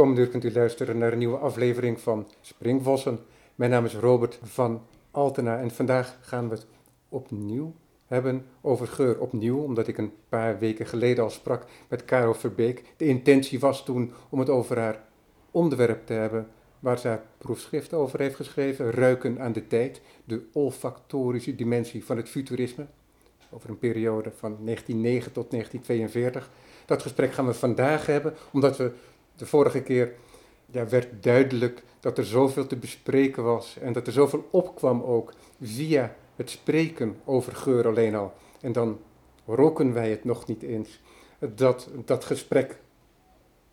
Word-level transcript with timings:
komende 0.00 0.20
uur 0.20 0.28
kunt 0.28 0.44
u 0.44 0.52
luisteren 0.52 0.98
naar 0.98 1.12
een 1.12 1.18
nieuwe 1.18 1.36
aflevering 1.36 2.00
van 2.00 2.26
Springvossen. 2.40 3.18
Mijn 3.54 3.70
naam 3.70 3.84
is 3.84 3.94
Robert 3.94 4.38
van 4.42 4.82
Altena 5.10 5.58
en 5.58 5.70
vandaag 5.70 6.18
gaan 6.20 6.48
we 6.48 6.54
het 6.54 6.66
opnieuw 7.08 7.74
hebben 8.06 8.46
over 8.60 8.86
geur. 8.86 9.20
Opnieuw, 9.20 9.58
omdat 9.58 9.88
ik 9.88 9.98
een 9.98 10.12
paar 10.28 10.58
weken 10.58 10.86
geleden 10.86 11.24
al 11.24 11.30
sprak 11.30 11.64
met 11.88 12.04
Caro 12.04 12.32
Verbeek. 12.32 12.84
De 12.96 13.06
intentie 13.06 13.60
was 13.60 13.84
toen 13.84 14.12
om 14.28 14.38
het 14.38 14.48
over 14.48 14.78
haar 14.78 15.04
onderwerp 15.50 16.06
te 16.06 16.12
hebben 16.12 16.48
waar 16.78 16.98
ze 16.98 17.08
haar 17.08 17.22
proefschrift 17.38 17.92
over 17.92 18.20
heeft 18.20 18.36
geschreven, 18.36 18.90
Ruiken 18.90 19.40
aan 19.40 19.52
de 19.52 19.66
tijd, 19.66 20.00
de 20.24 20.42
olfactorische 20.52 21.54
dimensie 21.54 22.04
van 22.04 22.16
het 22.16 22.28
futurisme, 22.28 22.86
over 23.50 23.70
een 23.70 23.78
periode 23.78 24.32
van 24.36 24.56
1909 24.64 25.32
tot 25.32 25.50
1942. 25.50 26.50
Dat 26.86 27.02
gesprek 27.02 27.32
gaan 27.32 27.46
we 27.46 27.54
vandaag 27.54 28.06
hebben, 28.06 28.34
omdat 28.52 28.76
we 28.76 28.92
de 29.40 29.46
vorige 29.46 29.82
keer 29.82 30.12
ja, 30.66 30.88
werd 30.88 31.22
duidelijk 31.22 31.82
dat 32.00 32.18
er 32.18 32.24
zoveel 32.24 32.66
te 32.66 32.76
bespreken 32.76 33.44
was 33.44 33.76
en 33.80 33.92
dat 33.92 34.06
er 34.06 34.12
zoveel 34.12 34.48
opkwam 34.50 35.02
ook 35.02 35.32
via 35.62 36.14
het 36.36 36.50
spreken 36.50 37.16
over 37.24 37.56
geur 37.56 37.86
alleen 37.86 38.14
al. 38.14 38.32
En 38.60 38.72
dan 38.72 38.98
roken 39.46 39.92
wij 39.92 40.10
het 40.10 40.24
nog 40.24 40.46
niet 40.46 40.62
eens. 40.62 41.00
Dat 41.38 41.88
dat 42.04 42.24
gesprek 42.24 42.78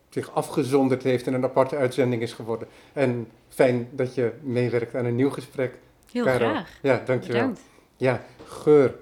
zich 0.10 0.34
afgezonderd 0.34 1.04
heeft 1.04 1.28
en 1.28 1.34
een 1.34 1.44
aparte 1.44 1.76
uitzending 1.76 2.22
is 2.22 2.34
geworden. 2.34 2.68
En 2.94 3.28
fijn 3.48 3.90
dat 3.92 4.16
je 4.16 4.34
meewerkt 4.42 4.96
aan 4.96 5.06
een 5.06 5.16
nieuw 5.16 5.30
gesprek. 5.30 5.80
Heel 6.12 6.24
graag. 6.24 6.80
Ja, 6.82 7.02
dankjewel. 7.06 7.40
Bedankt. 7.42 7.62
Ja, 7.98 8.24
geur. 8.46 8.96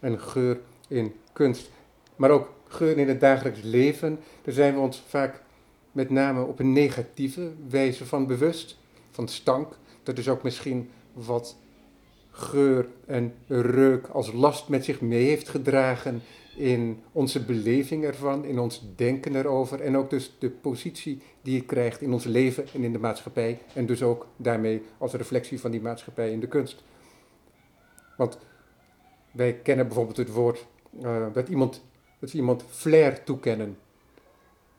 En 0.00 0.20
geur 0.20 0.60
in 0.88 1.14
kunst. 1.32 1.70
Maar 2.16 2.30
ook 2.30 2.48
geur 2.68 2.98
in 2.98 3.08
het 3.08 3.20
dagelijks 3.20 3.60
leven. 3.62 4.20
Daar 4.42 4.54
zijn 4.54 4.74
we 4.74 4.80
ons 4.80 5.02
vaak 5.08 5.42
met 5.92 6.10
name 6.10 6.44
op 6.44 6.58
een 6.58 6.72
negatieve 6.72 7.52
wijze 7.68 8.06
van 8.06 8.26
bewust. 8.26 8.78
Van 9.10 9.28
stank. 9.28 9.76
Dat 10.02 10.18
is 10.18 10.28
ook 10.28 10.42
misschien 10.42 10.90
wat 11.12 11.56
geur 12.30 12.88
en 13.06 13.34
reuk 13.48 14.06
als 14.06 14.32
last 14.32 14.68
met 14.68 14.84
zich 14.84 15.00
mee 15.00 15.24
heeft 15.24 15.48
gedragen 15.48 16.22
in 16.56 17.02
onze 17.12 17.44
beleving 17.44 18.04
ervan, 18.04 18.44
in 18.44 18.58
ons 18.58 18.82
denken 18.96 19.36
erover 19.36 19.80
en 19.80 19.96
ook 19.96 20.10
dus 20.10 20.36
de 20.38 20.50
positie 20.50 21.22
die 21.42 21.54
je 21.54 21.64
krijgt 21.64 22.00
in 22.00 22.12
ons 22.12 22.24
leven 22.24 22.64
en 22.74 22.84
in 22.84 22.92
de 22.92 22.98
maatschappij 22.98 23.58
en 23.74 23.86
dus 23.86 24.02
ook 24.02 24.26
daarmee 24.36 24.82
als 24.98 25.12
reflectie 25.12 25.60
van 25.60 25.70
die 25.70 25.80
maatschappij 25.80 26.30
in 26.30 26.40
de 26.40 26.48
kunst. 26.48 26.82
Want 28.16 28.38
wij 29.30 29.52
kennen 29.52 29.86
bijvoorbeeld 29.86 30.16
het 30.16 30.32
woord 30.32 30.66
uh, 31.02 31.26
dat, 31.32 31.48
iemand, 31.48 31.82
dat 32.18 32.32
iemand 32.32 32.64
flair 32.68 33.24
toekennen. 33.24 33.76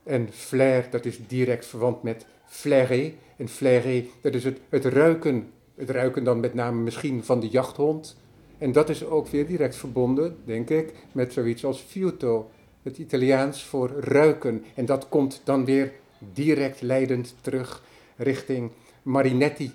En 0.04 0.30
flair, 0.32 0.88
dat 0.90 1.06
is 1.06 1.28
direct 1.28 1.66
verwant 1.66 2.04
met 2.04 2.26
flairer. 2.46 3.12
En 3.38 3.48
flairer, 3.48 4.04
dat 4.22 4.34
is 4.34 4.44
het, 4.44 4.60
het 4.70 4.86
ruiken. 4.86 5.52
Het 5.76 5.90
ruiken 5.90 6.24
dan 6.24 6.40
met 6.40 6.54
name 6.54 6.82
misschien 6.82 7.24
van 7.24 7.40
de 7.40 7.48
jachthond 7.48 8.16
en 8.64 8.72
dat 8.72 8.90
is 8.90 9.06
ook 9.06 9.28
weer 9.28 9.48
direct 9.48 9.76
verbonden, 9.76 10.38
denk 10.46 10.70
ik, 10.70 10.94
met 11.12 11.34
zoiets 11.34 11.66
als 11.66 11.80
fiuto, 11.80 12.50
het 12.82 12.98
Italiaans 12.98 13.64
voor 13.64 13.90
ruiken. 14.00 14.64
En 14.74 14.86
dat 14.86 15.10
komt 15.10 15.42
dan 15.44 15.66
weer 15.66 15.92
direct 16.34 16.82
leidend 16.82 17.36
terug 17.42 17.84
richting 18.16 18.72
Marinetti 19.02 19.72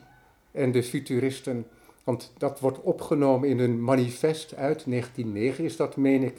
en 0.50 0.72
de 0.72 0.82
futuristen. 0.82 1.66
Want 2.04 2.32
dat 2.38 2.60
wordt 2.60 2.80
opgenomen 2.80 3.48
in 3.48 3.58
een 3.58 3.84
manifest 3.84 4.54
uit 4.54 4.84
1909, 4.86 5.64
is 5.64 5.76
dat, 5.76 5.96
meen 5.96 6.22
ik. 6.22 6.36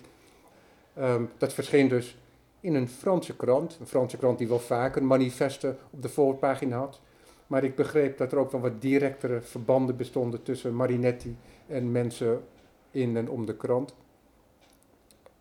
Ehm, 0.93 1.23
dat 1.37 1.53
verscheen 1.53 1.87
dus 1.87 2.17
in 2.59 2.75
een 2.75 2.89
Franse 2.89 3.35
krant. 3.35 3.77
Een 3.79 3.87
Franse 3.87 4.17
krant 4.17 4.37
die 4.37 4.47
wel 4.47 4.59
vaker 4.59 5.03
manifesten 5.03 5.77
op 5.89 6.01
de 6.01 6.09
voorpagina 6.09 6.77
had. 6.77 6.99
Maar 7.47 7.63
ik 7.63 7.75
begreep 7.75 8.17
dat 8.17 8.31
er 8.31 8.37
ook 8.37 8.51
wel 8.51 8.61
wat 8.61 8.81
directere 8.81 9.41
verbanden 9.41 9.95
bestonden 9.95 10.43
tussen 10.43 10.75
Marinetti 10.75 11.37
en 11.67 11.91
mensen 11.91 12.43
in 12.91 13.17
en 13.17 13.29
om 13.29 13.45
de 13.45 13.55
krant. 13.55 13.93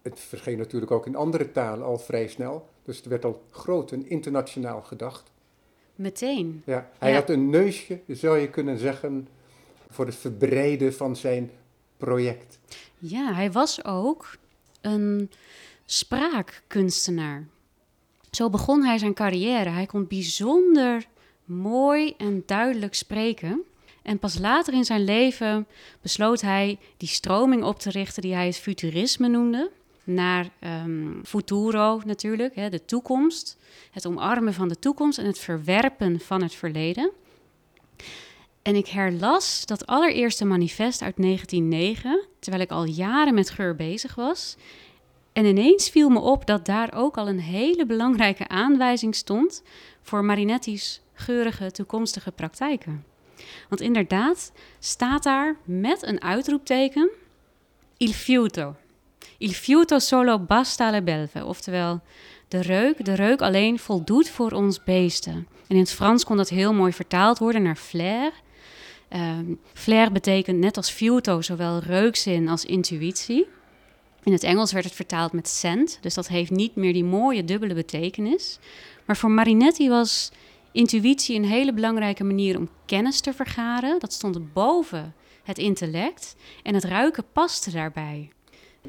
Het 0.02 0.20
verscheen 0.20 0.58
natuurlijk 0.58 0.90
ook 0.90 1.06
in 1.06 1.16
andere 1.16 1.52
talen 1.52 1.86
al 1.86 1.98
vrij 1.98 2.28
snel. 2.28 2.68
Dus 2.84 2.96
het 2.96 3.06
werd 3.06 3.24
al 3.24 3.42
groot 3.50 3.92
en 3.92 4.08
internationaal 4.08 4.82
gedacht. 4.82 5.30
Meteen. 5.94 6.62
Ja, 6.66 6.90
hij 6.98 7.14
had 7.14 7.30
een 7.30 7.50
neusje, 7.50 8.00
zou 8.06 8.38
je 8.38 8.50
kunnen 8.50 8.78
zeggen, 8.78 9.28
voor 9.90 10.06
het 10.06 10.14
verbreiden 10.14 10.94
van 10.94 11.16
zijn 11.16 11.50
project. 11.96 12.58
Ja, 12.98 13.32
hij 13.32 13.52
was 13.52 13.84
ook 13.84 14.36
een 14.80 15.30
spraakkunstenaar. 15.90 17.46
Zo 18.30 18.50
begon 18.50 18.84
hij 18.84 18.98
zijn 18.98 19.14
carrière. 19.14 19.68
Hij 19.70 19.86
kon 19.86 20.06
bijzonder 20.06 21.06
mooi 21.44 22.14
en 22.18 22.42
duidelijk 22.46 22.94
spreken. 22.94 23.62
En 24.02 24.18
pas 24.18 24.38
later 24.38 24.74
in 24.74 24.84
zijn 24.84 25.04
leven 25.04 25.66
besloot 26.02 26.40
hij 26.40 26.78
die 26.96 27.08
stroming 27.08 27.64
op 27.64 27.78
te 27.78 27.90
richten 27.90 28.22
die 28.22 28.34
hij 28.34 28.46
het 28.46 28.56
futurisme 28.56 29.28
noemde. 29.28 29.70
Naar 30.04 30.50
um, 30.84 31.20
futuro 31.24 32.00
natuurlijk, 32.04 32.54
hè, 32.54 32.68
de 32.68 32.84
toekomst. 32.84 33.56
Het 33.90 34.06
omarmen 34.06 34.54
van 34.54 34.68
de 34.68 34.78
toekomst 34.78 35.18
en 35.18 35.26
het 35.26 35.38
verwerpen 35.38 36.20
van 36.20 36.42
het 36.42 36.54
verleden. 36.54 37.10
En 38.62 38.74
ik 38.74 38.86
herlas 38.88 39.66
dat 39.66 39.86
allereerste 39.86 40.44
manifest 40.44 41.02
uit 41.02 41.16
1909, 41.16 42.26
terwijl 42.38 42.62
ik 42.62 42.70
al 42.70 42.84
jaren 42.84 43.34
met 43.34 43.50
geur 43.50 43.76
bezig 43.76 44.14
was. 44.14 44.56
En 45.38 45.44
ineens 45.44 45.88
viel 45.88 46.08
me 46.08 46.18
op 46.18 46.46
dat 46.46 46.66
daar 46.66 46.90
ook 46.94 47.16
al 47.16 47.28
een 47.28 47.40
hele 47.40 47.86
belangrijke 47.86 48.48
aanwijzing 48.48 49.14
stond 49.14 49.62
voor 50.02 50.24
Marinetti's 50.24 51.00
geurige 51.12 51.70
toekomstige 51.70 52.32
praktijken. 52.32 53.04
Want 53.68 53.80
inderdaad 53.80 54.52
staat 54.78 55.22
daar 55.22 55.56
met 55.64 56.02
een 56.06 56.22
uitroepteken 56.22 57.10
il 57.96 58.12
fiuto. 58.12 58.76
Il 59.36 59.52
fiuto 59.52 59.98
solo 59.98 60.38
basta 60.38 60.90
le 60.90 61.02
belve, 61.02 61.44
oftewel 61.44 62.00
de 62.48 62.60
reuk, 62.60 63.04
de 63.04 63.14
reuk 63.14 63.40
alleen 63.40 63.78
voldoet 63.78 64.28
voor 64.28 64.50
ons 64.50 64.84
beesten. 64.84 65.34
En 65.66 65.74
in 65.74 65.78
het 65.78 65.92
Frans 65.92 66.24
kon 66.24 66.36
dat 66.36 66.48
heel 66.48 66.74
mooi 66.74 66.92
vertaald 66.92 67.38
worden 67.38 67.62
naar 67.62 67.76
flair. 67.76 68.32
Um, 69.12 69.60
flair 69.72 70.12
betekent 70.12 70.58
net 70.58 70.76
als 70.76 70.90
fiuto 70.90 71.40
zowel 71.42 71.78
reukzin 71.78 72.48
als 72.48 72.64
intuïtie. 72.64 73.46
In 74.28 74.34
het 74.34 74.42
Engels 74.42 74.72
werd 74.72 74.84
het 74.84 74.94
vertaald 74.94 75.32
met 75.32 75.48
scent, 75.48 75.98
dus 76.00 76.14
dat 76.14 76.28
heeft 76.28 76.50
niet 76.50 76.76
meer 76.76 76.92
die 76.92 77.04
mooie 77.04 77.44
dubbele 77.44 77.74
betekenis. 77.74 78.58
Maar 79.04 79.16
voor 79.16 79.30
Marinetti 79.30 79.88
was 79.88 80.32
intuïtie 80.72 81.36
een 81.36 81.44
hele 81.44 81.72
belangrijke 81.72 82.24
manier 82.24 82.58
om 82.58 82.68
kennis 82.86 83.20
te 83.20 83.32
vergaren. 83.32 83.98
Dat 83.98 84.12
stond 84.12 84.52
boven 84.52 85.14
het 85.42 85.58
intellect 85.58 86.36
en 86.62 86.74
het 86.74 86.84
ruiken 86.84 87.24
paste 87.32 87.70
daarbij. 87.70 88.30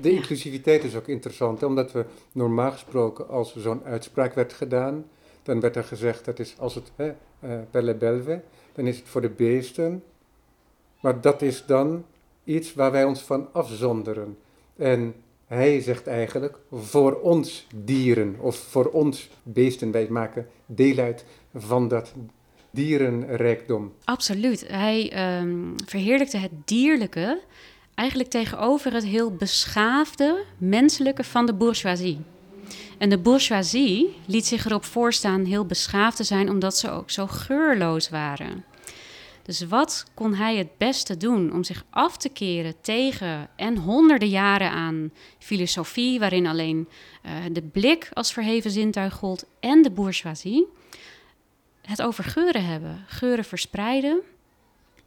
De 0.01 0.11
inclusiviteit 0.11 0.83
is 0.83 0.95
ook 0.95 1.07
interessant, 1.07 1.63
omdat 1.63 1.91
we 1.91 2.05
normaal 2.31 2.71
gesproken, 2.71 3.29
als 3.29 3.55
zo'n 3.55 3.83
uitspraak 3.83 4.33
werd 4.33 4.53
gedaan, 4.53 5.05
dan 5.43 5.59
werd 5.59 5.75
er 5.75 5.83
gezegd 5.83 6.25
dat 6.25 6.39
is 6.39 6.55
als 6.57 6.75
het 6.75 6.91
hè, 6.95 7.11
uh, 7.43 7.83
le 7.83 7.95
belve, 7.95 8.41
dan 8.73 8.87
is 8.87 8.97
het 8.97 9.07
voor 9.07 9.21
de 9.21 9.29
beesten. 9.29 10.03
Maar 10.99 11.21
dat 11.21 11.41
is 11.41 11.65
dan 11.65 12.05
iets 12.43 12.73
waar 12.73 12.91
wij 12.91 13.03
ons 13.03 13.21
van 13.21 13.47
afzonderen. 13.53 14.37
En 14.75 15.13
hij 15.49 15.81
zegt 15.81 16.07
eigenlijk 16.07 16.57
voor 16.71 17.19
ons 17.21 17.67
dieren 17.75 18.35
of 18.39 18.55
voor 18.55 18.85
ons 18.85 19.29
beesten, 19.43 19.91
wij 19.91 20.07
maken 20.09 20.47
deel 20.65 20.97
uit 20.97 21.25
van 21.55 21.87
dat 21.87 22.13
dierenrijkdom. 22.71 23.93
Absoluut. 24.03 24.67
Hij 24.67 25.39
um, 25.41 25.75
verheerlijkte 25.85 26.37
het 26.37 26.51
dierlijke 26.65 27.41
eigenlijk 27.95 28.29
tegenover 28.29 28.93
het 28.93 29.03
heel 29.03 29.35
beschaafde 29.35 30.43
menselijke 30.57 31.23
van 31.23 31.45
de 31.45 31.53
bourgeoisie. 31.53 32.19
En 32.97 33.09
de 33.09 33.17
bourgeoisie 33.17 34.15
liet 34.25 34.45
zich 34.45 34.65
erop 34.65 34.85
voorstaan 34.85 35.45
heel 35.45 35.65
beschaafd 35.65 36.17
te 36.17 36.23
zijn 36.23 36.49
omdat 36.49 36.77
ze 36.77 36.89
ook 36.89 37.09
zo 37.09 37.27
geurloos 37.27 38.09
waren. 38.09 38.63
Dus 39.49 39.61
wat 39.61 40.05
kon 40.13 40.33
hij 40.33 40.57
het 40.57 40.77
beste 40.77 41.17
doen 41.17 41.53
om 41.53 41.63
zich 41.63 41.85
af 41.89 42.17
te 42.17 42.29
keren 42.29 42.73
tegen 42.81 43.49
en 43.55 43.77
honderden 43.77 44.29
jaren 44.29 44.71
aan 44.71 45.11
filosofie, 45.39 46.19
waarin 46.19 46.47
alleen 46.47 46.87
uh, 47.25 47.31
de 47.51 47.61
blik 47.61 48.09
als 48.13 48.33
verheven 48.33 48.71
zintuig 48.71 49.13
gold 49.13 49.45
en 49.59 49.81
de 49.81 49.91
bourgeoisie? 49.91 50.67
Het 51.81 52.01
over 52.01 52.23
geuren 52.23 52.65
hebben, 52.65 53.03
geuren 53.07 53.45
verspreiden 53.45 54.19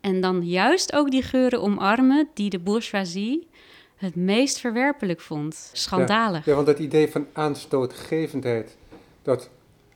en 0.00 0.20
dan 0.20 0.46
juist 0.46 0.92
ook 0.92 1.10
die 1.10 1.22
geuren 1.22 1.62
omarmen 1.62 2.28
die 2.34 2.50
de 2.50 2.58
bourgeoisie 2.58 3.48
het 3.96 4.14
meest 4.14 4.58
verwerpelijk 4.58 5.20
vond. 5.20 5.70
Schandalig. 5.72 6.44
Ja, 6.44 6.50
ja 6.50 6.54
want 6.54 6.66
dat 6.66 6.78
idee 6.78 7.10
van 7.10 7.26
aanstootgevendheid, 7.32 8.76
dat 9.22 9.50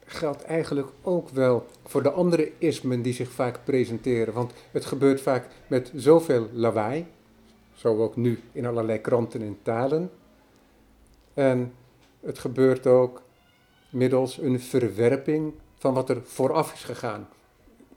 geldt 0.07 0.43
eigenlijk 0.43 0.89
ook 1.03 1.29
wel 1.29 1.67
voor 1.85 2.03
de 2.03 2.11
andere 2.11 2.53
ismen 2.59 3.03
die 3.03 3.13
zich 3.13 3.31
vaak 3.31 3.61
presenteren. 3.65 4.35
Want 4.35 4.53
het 4.71 4.85
gebeurt 4.85 5.21
vaak 5.21 5.49
met 5.67 5.93
zoveel 5.95 6.49
lawaai, 6.53 7.07
zo 7.75 8.03
ook 8.03 8.17
nu 8.17 8.41
in 8.53 8.67
allerlei 8.67 9.01
kranten 9.01 9.43
en 9.43 9.59
talen. 9.63 10.11
En 11.35 11.73
het 12.21 12.39
gebeurt 12.39 12.87
ook 12.87 13.23
middels 13.91 14.39
een 14.39 14.61
verwerping 14.61 15.53
van 15.79 15.95
wat 15.95 16.11
er 16.11 16.21
vooraf 16.25 16.73
is 16.73 16.85
gegaan 16.85 17.29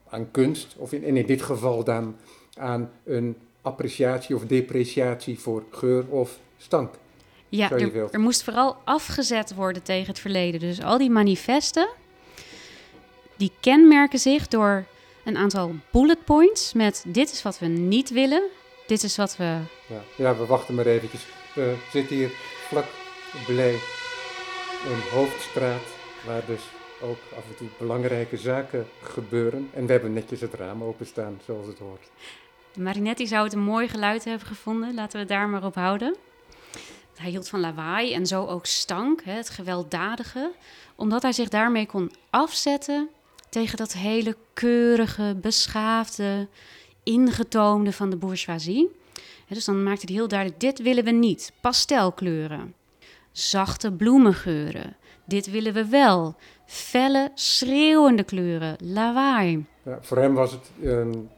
aan 0.09 0.31
kunst, 0.31 0.75
of 0.77 0.93
in, 0.93 1.03
in 1.03 1.25
dit 1.25 1.41
geval 1.41 1.83
dan 1.83 2.15
aan 2.57 2.91
een 3.03 3.35
appreciatie 3.61 4.35
of 4.35 4.45
depreciatie 4.45 5.39
voor 5.39 5.63
geur 5.69 6.07
of 6.07 6.39
stank. 6.57 6.93
Ja, 7.49 7.71
er, 7.71 8.13
er, 8.13 8.19
moest 8.19 8.43
vooral 8.43 8.77
afgezet 8.83 9.55
worden 9.55 9.83
tegen 9.83 10.07
het 10.07 10.19
verleden. 10.19 10.59
Dus 10.59 10.81
al 10.81 10.97
die 10.97 11.09
manifesten, 11.09 11.89
die 13.37 13.51
kenmerken 13.59 14.19
zich 14.19 14.47
door 14.47 14.85
een 15.23 15.37
aantal 15.37 15.75
bullet 15.91 16.25
points 16.25 16.73
met 16.73 17.03
dit 17.07 17.31
is 17.31 17.41
wat 17.41 17.59
we 17.59 17.65
niet 17.65 18.09
willen, 18.09 18.43
dit 18.87 19.03
is 19.03 19.15
wat 19.15 19.37
we... 19.37 19.57
Ja, 19.87 20.01
ja 20.15 20.35
we 20.35 20.45
wachten 20.45 20.75
maar 20.75 20.85
eventjes. 20.85 21.25
We 21.55 21.75
zitten 21.91 22.15
hier 22.15 22.31
vlak 22.67 22.85
bij 23.47 23.73
een 24.85 25.01
hoofdstraat 25.11 25.83
waar 26.25 26.45
dus 26.45 26.61
ook 27.01 27.17
af 27.37 27.43
en 27.49 27.55
toe 27.57 27.67
belangrijke 27.77 28.37
zaken 28.37 28.87
gebeuren. 29.03 29.69
En 29.73 29.85
we 29.85 29.91
hebben 29.91 30.13
netjes 30.13 30.41
het 30.41 30.53
raam 30.53 30.83
openstaan, 30.83 31.39
zoals 31.45 31.67
het 31.67 31.79
hoort. 31.79 32.09
Marinetti 32.77 33.27
zou 33.27 33.43
het 33.43 33.53
een 33.53 33.59
mooi 33.59 33.87
geluid 33.87 34.23
hebben 34.23 34.47
gevonden, 34.47 34.93
laten 34.93 35.11
we 35.11 35.19
het 35.19 35.27
daar 35.27 35.49
maar 35.49 35.65
op 35.65 35.75
houden. 35.75 36.15
Hij 37.19 37.29
hield 37.29 37.49
van 37.49 37.59
lawaai 37.59 38.13
en 38.13 38.25
zo 38.25 38.45
ook 38.45 38.65
stank, 38.65 39.23
het 39.23 39.49
gewelddadige, 39.49 40.51
omdat 40.95 41.21
hij 41.21 41.31
zich 41.31 41.49
daarmee 41.49 41.85
kon 41.85 42.11
afzetten 42.29 43.09
tegen 43.49 43.77
dat 43.77 43.93
hele 43.93 44.35
keurige, 44.53 45.37
beschaafde, 45.41 46.47
ingetoomde 47.03 47.93
van 47.93 48.09
de 48.09 48.15
bourgeoisie. 48.15 48.89
dus 49.47 49.65
dan 49.65 49.83
maakte 49.83 50.05
hij 50.05 50.15
heel 50.15 50.27
duidelijk: 50.27 50.59
dit 50.59 50.81
willen 50.81 51.03
we 51.03 51.11
niet. 51.11 51.51
Pastelkleuren, 51.61 52.73
zachte 53.31 53.91
bloemengeuren. 53.91 54.95
Dit 55.25 55.51
willen 55.51 55.73
we 55.73 55.85
wel. 55.85 56.35
Felle, 56.65 57.31
schreeuwende 57.33 58.23
kleuren, 58.23 58.75
lawaai. 58.83 59.65
Voor 60.01 60.17
hem 60.17 60.33
was 60.33 60.51
het 60.51 60.71
een 60.81 61.29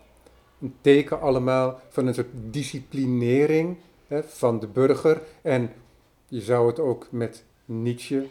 teken 0.82 1.22
allemaal 1.22 1.80
van 1.90 2.08
een 2.08 2.14
soort 2.14 2.32
disciplinering 2.34 3.78
van 4.26 4.60
de 4.60 4.68
burger. 4.68 5.22
En 5.42 5.72
je 6.28 6.42
zou 6.42 6.68
het 6.68 6.80
ook 6.80 7.08
met 7.12 7.44
Nietzsche 7.66 8.28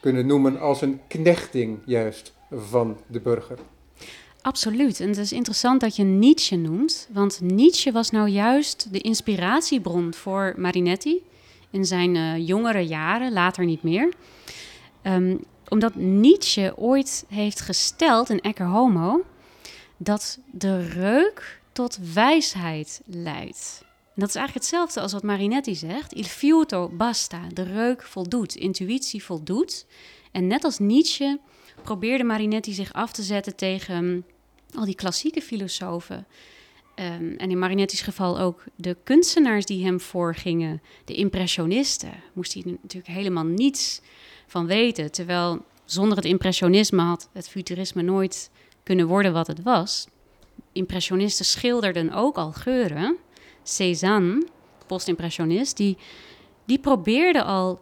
kunnen 0.00 0.26
noemen 0.26 0.60
als 0.60 0.80
een 0.80 1.00
knechting 1.08 1.78
juist 1.84 2.34
van 2.50 2.96
de 3.06 3.20
burger. 3.20 3.58
Absoluut. 4.42 5.00
En 5.00 5.08
het 5.08 5.18
is 5.18 5.32
interessant 5.32 5.80
dat 5.80 5.96
je 5.96 6.02
Nietzsche 6.02 6.56
noemt, 6.56 7.08
want 7.12 7.40
Nietzsche 7.40 7.92
was 7.92 8.10
nou 8.10 8.28
juist 8.28 8.92
de 8.92 8.98
inspiratiebron 8.98 10.14
voor 10.14 10.54
Marinetti 10.56 11.22
in 11.70 11.84
zijn 11.84 12.14
uh, 12.14 12.46
jongere 12.46 12.86
jaren, 12.86 13.32
later 13.32 13.64
niet 13.64 13.82
meer. 13.82 14.12
Um, 15.02 15.40
omdat 15.68 15.94
Nietzsche 15.94 16.72
ooit 16.76 17.24
heeft 17.28 17.60
gesteld 17.60 18.30
in 18.30 18.40
Ecce 18.40 18.62
Homo 18.62 19.22
dat 19.96 20.38
de 20.50 20.88
reuk 20.88 21.60
tot 21.72 21.98
wijsheid 22.14 23.00
leidt. 23.04 23.84
Dat 24.14 24.28
is 24.28 24.34
eigenlijk 24.34 24.66
hetzelfde 24.66 25.00
als 25.00 25.12
wat 25.12 25.22
Marinetti 25.22 25.74
zegt. 25.74 26.14
Il 26.14 26.24
fiuto 26.24 26.88
basta. 26.88 27.46
De 27.52 27.62
reuk 27.62 28.02
voldoet. 28.02 28.54
Intuïtie 28.54 29.24
voldoet. 29.24 29.86
En 30.32 30.46
net 30.46 30.64
als 30.64 30.78
Nietzsche 30.78 31.40
probeerde 31.82 32.24
Marinetti 32.24 32.72
zich 32.72 32.92
af 32.92 33.12
te 33.12 33.22
zetten 33.22 33.56
tegen 33.56 34.04
mm, 34.04 34.24
al 34.74 34.84
die 34.84 34.94
klassieke 34.94 35.42
filosofen. 35.42 36.26
Um, 36.96 37.34
en 37.36 37.50
in 37.50 37.58
Marinetti's 37.58 38.00
geval 38.00 38.38
ook 38.38 38.64
de 38.76 38.96
kunstenaars 39.04 39.64
die 39.64 39.84
hem 39.84 40.00
voorgingen, 40.00 40.82
de 41.04 41.14
impressionisten, 41.14 42.12
moest 42.32 42.54
hij 42.54 42.62
natuurlijk 42.82 43.14
helemaal 43.14 43.44
niets 43.44 44.00
van 44.46 44.66
weten. 44.66 45.12
Terwijl 45.12 45.64
zonder 45.84 46.16
het 46.16 46.26
impressionisme 46.26 47.02
had 47.02 47.28
het 47.32 47.48
futurisme 47.48 48.02
nooit 48.02 48.50
kunnen 48.82 49.06
worden 49.06 49.32
wat 49.32 49.46
het 49.46 49.62
was. 49.62 50.06
Impressionisten 50.72 51.44
schilderden 51.44 52.12
ook 52.12 52.36
al 52.36 52.52
geuren. 52.52 53.16
Cézanne, 53.62 54.46
postimpressionist, 54.86 55.76
die, 55.76 55.96
die 56.64 56.78
probeerde 56.78 57.42
al 57.42 57.80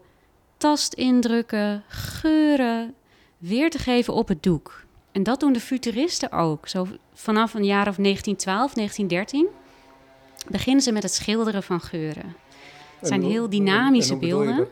tastindrukken, 0.56 1.84
geuren 1.88 2.94
weer 3.38 3.70
te 3.70 3.78
geven 3.78 4.14
op 4.14 4.28
het 4.28 4.42
doek. 4.42 4.84
En 5.12 5.22
dat 5.22 5.40
doen 5.40 5.52
de 5.52 5.60
futuristen 5.60 6.32
ook. 6.32 6.68
Zo 6.68 6.86
vanaf 7.14 7.54
een 7.54 7.64
jaar 7.64 7.88
of 7.88 7.96
1912, 7.96 8.72
1913 8.72 9.46
beginnen 10.48 10.82
ze 10.82 10.92
met 10.92 11.02
het 11.02 11.14
schilderen 11.14 11.62
van 11.62 11.80
geuren. 11.80 12.36
Het 12.98 13.08
zijn 13.08 13.22
heel 13.22 13.50
dynamische 13.50 14.16
beelden. 14.16 14.68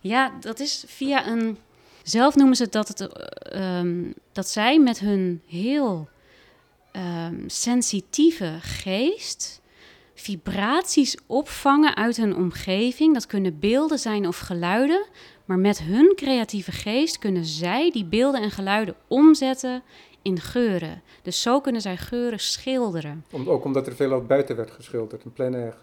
ja, 0.00 0.32
dat 0.40 0.60
is 0.60 0.84
via 0.86 1.26
een. 1.26 1.58
Zelf 2.02 2.34
noemen 2.34 2.56
ze 2.56 2.68
dat, 2.68 2.88
het, 2.88 3.00
ehm, 3.42 4.12
dat 4.32 4.48
zij 4.48 4.78
met 4.78 4.98
hun 4.98 5.42
heel 5.46 6.08
um, 6.92 7.44
sensitieve 7.46 8.58
geest 8.60 9.59
vibraties 10.20 11.16
opvangen 11.26 11.96
uit 11.96 12.16
hun 12.16 12.36
omgeving. 12.36 13.14
Dat 13.14 13.26
kunnen 13.26 13.58
beelden 13.58 13.98
zijn 13.98 14.26
of 14.26 14.38
geluiden. 14.38 15.06
Maar 15.44 15.58
met 15.58 15.82
hun 15.82 16.12
creatieve 16.16 16.72
geest 16.72 17.18
kunnen 17.18 17.44
zij 17.44 17.90
die 17.90 18.04
beelden 18.04 18.42
en 18.42 18.50
geluiden 18.50 18.94
omzetten 19.08 19.82
in 20.22 20.40
geuren. 20.40 21.02
Dus 21.22 21.42
zo 21.42 21.60
kunnen 21.60 21.80
zij 21.80 21.96
geuren 21.96 22.40
schilderen. 22.40 23.24
Om, 23.30 23.48
ook 23.48 23.64
omdat 23.64 23.86
er 23.86 23.94
veel 23.94 24.24
buiten 24.24 24.56
werd 24.56 24.70
geschilderd, 24.70 25.24
een 25.24 25.32
plein 25.32 25.54
air. 25.54 25.76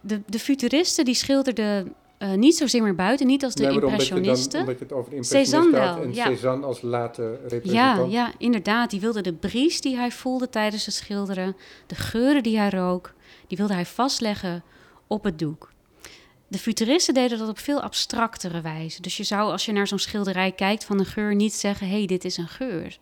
De, 0.00 0.20
de 0.26 0.38
futuristen 0.38 1.04
die 1.04 1.14
schilderden 1.14 1.94
uh, 2.18 2.32
niet 2.32 2.56
zozeer 2.56 2.82
meer 2.82 2.94
buiten, 2.94 3.26
niet 3.26 3.44
als 3.44 3.54
de 3.54 3.62
nee, 3.62 3.80
impressionisten. 3.80 4.16
Omdat 4.18 4.44
je, 4.44 4.50
dan, 4.50 4.60
omdat 4.60 4.78
je 4.78 4.84
het 4.84 4.92
over 4.92 5.12
impressionisten 5.12 5.86
had 5.86 6.02
en 6.02 6.14
ja. 6.14 6.26
Cézanne 6.26 6.66
als 6.66 6.82
late 6.82 7.38
representant. 7.42 8.12
Ja, 8.12 8.26
ja, 8.26 8.32
inderdaad. 8.38 8.90
Die 8.90 9.00
wilde 9.00 9.20
de 9.20 9.32
bries 9.32 9.80
die 9.80 9.96
hij 9.96 10.10
voelde 10.10 10.48
tijdens 10.48 10.86
het 10.86 10.94
schilderen, 10.94 11.56
de 11.86 11.94
geuren 11.94 12.42
die 12.42 12.58
hij 12.58 12.70
rook, 12.70 13.14
die 13.48 13.56
wilde 13.56 13.74
hij 13.74 13.86
vastleggen 13.86 14.62
op 15.06 15.24
het 15.24 15.38
doek. 15.38 15.70
De 16.48 16.58
futuristen 16.58 17.14
deden 17.14 17.38
dat 17.38 17.48
op 17.48 17.58
veel 17.58 17.80
abstractere 17.80 18.60
wijze. 18.60 19.02
Dus 19.02 19.16
je 19.16 19.24
zou, 19.24 19.50
als 19.50 19.64
je 19.64 19.72
naar 19.72 19.86
zo'n 19.86 19.98
schilderij 19.98 20.52
kijkt 20.52 20.84
van 20.84 20.98
een 20.98 21.06
geur, 21.06 21.34
niet 21.34 21.54
zeggen: 21.54 21.88
hé, 21.88 21.96
hey, 21.96 22.06
dit 22.06 22.24
is 22.24 22.36
een 22.36 22.48
geur. 22.48 22.98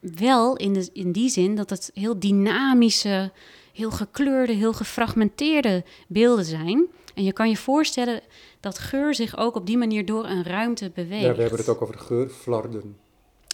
Wel 0.00 0.56
in, 0.56 0.72
de, 0.72 0.90
in 0.92 1.12
die 1.12 1.28
zin 1.28 1.54
dat 1.54 1.70
het 1.70 1.90
heel 1.94 2.18
dynamische, 2.18 3.32
heel 3.72 3.90
gekleurde, 3.90 4.52
heel 4.52 4.72
gefragmenteerde 4.72 5.84
beelden 6.08 6.44
zijn. 6.44 6.86
En 7.14 7.24
je 7.24 7.32
kan 7.32 7.48
je 7.48 7.56
voorstellen 7.56 8.20
dat 8.60 8.78
geur 8.78 9.14
zich 9.14 9.36
ook 9.36 9.54
op 9.54 9.66
die 9.66 9.78
manier 9.78 10.06
door 10.06 10.24
een 10.24 10.42
ruimte 10.42 10.90
beweegt. 10.94 11.24
Ja, 11.24 11.34
we 11.34 11.40
hebben 11.40 11.58
het 11.58 11.68
ook 11.68 11.82
over 11.82 11.98
geurflarden. 11.98 12.96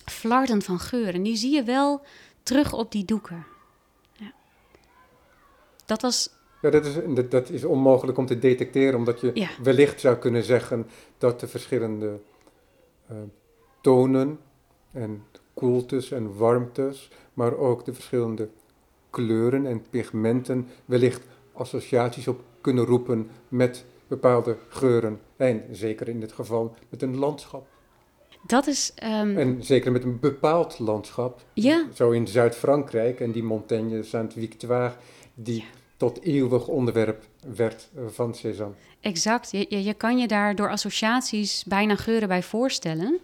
Flarden 0.05 0.63
van 0.63 0.81
geur. 0.81 1.15
En 1.15 1.23
die 1.23 1.37
zie 1.37 1.55
je 1.55 1.63
wel 1.63 2.03
terug 2.43 2.73
op 2.73 2.93
die 2.93 3.05
doeken. 3.05 3.47
Dat 5.89 6.03
was 6.03 6.31
ja, 6.63 6.71
dat 6.71 6.87
is, 6.87 6.95
dat 7.29 7.51
is 7.51 7.65
onmogelijk 7.65 8.19
om 8.19 8.27
te 8.27 8.39
detecteren, 8.39 8.99
omdat 8.99 9.21
je 9.21 9.49
wellicht 9.63 10.01
zou 10.01 10.17
kunnen 10.17 10.45
zeggen 10.45 10.87
dat 11.19 11.41
de 11.41 11.49
verschillende 11.49 12.19
uh, 13.11 13.17
tonen 13.81 14.39
en 14.93 15.25
koeltes 15.55 16.11
en 16.11 16.37
warmtes, 16.37 17.11
maar 17.35 17.57
ook 17.57 17.85
de 17.85 17.95
verschillende 17.95 18.49
kleuren 19.11 19.67
en 19.67 19.83
pigmenten 19.91 20.69
wellicht 20.85 21.23
associaties 21.53 22.29
op 22.29 22.41
kunnen 22.61 22.85
roepen 22.85 23.31
met 23.49 23.85
bepaalde 24.07 24.57
geuren. 24.69 25.21
En 25.37 25.65
zeker 25.73 26.09
in 26.09 26.21
dit 26.21 26.33
geval 26.33 26.75
met 26.89 27.03
een 27.03 27.17
landschap. 27.17 27.67
Dat 28.47 28.67
is. 28.67 28.93
Um... 29.05 29.37
En 29.37 29.65
zeker 29.65 29.93
met 29.93 30.05
een 30.05 30.21
bepaald 30.21 30.79
landschap. 30.79 31.41
Ja. 31.53 31.87
Zo 31.95 32.11
in 32.11 32.27
Zuid-Frankrijk 32.27 33.21
en 33.21 33.33
die 33.33 33.43
Montagne 33.43 34.03
Saint-Victoire, 34.03 34.93
die 35.35 35.65
tot 35.99 36.23
eeuwig 36.23 36.67
onderwerp 36.67 37.25
werd 37.55 37.89
van 38.09 38.35
Cézanne. 38.35 38.75
Exact. 39.01 39.51
Je, 39.51 39.85
je 39.85 39.95
kan 39.95 40.19
je 40.19 40.27
daar 40.27 40.55
door 40.55 40.71
associaties 40.71 41.65
bijna 41.67 41.97
geuren 41.97 42.29
bij 42.29 42.43
voorstellen. 42.43 43.19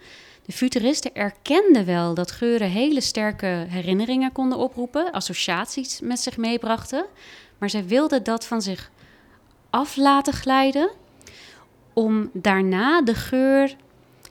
De 0.46 0.52
futuristen 0.52 1.14
erkenden 1.14 1.86
wel 1.86 2.14
dat 2.14 2.30
geuren 2.30 2.70
hele 2.70 3.00
sterke 3.00 3.46
herinneringen 3.68 4.32
konden 4.32 4.58
oproepen, 4.58 5.12
associaties 5.12 6.00
met 6.00 6.20
zich 6.20 6.36
meebrachten, 6.36 7.06
maar 7.58 7.70
zij 7.70 7.86
wilden 7.86 8.22
dat 8.24 8.46
van 8.46 8.62
zich 8.62 8.90
af 9.70 9.96
laten 9.96 10.32
glijden 10.32 10.90
om 11.92 12.30
daarna 12.32 13.02
de 13.02 13.14
geur 13.14 13.76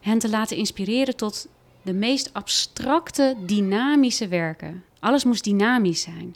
hen 0.02 0.20
te 0.20 0.30
laten 0.30 0.58
inspireren 0.58 1.16
tot 1.16 1.48
de 1.82 1.94
meest 1.94 2.30
abstracte, 2.34 3.36
dynamische 3.46 4.28
werken. 4.28 4.84
Alles 5.00 5.24
moest 5.24 5.44
dynamisch 5.44 6.02
zijn 6.02 6.36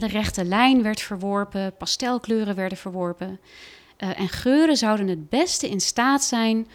de 0.00 0.06
rechte 0.06 0.44
lijn 0.44 0.82
werd 0.82 1.00
verworpen, 1.00 1.76
pastelkleuren 1.76 2.54
werden 2.54 2.78
verworpen. 2.78 3.40
Uh, 3.98 4.20
en 4.20 4.28
geuren 4.28 4.76
zouden 4.76 5.08
het 5.08 5.28
beste 5.28 5.68
in 5.68 5.80
staat 5.80 6.22
zijn 6.22 6.66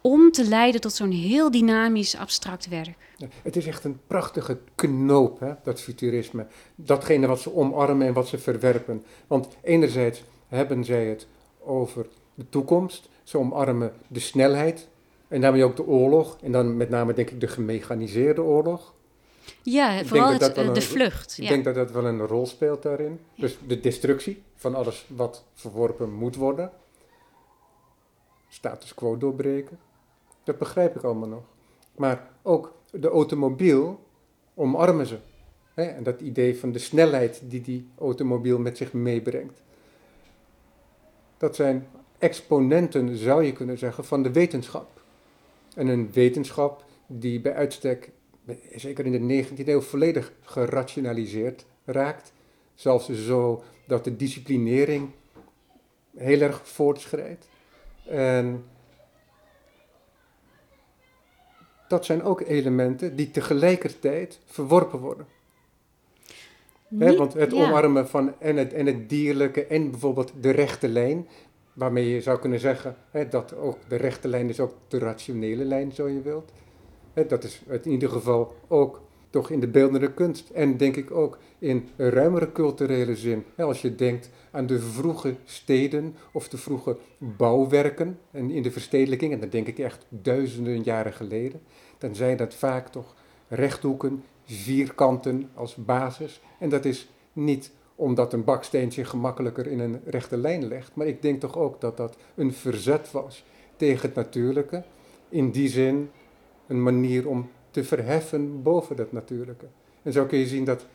om 0.00 0.32
te 0.32 0.48
leiden 0.48 0.80
tot 0.80 0.92
zo'n 0.92 1.10
heel 1.10 1.50
dynamisch 1.50 2.16
abstract 2.16 2.68
werk. 2.68 2.96
het 3.42 3.56
is 3.56 3.66
echt 3.66 3.84
een 3.84 3.98
prachtige 4.06 4.58
knoop, 4.74 5.40
hè, 5.40 5.52
dat 5.62 5.80
futurisme. 5.80 6.46
Datgene 6.74 7.26
wat 7.26 7.40
ze 7.40 7.54
omarmen 7.54 8.06
en 8.06 8.12
wat 8.12 8.28
ze 8.28 8.38
verwerpen. 8.38 9.04
Want 9.26 9.48
enerzijds 9.62 10.24
hebben 10.48 10.84
zij 10.84 11.06
het 11.06 11.26
over 11.58 12.06
de 12.34 12.48
toekomst. 12.48 13.08
Ze 13.22 13.38
omarmen 13.38 13.92
de 14.08 14.20
snelheid 14.20 14.88
En 15.28 15.40
daarmee 15.40 15.64
ook 15.64 15.76
de 15.76 15.86
oorlog. 15.86 16.38
En 16.42 16.52
dan 16.52 16.76
met 16.76 16.88
name 16.88 17.12
denk 17.12 17.30
ik 17.30 17.40
de 17.40 17.48
gemechaniseerde 17.48 18.42
oorlog. 18.42 18.94
Ja, 19.72 20.04
vooral 20.04 20.30
dat 20.30 20.40
het, 20.40 20.54
dat 20.54 20.64
eh, 20.66 20.72
de 20.74 20.80
een- 20.80 20.86
vlucht. 20.86 21.38
Ik 21.38 21.44
Ja. 21.44 21.48
denk 21.48 21.64
dat 21.64 21.74
dat 21.74 21.90
wel 21.90 22.04
een 22.06 22.26
rol 22.26 22.46
speelt 22.46 22.82
daarin. 22.82 23.20
Dus 23.36 23.58
de 23.66 23.80
destructie 23.80 24.42
van 24.54 24.74
alles 24.74 25.06
wat 25.08 25.44
verworpen 25.54 26.12
moet 26.12 26.36
worden. 26.36 26.70
Status 28.48 28.94
quo 28.94 29.16
doorbreken. 29.18 29.78
Dat 30.44 30.58
begrijp 30.58 30.96
ik 30.96 31.02
allemaal 31.02 31.28
nog. 31.28 31.42
Maar 31.96 32.28
ook 32.42 32.74
de 32.90 33.08
automobiel 33.08 34.00
omarmen 34.54 35.06
ze. 35.06 35.18
Hè? 35.74 35.82
En 35.82 36.02
dat 36.02 36.20
idee 36.20 36.58
van 36.58 36.72
de 36.72 36.78
snelheid 36.78 37.40
die 37.44 37.60
die 37.60 37.88
automobiel 37.98 38.58
met 38.58 38.76
zich 38.76 38.92
meebrengt. 38.92 39.62
Dat 41.36 41.56
zijn 41.56 41.86
exponenten, 42.18 43.16
zou 43.16 43.42
je 43.44 43.52
kunnen 43.52 43.78
zeggen, 43.78 44.04
van 44.04 44.22
de 44.22 44.32
wetenschap. 44.32 44.88
En 45.74 45.86
een 45.86 46.12
wetenschap 46.12 46.84
die 47.06 47.40
bij 47.40 47.54
uitstek 47.54 48.10
zeker 48.74 49.06
in 49.06 49.26
de 49.26 49.44
19e 49.44 49.68
eeuw 49.68 49.80
volledig 49.80 50.32
gerationaliseerd 50.40 51.66
raakt. 51.84 52.32
Zelfs 52.74 53.08
zo 53.08 53.62
dat 53.86 54.04
de 54.04 54.16
disciplinering 54.16 55.10
heel 56.16 56.40
erg 56.40 56.68
voortschrijdt. 56.68 57.48
En 58.06 58.64
dat 61.88 62.04
zijn 62.04 62.22
ook 62.22 62.40
elementen 62.40 63.16
die 63.16 63.30
tegelijkertijd 63.30 64.40
verworpen 64.44 64.98
worden. 64.98 65.26
Niet- 66.88 67.16
want 67.16 67.34
het 67.34 67.52
ja. 67.52 67.66
omarmen 67.66 68.08
van 68.08 68.40
en 68.40 68.56
het, 68.56 68.72
en 68.72 68.86
het 68.86 69.08
dierlijke 69.08 69.66
en 69.66 69.90
bijvoorbeeld 69.90 70.32
de 70.40 70.50
rechte 70.50 70.88
lijn, 70.88 71.28
waarmee 71.72 72.08
je 72.08 72.20
zou 72.20 72.38
kunnen 72.38 72.60
zeggen 72.60 72.96
hè, 73.10 73.28
dat 73.28 73.54
ook 73.54 73.78
de 73.88 73.96
rechte 73.96 74.28
lijn 74.28 74.48
is 74.48 74.60
ook 74.60 74.74
de 74.88 74.98
rationele 74.98 75.64
lijn, 75.64 75.92
zo 75.92 76.08
je 76.08 76.22
wilt. 76.22 76.52
Dat 77.28 77.44
is 77.44 77.62
in 77.82 77.90
ieder 77.90 78.08
geval 78.08 78.54
ook 78.68 79.00
toch 79.30 79.50
in 79.50 79.60
de 79.60 79.68
beeldende 79.68 80.12
kunst 80.12 80.50
en 80.50 80.76
denk 80.76 80.96
ik 80.96 81.10
ook 81.10 81.38
in 81.58 81.88
ruimere 81.96 82.52
culturele 82.52 83.16
zin. 83.16 83.44
Als 83.56 83.82
je 83.82 83.94
denkt 83.94 84.30
aan 84.50 84.66
de 84.66 84.80
vroege 84.80 85.36
steden 85.44 86.14
of 86.32 86.48
de 86.48 86.56
vroege 86.56 86.96
bouwwerken 87.18 88.18
en 88.30 88.50
in 88.50 88.62
de 88.62 88.70
verstedelijking, 88.70 89.32
en 89.32 89.40
dan 89.40 89.48
denk 89.48 89.66
ik 89.66 89.78
echt 89.78 90.06
duizenden 90.08 90.82
jaren 90.82 91.12
geleden, 91.12 91.60
dan 91.98 92.14
zijn 92.14 92.36
dat 92.36 92.54
vaak 92.54 92.88
toch 92.88 93.14
rechthoeken, 93.48 94.24
vierkanten 94.44 95.50
als 95.54 95.74
basis. 95.74 96.40
En 96.58 96.68
dat 96.68 96.84
is 96.84 97.10
niet 97.32 97.70
omdat 97.94 98.32
een 98.32 98.44
baksteen 98.44 98.92
zich 98.92 99.08
gemakkelijker 99.08 99.66
in 99.66 99.80
een 99.80 100.00
rechte 100.04 100.36
lijn 100.36 100.68
legt, 100.68 100.94
maar 100.94 101.06
ik 101.06 101.22
denk 101.22 101.40
toch 101.40 101.56
ook 101.56 101.80
dat 101.80 101.96
dat 101.96 102.16
een 102.34 102.52
verzet 102.52 103.10
was 103.10 103.44
tegen 103.76 104.06
het 104.06 104.16
natuurlijke. 104.16 104.84
In 105.28 105.50
die 105.50 105.68
zin 105.68 106.10
een 106.66 106.82
manier 106.82 107.28
om 107.28 107.50
te 107.70 107.84
verheffen 107.84 108.62
boven 108.62 108.96
dat 108.96 109.12
natuurlijke. 109.12 109.66
En 110.02 110.12
zo 110.12 110.24
kun 110.24 110.38
je 110.38 110.46
zien 110.46 110.64
dat 110.64 110.86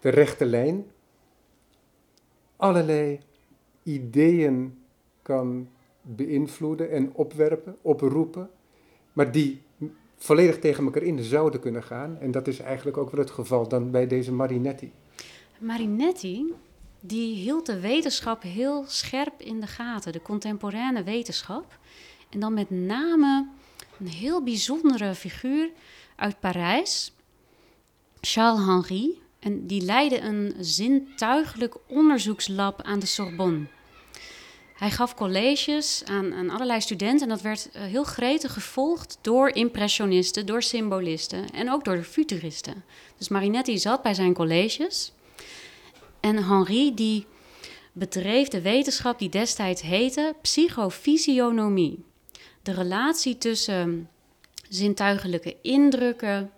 de 0.00 0.08
rechte 0.08 0.44
lijn 0.44 0.86
allerlei 2.56 3.20
ideeën 3.82 4.78
kan 5.22 5.68
beïnvloeden 6.02 6.90
en 6.90 7.10
opwerpen, 7.14 7.76
oproepen, 7.82 8.50
maar 9.12 9.32
die 9.32 9.62
volledig 10.16 10.58
tegen 10.58 10.84
elkaar 10.84 11.02
in 11.02 11.22
zouden 11.22 11.60
kunnen 11.60 11.82
gaan. 11.82 12.18
En 12.18 12.30
dat 12.30 12.46
is 12.46 12.58
eigenlijk 12.58 12.96
ook 12.96 13.10
wel 13.10 13.20
het 13.20 13.30
geval 13.30 13.68
dan 13.68 13.90
bij 13.90 14.06
deze 14.06 14.32
Marinetti. 14.32 14.92
Marinetti, 15.58 16.54
die 17.00 17.34
hield 17.34 17.66
de 17.66 17.80
wetenschap 17.80 18.42
heel 18.42 18.84
scherp 18.86 19.40
in 19.40 19.60
de 19.60 19.66
gaten, 19.66 20.12
de 20.12 20.22
contemporaine 20.22 21.02
wetenschap. 21.02 21.78
En 22.30 22.40
dan 22.40 22.54
met 22.54 22.70
name 22.70 23.48
een 23.98 24.08
heel 24.08 24.42
bijzondere 24.42 25.14
figuur 25.14 25.70
uit 26.16 26.40
Parijs, 26.40 27.12
Charles 28.20 28.66
Henry. 28.66 29.18
En 29.38 29.66
die 29.66 29.82
leidde 29.82 30.20
een 30.20 30.54
zintuigelijk 30.58 31.76
onderzoekslab 31.86 32.82
aan 32.82 32.98
de 32.98 33.06
Sorbonne. 33.06 33.66
Hij 34.76 34.90
gaf 34.90 35.14
colleges 35.14 36.02
aan, 36.04 36.34
aan 36.34 36.50
allerlei 36.50 36.80
studenten 36.80 37.22
en 37.22 37.28
dat 37.28 37.40
werd 37.40 37.70
eh, 37.70 37.82
heel 37.82 38.04
gretig 38.04 38.52
gevolgd 38.52 39.18
door 39.20 39.48
impressionisten, 39.48 40.46
door 40.46 40.62
symbolisten 40.62 41.50
en 41.50 41.70
ook 41.72 41.84
door 41.84 41.96
de 41.96 42.04
futuristen. 42.04 42.84
Dus 43.18 43.28
Marinetti 43.28 43.78
zat 43.78 44.02
bij 44.02 44.14
zijn 44.14 44.34
colleges 44.34 45.12
en 46.20 46.44
Henri 46.44 46.94
die 46.94 47.26
bedreef 47.92 48.48
de 48.48 48.60
wetenschap 48.60 49.18
die 49.18 49.28
destijds 49.28 49.82
heette 49.82 50.34
psychofysionomie. 50.42 52.04
De 52.66 52.72
relatie 52.72 53.38
tussen 53.38 54.08
zintuigelijke 54.68 55.56
indrukken 55.62 56.50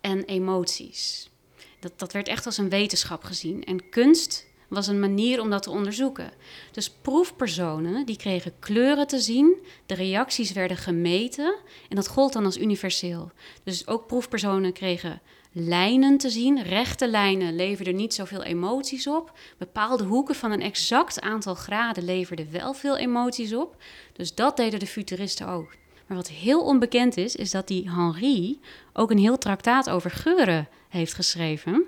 en 0.00 0.24
emoties. 0.24 1.30
Dat, 1.78 1.92
dat 1.96 2.12
werd 2.12 2.28
echt 2.28 2.46
als 2.46 2.58
een 2.58 2.68
wetenschap 2.68 3.24
gezien. 3.24 3.64
En 3.64 3.88
kunst 3.88 4.46
was 4.68 4.86
een 4.86 5.00
manier 5.00 5.40
om 5.40 5.50
dat 5.50 5.62
te 5.62 5.70
onderzoeken. 5.70 6.32
Dus 6.72 6.90
proefpersonen 6.90 8.06
die 8.06 8.16
kregen 8.16 8.58
kleuren 8.58 9.06
te 9.06 9.20
zien, 9.20 9.56
de 9.86 9.94
reacties 9.94 10.52
werden 10.52 10.76
gemeten 10.76 11.56
en 11.88 11.96
dat 11.96 12.08
gold 12.08 12.32
dan 12.32 12.44
als 12.44 12.58
universeel. 12.58 13.30
Dus 13.64 13.86
ook 13.86 14.06
proefpersonen 14.06 14.72
kregen 14.72 15.20
lijnen 15.52 16.18
te 16.18 16.30
zien. 16.30 16.62
Rechte 16.62 17.08
lijnen 17.08 17.56
leverden 17.56 17.96
niet 17.96 18.14
zoveel 18.14 18.42
emoties 18.42 19.06
op. 19.06 19.38
Bepaalde 19.58 20.04
hoeken 20.04 20.34
van 20.34 20.50
een 20.52 20.62
exact 20.62 21.20
aantal 21.20 21.54
graden 21.54 22.04
leverden 22.04 22.52
wel 22.52 22.74
veel 22.74 22.96
emoties 22.96 23.54
op. 23.54 23.76
Dus 24.12 24.34
dat 24.34 24.56
deden 24.56 24.78
de 24.78 24.86
futuristen 24.86 25.48
ook. 25.48 25.74
Maar 26.06 26.16
wat 26.16 26.28
heel 26.28 26.60
onbekend 26.60 27.16
is, 27.16 27.36
is 27.36 27.50
dat 27.50 27.68
die 27.68 27.90
Henri 27.90 28.60
ook 28.92 29.10
een 29.10 29.18
heel 29.18 29.38
traktaat 29.38 29.90
over 29.90 30.10
geuren 30.10 30.68
heeft 30.88 31.14
geschreven. 31.14 31.84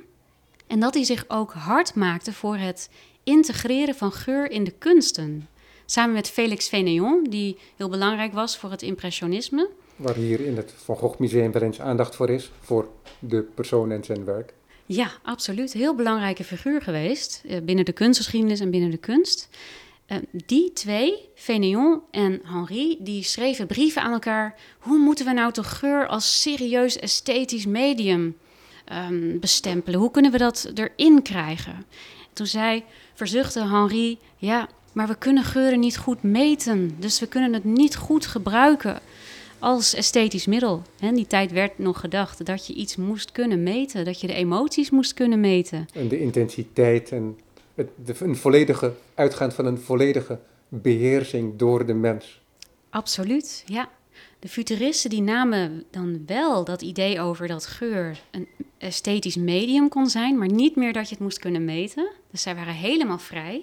En 0.66 0.80
dat 0.80 0.94
hij 0.94 1.04
zich 1.04 1.24
ook 1.28 1.52
hard 1.52 1.94
maakte 1.94 2.32
voor 2.32 2.56
het 2.56 2.90
integreren 3.24 3.94
van 3.94 4.12
geur 4.12 4.50
in 4.50 4.64
de 4.64 4.70
kunsten. 4.78 5.48
Samen 5.86 6.14
met 6.14 6.30
Félix 6.30 6.68
Fénéon, 6.68 7.26
die 7.28 7.58
heel 7.76 7.88
belangrijk 7.88 8.32
was 8.32 8.56
voor 8.56 8.70
het 8.70 8.82
impressionisme. 8.82 9.70
Waar 9.96 10.14
hier 10.14 10.40
in 10.40 10.56
het 10.56 10.72
Van 10.76 10.96
Gogh 10.96 11.18
Museum 11.18 11.52
wel 11.52 11.62
eens 11.62 11.80
aandacht 11.80 12.16
voor 12.16 12.30
is, 12.30 12.50
voor 12.60 12.88
de 13.18 13.42
persoon 13.42 13.90
en 13.90 14.04
zijn 14.04 14.24
werk. 14.24 14.52
Ja, 14.86 15.10
absoluut. 15.22 15.72
Heel 15.72 15.94
belangrijke 15.94 16.44
figuur 16.44 16.82
geweest 16.82 17.42
eh, 17.48 17.60
binnen 17.62 17.84
de 17.84 17.92
kunstgeschiedenis 17.92 18.60
en 18.60 18.70
binnen 18.70 18.90
de 18.90 18.96
kunst. 18.96 19.48
Eh, 20.06 20.16
die 20.32 20.72
twee, 20.72 21.28
Fénéon 21.34 22.00
en 22.10 22.40
Henri, 22.44 22.96
die 23.00 23.22
schreven 23.22 23.66
brieven 23.66 24.02
aan 24.02 24.12
elkaar. 24.12 24.54
Hoe 24.78 24.98
moeten 24.98 25.26
we 25.26 25.32
nou 25.32 25.52
toch 25.52 25.78
geur 25.78 26.06
als 26.06 26.40
serieus 26.40 26.98
esthetisch 26.98 27.66
medium 27.66 28.36
ehm, 28.84 29.38
bestempelen? 29.38 30.00
Hoe 30.00 30.10
kunnen 30.10 30.30
we 30.30 30.38
dat 30.38 30.70
erin 30.74 31.22
krijgen? 31.22 31.86
Toen 32.32 32.46
zei, 32.46 32.84
verzuchtte 33.14 33.68
Henri, 33.68 34.18
ja, 34.36 34.68
maar 34.92 35.08
we 35.08 35.14
kunnen 35.14 35.44
geuren 35.44 35.80
niet 35.80 35.98
goed 35.98 36.22
meten. 36.22 36.96
Dus 36.98 37.20
we 37.20 37.26
kunnen 37.26 37.52
het 37.52 37.64
niet 37.64 37.96
goed 37.96 38.26
gebruiken 38.26 39.00
als 39.62 39.94
esthetisch 39.94 40.46
middel. 40.46 40.82
In 41.00 41.14
die 41.14 41.26
tijd 41.26 41.52
werd 41.52 41.78
nog 41.78 42.00
gedacht 42.00 42.46
dat 42.46 42.66
je 42.66 42.74
iets 42.74 42.96
moest 42.96 43.32
kunnen 43.32 43.62
meten, 43.62 44.04
dat 44.04 44.20
je 44.20 44.26
de 44.26 44.34
emoties 44.34 44.90
moest 44.90 45.14
kunnen 45.14 45.40
meten. 45.40 45.86
En 45.94 46.08
de 46.08 46.20
intensiteit 46.20 47.10
en 47.10 47.38
het, 47.74 47.88
de, 48.04 48.14
een 48.18 48.36
volledige, 48.36 48.92
uitgaand 49.14 49.54
van 49.54 49.66
een 49.66 49.78
volledige 49.78 50.38
beheersing 50.68 51.56
door 51.56 51.86
de 51.86 51.94
mens. 51.94 52.40
Absoluut, 52.90 53.62
ja. 53.66 53.88
De 54.38 54.48
futuristen 54.48 55.10
die 55.10 55.22
namen 55.22 55.84
dan 55.90 56.22
wel 56.26 56.64
dat 56.64 56.82
idee 56.82 57.20
over 57.20 57.46
dat 57.46 57.66
geur 57.66 58.22
een 58.30 58.48
esthetisch 58.78 59.36
medium 59.36 59.88
kon 59.88 60.08
zijn, 60.08 60.38
maar 60.38 60.52
niet 60.52 60.76
meer 60.76 60.92
dat 60.92 61.08
je 61.08 61.14
het 61.14 61.22
moest 61.22 61.38
kunnen 61.38 61.64
meten. 61.64 62.10
Dus 62.30 62.42
zij 62.42 62.54
waren 62.54 62.74
helemaal 62.74 63.18
vrij. 63.18 63.62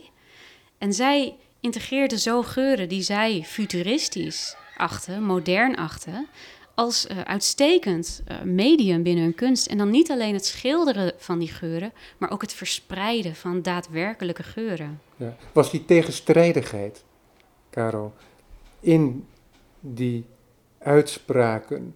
En 0.77 0.93
zij 0.93 1.35
integreerden 1.59 2.19
zo 2.19 2.41
geuren 2.41 2.89
die 2.89 3.01
zij 3.01 3.43
futuristisch 3.45 4.55
achten, 4.79 5.23
modern 5.23 5.75
achten, 5.75 6.27
als 6.75 7.07
uh, 7.07 7.21
uitstekend 7.21 8.23
uh, 8.27 8.41
medium 8.41 9.03
binnen 9.03 9.23
hun 9.23 9.35
kunst. 9.35 9.67
En 9.67 9.77
dan 9.77 9.89
niet 9.89 10.11
alleen 10.11 10.33
het 10.33 10.45
schilderen 10.45 11.13
van 11.17 11.39
die 11.39 11.47
geuren, 11.47 11.91
maar 12.17 12.31
ook 12.31 12.41
het 12.41 12.53
verspreiden 12.53 13.35
van 13.35 13.61
daadwerkelijke 13.61 14.43
geuren. 14.43 15.01
Ja. 15.15 15.35
Was 15.51 15.71
die 15.71 15.85
tegenstrijdigheid, 15.85 17.03
Caro, 17.69 18.13
in 18.79 19.25
die 19.79 20.25
uitspraken 20.77 21.95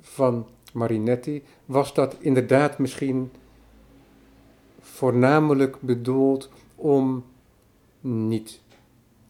van 0.00 0.46
Marinetti, 0.72 1.42
was 1.64 1.94
dat 1.94 2.16
inderdaad 2.18 2.78
misschien 2.78 3.30
voornamelijk 4.80 5.80
bedoeld 5.80 6.50
om 6.74 7.24
niet 8.00 8.60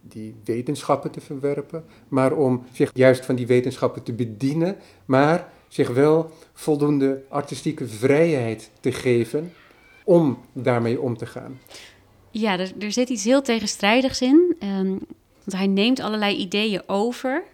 die 0.01 0.35
wetenschappen 0.45 1.11
te 1.11 1.21
verwerpen, 1.21 1.85
maar 2.09 2.33
om 2.33 2.65
zich 2.73 2.91
juist 2.95 3.25
van 3.25 3.35
die 3.35 3.47
wetenschappen 3.47 4.03
te 4.03 4.13
bedienen, 4.13 4.77
maar 5.05 5.53
zich 5.69 5.89
wel 5.89 6.31
voldoende 6.53 7.23
artistieke 7.29 7.89
vrijheid 7.89 8.71
te 8.81 8.93
geven 8.93 9.53
om 10.05 10.39
daarmee 10.53 11.01
om 11.01 11.17
te 11.17 11.27
gaan. 11.27 11.61
Ja, 12.31 12.59
er, 12.59 12.93
zit 12.93 13.09
iets 13.09 13.25
heel 13.25 13.43
tegenstrijdigs 13.43 14.21
in. 14.21 14.57
Um, 14.61 14.89
want 15.45 15.53
hij 15.53 15.67
neemt 15.67 16.01
allerlei 16.01 16.37
ideeën 16.37 16.83
over 16.87 17.45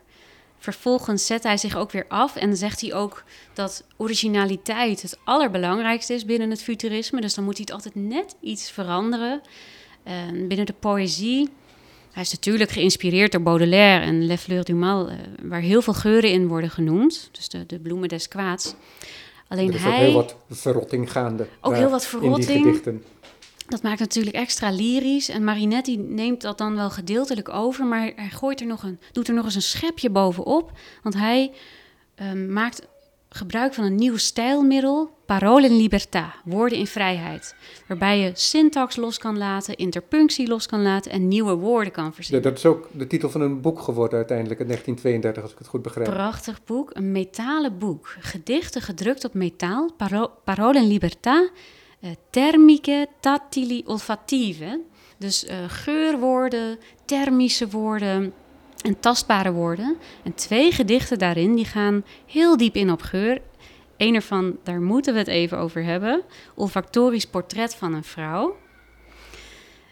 Vervolgens 0.65 1.27
zet 1.27 1.43
hij 1.43 1.57
zich 1.57 1.77
ook 1.77 1.91
weer 1.91 2.05
af 2.09 2.37
en 2.37 2.57
zegt 2.57 2.81
hij 2.81 2.95
ook 2.95 3.25
dat 3.53 3.85
originaliteit 3.97 5.03
het 5.03 5.19
allerbelangrijkste 5.25 6.15
is 6.15 6.25
binnen 6.25 6.51
het 6.51 6.63
futurisme. 6.63 7.21
Dus 7.21 7.35
dan 7.35 7.45
moet 7.45 7.57
hij 7.57 7.65
het 7.67 7.75
altijd 7.75 7.95
net 7.95 8.37
iets 8.41 8.71
veranderen. 8.71 9.41
En 10.03 10.49
binnen 10.49 10.67
de 10.67 10.73
poëzie, 10.73 11.49
hij 12.15 12.23
is 12.23 12.33
natuurlijk 12.33 12.71
geïnspireerd 12.71 13.33
door 13.33 13.43
Baudelaire 13.43 14.05
en 14.05 14.27
Le 14.27 14.39
Fleur 14.39 14.65
du 14.65 14.75
Mal, 14.75 15.09
eh, 15.09 15.17
waar 15.43 15.61
heel 15.61 15.83
veel 15.83 15.95
geuren 15.95 16.31
in 16.31 16.47
worden 16.47 16.71
genoemd. 16.71 17.29
Dus 17.33 17.49
de, 17.49 17.67
de 17.67 17.79
bloemen 17.79 18.09
des 18.09 18.29
kwaads. 18.29 18.75
Alleen 19.49 19.69
er 19.69 19.75
is 19.75 19.83
hij. 19.83 19.93
ook 19.93 19.99
heel 19.99 20.13
wat 20.13 20.37
verrotting 20.51 21.13
gaande. 21.13 21.47
Ook 21.61 21.71
daar 21.71 21.81
heel 21.81 21.91
wat 21.91 22.03
In 22.03 22.09
verrotting. 22.09 22.47
die 22.47 22.59
gedichten. 22.63 23.03
Dat 23.69 23.83
maakt 23.83 24.01
natuurlijk 24.01 24.37
extra 24.37 24.71
lyrisch. 24.71 25.29
En 25.29 25.45
Marinetti 25.45 25.97
neemt 25.97 26.41
dat 26.41 26.59
dan 26.59 26.75
wel 26.75 26.91
gedeeltelijk 26.91 27.49
over, 27.49 27.85
maar 27.85 28.13
hij 28.17 28.31
gooit 28.31 28.61
er 28.61 28.67
nog 28.67 28.83
een, 28.83 28.99
doet 29.13 29.29
er 29.29 29.35
nog 29.35 29.45
eens 29.45 29.55
een 29.55 29.63
schepje 29.63 30.11
bovenop. 30.11 30.73
Want 31.03 31.15
hij 31.15 31.53
ehm, 32.15 32.53
maakt 32.53 32.87
gebruik 33.37 33.75
van 33.75 33.85
een 33.85 33.95
nieuw 33.95 34.17
stijlmiddel, 34.17 35.11
parole 35.27 35.67
in 35.69 35.89
libertà, 35.89 36.43
woorden 36.45 36.79
in 36.79 36.87
vrijheid. 36.87 37.55
Waarbij 37.89 38.19
je 38.19 38.31
syntax 38.35 38.97
los 38.97 39.19
kan 39.19 39.39
laten, 39.39 39.77
interpunctie 39.77 40.49
los 40.49 40.67
kan 40.67 40.83
laten 40.83 41.13
en 41.13 41.29
nieuwe 41.29 41.55
woorden 41.55 41.93
kan 41.93 42.05
Ja, 42.05 42.13
verzinnen. 42.13 42.43
dat 42.43 42.59
is 42.59 42.67
ook 42.67 42.89
de 42.93 43.07
titel 43.07 43.31
van 43.31 43.41
een 43.41 43.61
boek 43.61 43.81
geworden 43.81 44.17
uiteindelijk 44.19 44.61
in 44.61 44.67
1932, 44.67 45.43
als 45.43 45.53
ik 45.53 45.59
het 45.59 45.67
goed 45.69 45.83
begrijp. 45.83 46.11
Prachtig 46.11 46.65
boek, 46.65 46.91
een 46.93 47.13
metalen 47.13 47.79
boek. 47.79 48.17
Gedichten 48.21 48.83
gedrukt 48.83 49.25
op 49.25 49.35
metaal, 49.35 49.91
paro 49.97 50.31
parole 50.45 50.79
in 50.79 50.99
libertà, 51.01 51.53
eh, 52.01 52.11
thermiche, 52.31 53.07
tattili, 53.21 53.83
olfatieve. 53.87 54.81
Dus 55.19 55.45
eh, 55.45 55.57
geurwoorden, 55.67 56.79
thermische 57.05 57.69
woorden 57.69 58.33
en 58.85 59.01
tastbare 59.01 59.53
woorden. 59.53 59.97
En 60.23 60.35
twee 60.35 60.73
gedichten 60.73 61.19
daarin, 61.19 61.55
die 61.55 61.65
gaan 61.65 62.05
heel 62.27 62.57
diep 62.57 62.75
in 62.75 62.91
op 62.91 63.03
geur. 63.03 63.41
Eén 63.97 64.15
ervan, 64.15 64.57
daar 64.63 64.81
moeten 64.81 65.13
we 65.13 65.19
het 65.19 65.29
even 65.29 65.59
over 65.59 65.85
hebben. 65.85 66.23
Olfactorisch 66.55 67.27
portret 67.27 67.75
van 67.75 67.95
een 67.95 68.05
vrouw. 68.05 68.57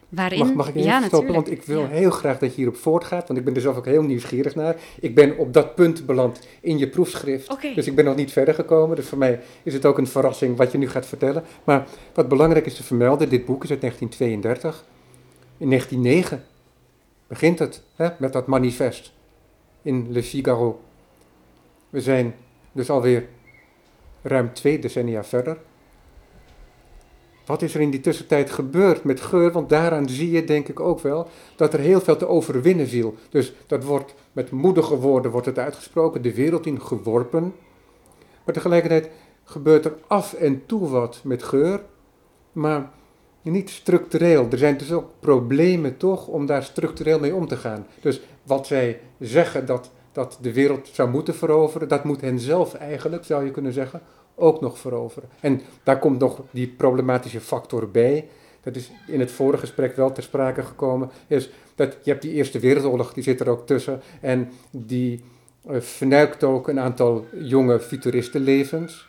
Waarin, 0.09 0.39
Mag, 0.39 0.53
mag 0.55 0.69
ik 0.69 0.75
even 0.75 0.89
ja, 0.89 1.03
stoppen? 1.03 1.35
Want 1.35 1.51
ik 1.51 1.63
wil 1.63 1.81
Ja. 1.81 1.87
heel 1.89 2.11
graag 2.11 2.39
dat 2.39 2.51
je 2.51 2.57
hierop 2.57 2.77
voortgaat, 2.77 3.27
want 3.27 3.39
ik 3.39 3.45
ben 3.45 3.55
er 3.55 3.61
zelf 3.61 3.77
ook 3.77 3.87
heel 3.87 4.03
nieuwsgierig 4.03 4.55
naar. 4.55 4.77
Ik 5.01 5.15
ben 5.15 5.39
op 5.39 5.53
dat 5.53 5.75
punt 5.75 6.07
beland 6.07 6.41
in 6.61 6.79
je 6.79 6.89
proefschrift, 6.89 7.57
dus 7.75 7.87
ik 7.87 7.95
ben 7.95 8.05
nog 8.05 8.17
niet 8.17 8.33
verder 8.33 8.55
gekomen. 8.55 8.97
Dus 8.97 9.07
voor 9.07 9.19
mij 9.19 9.41
is 9.63 9.75
het 9.75 9.87
ook 9.87 9.99
een 9.99 10.07
verrassing 10.07 10.57
wat 10.57 10.73
je 10.73 10.79
nu 10.79 10.89
gaat 10.89 11.07
vertellen. 11.07 11.45
Maar 11.65 11.87
wat 12.15 12.29
belangrijk 12.29 12.67
is 12.67 12.75
te 12.75 12.83
vermelden, 12.83 13.29
dit 13.29 13.45
boek 13.45 13.65
is 13.65 13.71
uit 13.71 13.81
1932. 13.81 14.85
In 15.57 15.69
1909 15.69 16.45
begint 17.33 17.59
het 17.59 17.83
hè, 17.95 18.09
met 18.19 18.33
dat 18.33 18.47
manifest 18.47 19.13
in 19.83 20.07
Le 20.11 20.23
Figaro. 20.23 20.81
We 21.91 22.01
zijn 22.01 22.35
dus 22.73 22.91
alweer 22.91 23.29
ruim 24.23 24.53
twee 24.53 24.79
decennia 24.79 25.25
verder. 25.25 25.59
Wat 27.47 27.63
is 27.63 27.75
er 27.75 27.81
in 27.81 27.91
die 27.91 28.01
tussentijd 28.01 28.51
gebeurd 28.51 29.05
met 29.05 29.21
geur? 29.21 29.53
Want 29.53 29.69
daaraan 29.69 30.09
zie 30.09 30.31
je 30.31 30.45
denk 30.45 30.69
ik 30.69 30.81
ook 30.81 31.01
wel 31.01 31.29
dat 31.57 31.73
er 31.73 31.79
heel 31.79 32.01
veel 32.01 32.17
te 32.17 32.29
overwinnen 32.29 32.89
viel. 32.89 33.15
Dus 33.31 33.53
dat 33.67 33.85
wordt 33.85 34.15
met 34.33 34.51
moedige 34.51 34.97
woorden 34.97 35.31
wordt 35.31 35.47
het 35.47 35.59
uitgesproken, 35.59 36.23
de 36.23 36.35
wereld 36.35 36.67
in 36.67 36.81
geworpen. 36.81 37.55
Maar 38.45 38.55
tegelijkertijd 38.55 39.11
gebeurt 39.45 39.85
er 39.85 39.95
af 40.07 40.33
en 40.35 40.67
toe 40.67 40.89
wat 40.89 41.21
met 41.25 41.43
geur, 41.43 41.83
maar 42.53 42.91
niet 43.43 43.71
structureel. 43.71 44.47
Er 44.51 44.59
zijn 44.59 44.77
dus 44.77 44.93
ook 44.93 45.11
problemen 45.21 45.97
toch 45.97 46.27
om 46.27 46.47
daar 46.47 46.63
structureel 46.63 47.19
mee 47.19 47.35
om 47.35 47.47
te 47.47 47.57
gaan. 47.57 47.87
Dus 48.01 48.21
wat 48.43 48.67
zij 48.67 49.01
zeggen 49.19 49.67
dat, 49.67 49.91
dat 50.13 50.39
de 50.41 50.53
wereld 50.53 50.89
zou 50.93 51.11
moeten 51.11 51.35
veroveren, 51.35 51.89
dat 51.89 52.05
moet 52.05 52.21
hen 52.21 52.41
zelf 52.41 52.75
eigenlijk, 52.75 53.25
zou 53.25 53.45
je 53.45 53.51
kunnen 53.51 53.73
zeggen, 53.73 54.01
ook 54.35 54.61
nog 54.61 54.79
veroveren. 54.79 55.29
En 55.41 55.61
daar 55.83 55.99
komt 55.99 56.19
nog 56.19 56.41
die 56.51 56.69
problematische 56.69 57.41
factor 57.41 57.91
bij. 57.91 58.29
Dat 58.61 58.77
is 58.77 58.91
in 59.07 59.21
het 59.21 59.31
vorige 59.31 59.61
gesprek 59.61 59.97
wel 59.97 60.13
ter 60.13 60.23
sprake 60.23 60.63
gekomen. 60.63 61.11
Is 61.27 61.51
dat 61.75 61.97
je 62.03 62.11
hebt 62.11 62.23
die 62.23 62.33
Eerste 62.33 62.59
Wereldoorlog, 62.59 63.13
die 63.13 63.23
zit 63.23 63.41
er 63.41 63.49
ook 63.49 63.67
tussen. 63.67 64.01
En 64.21 64.51
die 64.71 65.25
eh, 65.67 65.81
vernuikt 65.81 66.45
ook 66.45 66.69
een 66.69 66.81
aantal 66.81 67.27
jonge 67.33 67.81
futuristenlevens. 67.81 69.09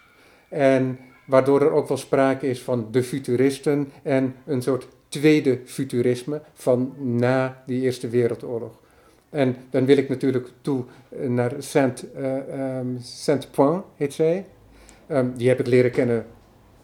En 0.50 1.00
waardoor 1.26 1.62
er 1.62 1.72
ook 1.72 1.88
wel 1.88 1.98
sprake 1.98 2.48
is 2.50 2.62
van 2.62 2.88
de 2.92 3.04
futuristen 3.04 3.92
en 4.04 4.36
een 4.46 4.62
soort 4.62 4.88
tweede 5.08 5.60
futurisme 5.66 6.42
van 6.54 6.94
na 6.98 7.64
die 7.66 7.82
Eerste 7.82 8.10
Wereldoorlog. 8.10 8.82
En 9.30 9.56
dan 9.70 9.86
wil 9.86 9.98
ik 9.98 10.10
natuurlijk 10.10 10.50
toe 10.62 10.84
eh, 11.10 11.30
naar 11.30 11.52
Saint, 11.58 12.12
eh, 12.12 12.78
ehm, 12.78 12.88
Saint-Point, 13.00 13.84
heet 13.96 14.14
zij. 14.14 14.46
Ehm, 15.08 15.28
die 15.36 15.48
heb 15.48 15.60
ik 15.60 15.68
leren 15.68 15.92
kennen 15.92 16.26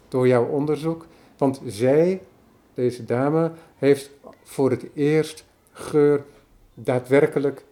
door 0.08 0.28
jouw 0.28 0.44
onderzoek. 0.44 1.06
Want 1.38 1.60
zij, 1.66 2.20
deze 2.74 3.04
dame, 3.04 3.52
heeft 3.76 4.10
voor 4.42 4.70
het 4.70 4.86
eerst 4.94 5.44
geur 5.72 6.24
daadwerkelijk 6.74 7.64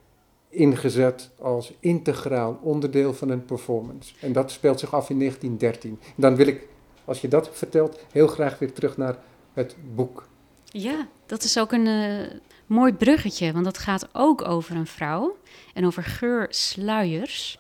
ingezet 0.49 1.31
als 1.39 1.73
integraal 1.81 2.59
onderdeel 2.63 3.15
van 3.15 3.29
een 3.29 3.45
performance. 3.45 4.15
En 4.21 4.33
dat 4.33 4.51
speelt 4.51 4.81
zich 4.81 4.95
af 4.95 5.11
in 5.11 5.19
1913. 5.19 5.99
Dan 6.17 6.37
wil 6.37 6.47
ik, 6.47 6.69
als 7.05 7.21
je 7.21 7.29
dat 7.29 7.51
vertelt, 7.53 7.99
heel 8.13 8.27
graag 8.27 8.59
weer 8.59 8.73
terug 8.73 8.97
naar 8.97 9.19
het 9.53 9.77
boek. 9.95 10.29
Ja, 10.65 11.09
dat 11.27 11.43
is 11.43 11.59
ook 11.59 11.73
een 11.73 11.87
eh, 11.87 12.39
mooi 12.67 12.93
bruggetje, 12.93 13.53
want 13.53 13.65
dat 13.65 13.79
gaat 13.79 14.09
ook 14.13 14.49
over 14.49 14.77
een 14.77 14.87
vrouw 14.87 15.37
en 15.75 15.87
over 15.87 16.03
geursluiers. 16.03 17.59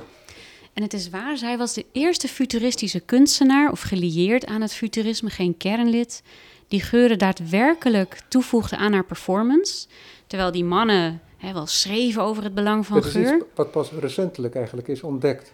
En 0.72 0.82
het 0.82 0.92
is 0.92 1.10
waar, 1.10 1.36
zij 1.36 1.58
was 1.58 1.74
de 1.74 1.86
eerste 1.92 2.28
futuristische 2.28 3.00
kunstenaar, 3.00 3.70
of 3.70 3.80
gelieerd 3.80 4.46
aan 4.46 4.60
het 4.60 4.74
futurisme, 4.74 5.30
geen 5.30 5.56
kernlid, 5.56 6.22
die 6.68 6.82
geuren 6.82 7.18
daadwerkelijk 7.18 8.20
toevoegde 8.28 8.76
aan 8.76 8.92
haar 8.92 9.04
performance. 9.04 9.86
Terwijl 10.26 10.52
die 10.52 10.64
mannen 10.64 11.20
hè, 11.38 11.52
wel 11.52 11.66
schreven 11.66 12.22
over 12.22 12.42
het 12.42 12.54
belang 12.54 12.86
van 12.86 12.96
dat 12.96 13.04
is 13.04 13.12
geur. 13.12 13.34
iets 13.36 13.44
wat 13.54 13.70
pas 13.70 13.90
recentelijk 13.90 14.54
eigenlijk 14.54 14.88
is 14.88 15.02
ontdekt. 15.02 15.52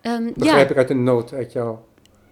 Ehm, 0.00 0.32
Begrijp 0.34 0.66
ja, 0.66 0.70
ik 0.70 0.76
uit 0.76 0.90
een 0.90 1.02
noot 1.02 1.32
uit 1.32 1.52
jouw... 1.52 1.84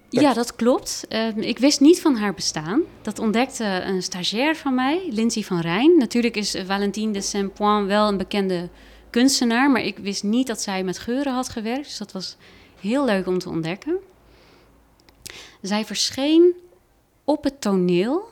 Ja, 0.09 0.35
dat 0.35 0.55
klopt. 0.57 1.05
Ehm, 1.09 1.39
ik 1.39 1.59
wist 1.59 1.81
niet 1.81 2.01
van 2.01 2.17
haar 2.17 2.35
bestaan. 2.35 2.83
Dat 3.03 3.19
ontdekte 3.19 3.65
een 3.65 4.03
stagiair 4.03 4.57
van 4.57 4.75
mij, 4.75 5.09
Lindsay 5.11 5.43
van 5.43 5.61
Rijn. 5.61 5.99
Natuurlijk 5.99 6.37
is 6.37 6.55
eh, 6.55 6.65
Valentine 6.65 7.13
de 7.13 7.21
Saint-Point 7.21 7.87
wel 7.87 8.09
een 8.09 8.17
bekende 8.17 8.69
kunstenaar, 9.11 9.71
maar 9.71 9.83
ik 9.83 9.99
wist 9.99 10.23
niet 10.23 10.47
dat 10.47 10.61
zij 10.61 10.85
met 10.85 10.99
geuren 10.99 11.33
had 11.33 11.49
gewerkt. 11.49 11.85
Dus 11.85 11.99
dat 11.99 12.13
was 12.13 12.37
heel 12.81 13.05
leuk 13.05 13.27
om 13.27 13.39
te 13.39 13.49
ontdekken. 13.49 13.99
Zij 15.63 15.85
verscheen 15.85 16.55
op 17.25 17.45
het 17.45 17.61
toneel, 17.61 18.29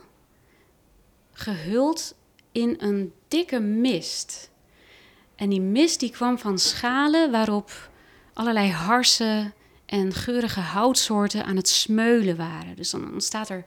gehuld 1.32 2.14
in 2.52 2.76
een 2.78 3.12
dikke 3.30 3.60
mist. 3.60 4.50
En 5.36 5.48
die 5.48 5.60
mist 5.60 6.00
die 6.00 6.10
kwam 6.10 6.38
van 6.38 6.58
schalen 6.58 7.30
waarop 7.30 7.90
allerlei 8.32 8.70
harsen 8.70 9.54
en 9.86 10.12
geurige 10.12 10.60
houtsoorten 10.60 11.44
aan 11.44 11.56
het 11.56 11.68
smeulen 11.68 12.36
waren. 12.36 12.76
Dus 12.76 12.90
dan 12.90 13.12
ontstaat 13.12 13.48
er 13.48 13.64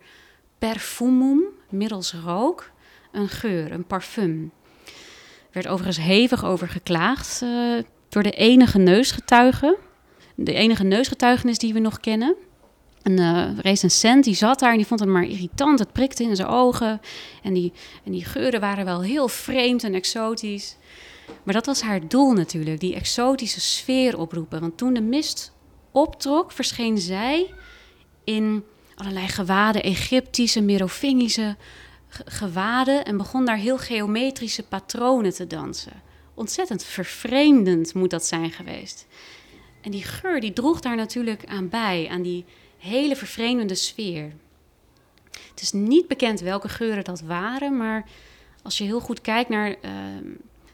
perfumum, 0.57 1.43
middels 1.69 2.13
rook, 2.13 2.71
een 3.11 3.29
geur, 3.29 3.71
een 3.71 3.85
parfum. 3.85 4.51
Er 4.85 5.51
werd 5.51 5.67
overigens 5.67 6.05
hevig 6.05 6.45
over 6.45 6.67
geklaagd 6.69 7.41
eh, 7.41 7.77
door 8.09 8.23
de 8.23 8.31
enige 8.31 8.77
neusgetuige. 8.77 9.77
De 10.35 10.53
enige 10.53 10.83
neusgetuigenis 10.83 11.57
die 11.57 11.73
we 11.73 11.79
nog 11.79 11.99
kennen. 11.99 12.35
Een 13.03 13.19
eh, 13.19 13.57
recensent 13.59 14.23
die 14.23 14.35
zat 14.35 14.59
daar 14.59 14.71
en 14.71 14.77
die 14.77 14.87
vond 14.87 14.99
het 14.99 15.09
maar 15.09 15.23
irritant. 15.23 15.79
Het 15.79 15.91
prikte 15.91 16.23
in 16.23 16.35
zijn 16.35 16.47
ogen. 16.47 17.01
En 17.43 17.53
die, 17.53 17.73
en 18.03 18.11
die 18.11 18.25
geuren 18.25 18.59
waren 18.59 18.85
wel 18.85 19.01
heel 19.01 19.27
vreemd 19.27 19.83
en 19.83 19.93
exotisch. 19.93 20.77
Maar 21.43 21.53
dat 21.53 21.65
was 21.65 21.81
haar 21.81 22.07
doel 22.07 22.31
natuurlijk, 22.33 22.79
die 22.79 22.95
exotische 22.95 23.61
sfeer 23.61 24.17
oproepen. 24.17 24.59
Want 24.59 24.77
toen 24.77 24.93
de 24.93 25.01
mist 25.01 25.51
optrok, 25.91 26.51
verscheen 26.51 26.97
zij 26.97 27.53
in 28.23 28.63
allerlei 28.95 29.27
gewaden, 29.27 29.83
Egyptische, 29.83 30.61
Merovingische 30.61 31.55
ge- 32.07 32.23
gewaden 32.25 33.05
en 33.05 33.17
begon 33.17 33.45
daar 33.45 33.57
heel 33.57 33.77
geometrische 33.77 34.63
patronen 34.63 35.33
te 35.33 35.47
dansen. 35.47 36.01
Ontzettend 36.33 36.83
vervreemdend 36.83 37.93
moet 37.93 38.09
dat 38.09 38.25
zijn 38.25 38.51
geweest. 38.51 39.07
En 39.81 39.91
die 39.91 40.03
geur 40.03 40.39
die 40.39 40.53
droeg 40.53 40.79
daar 40.79 40.95
natuurlijk 40.95 41.45
aan 41.45 41.69
bij, 41.69 42.07
aan 42.11 42.21
die 42.21 42.45
hele 42.83 43.15
vervreemdende 43.15 43.75
sfeer. 43.75 44.33
Het 45.49 45.61
is 45.61 45.71
niet 45.71 46.07
bekend 46.07 46.39
welke 46.39 46.69
geuren 46.69 47.03
dat 47.03 47.21
waren, 47.21 47.77
maar 47.77 48.05
als 48.63 48.77
je 48.77 48.83
heel 48.83 48.99
goed 48.99 49.21
kijkt 49.21 49.49
naar 49.49 49.75
ehm, 49.81 50.27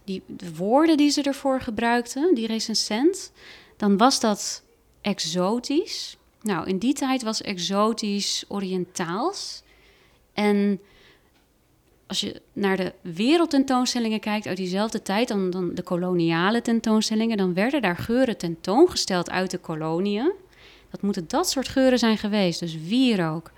die, 0.03 0.23
de 0.25 0.55
woorden 0.55 0.97
die 0.97 1.09
ze 1.09 1.21
ervoor 1.21 1.61
gebruikten, 1.61 2.35
die 2.35 2.47
recensent, 2.47 3.31
dan 3.77 3.97
was 3.97 4.19
dat 4.19 4.63
exotisch. 5.01 6.17
Nou, 6.41 6.67
in 6.67 6.77
die 6.77 6.93
tijd 6.93 7.23
was 7.23 7.41
exotisch 7.41 8.45
Oriëntaals. 8.47 9.63
En 10.33 10.79
als 12.07 12.19
je 12.19 12.41
naar 12.53 12.77
de 12.77 12.93
wereldtentoonstellingen 13.01 14.19
kijkt 14.19 14.47
uit 14.47 14.57
diezelfde 14.57 15.01
tijd, 15.01 15.27
dan, 15.27 15.49
dan 15.49 15.73
de 15.73 15.83
koloniale 15.83 16.61
tentoonstellingen, 16.61 17.37
dan 17.37 17.53
werden 17.53 17.81
daar 17.81 17.97
geuren 17.97 18.37
tentoongesteld 18.37 19.29
uit 19.29 19.51
de 19.51 19.57
koloniën. 19.57 20.31
Dat 20.91 21.01
moeten 21.01 21.27
dat 21.27 21.49
soort 21.49 21.67
geuren 21.67 21.99
zijn 21.99 22.17
geweest. 22.17 22.59
Dus 22.59 22.77
wierook, 22.81 23.51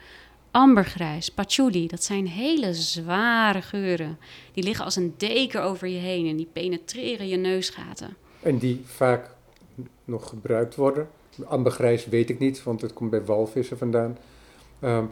ambergrijs, 0.51 1.29
patchouli. 1.29 1.87
Dat 1.87 2.03
zijn 2.03 2.27
hele 2.27 2.73
zware 2.73 3.61
geuren. 3.61 4.17
Die 4.53 4.63
liggen 4.63 4.85
als 4.85 4.95
een 4.95 5.13
deken 5.17 5.63
over 5.63 5.87
je 5.87 5.99
heen 5.99 6.27
en 6.27 6.35
die 6.35 6.49
penetreren 6.53 7.27
je 7.27 7.37
neusgaten. 7.37 8.15
En 8.39 8.57
die 8.57 8.81
vaak 8.85 9.29
nog 10.05 10.29
gebruikt 10.29 10.75
worden. 10.75 11.09
Ambergrijs 11.45 12.05
weet 12.05 12.29
ik 12.29 12.39
niet, 12.39 12.63
want 12.63 12.81
het 12.81 12.93
komt 12.93 13.09
bij 13.09 13.25
walvissen 13.25 13.77
vandaan. 13.77 14.17
Um, 14.83 15.09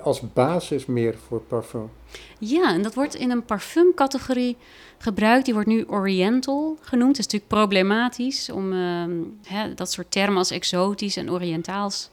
als 0.00 0.20
basis 0.32 0.86
meer 0.86 1.14
voor 1.28 1.40
parfum. 1.40 1.90
Ja, 2.38 2.74
en 2.74 2.82
dat 2.82 2.94
wordt 2.94 3.14
in 3.14 3.30
een 3.30 3.44
parfumcategorie 3.44 4.56
gebruikt. 4.98 5.44
Die 5.44 5.54
wordt 5.54 5.68
nu 5.68 5.84
Oriental 5.86 6.78
genoemd. 6.80 7.16
Het 7.16 7.26
is 7.26 7.32
natuurlijk 7.32 7.66
problematisch 7.66 8.50
om 8.50 8.72
uh, 8.72 9.04
hè, 9.42 9.74
dat 9.74 9.92
soort 9.92 10.10
termen 10.10 10.36
als 10.36 10.50
exotisch 10.50 11.16
en 11.16 11.30
Oriëntaals 11.30 12.10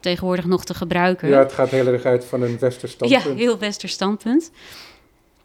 tegenwoordig 0.00 0.44
nog 0.44 0.64
te 0.64 0.74
gebruiken. 0.74 1.28
Ja, 1.28 1.38
het 1.38 1.52
gaat 1.52 1.70
heel 1.70 1.86
erg 1.86 2.04
uit 2.04 2.24
van 2.24 2.42
een 2.42 2.58
westers 2.58 2.92
standpunt. 2.92 3.22
Ja, 3.24 3.34
heel 3.34 3.58
westers 3.58 3.92
standpunt. 3.92 4.50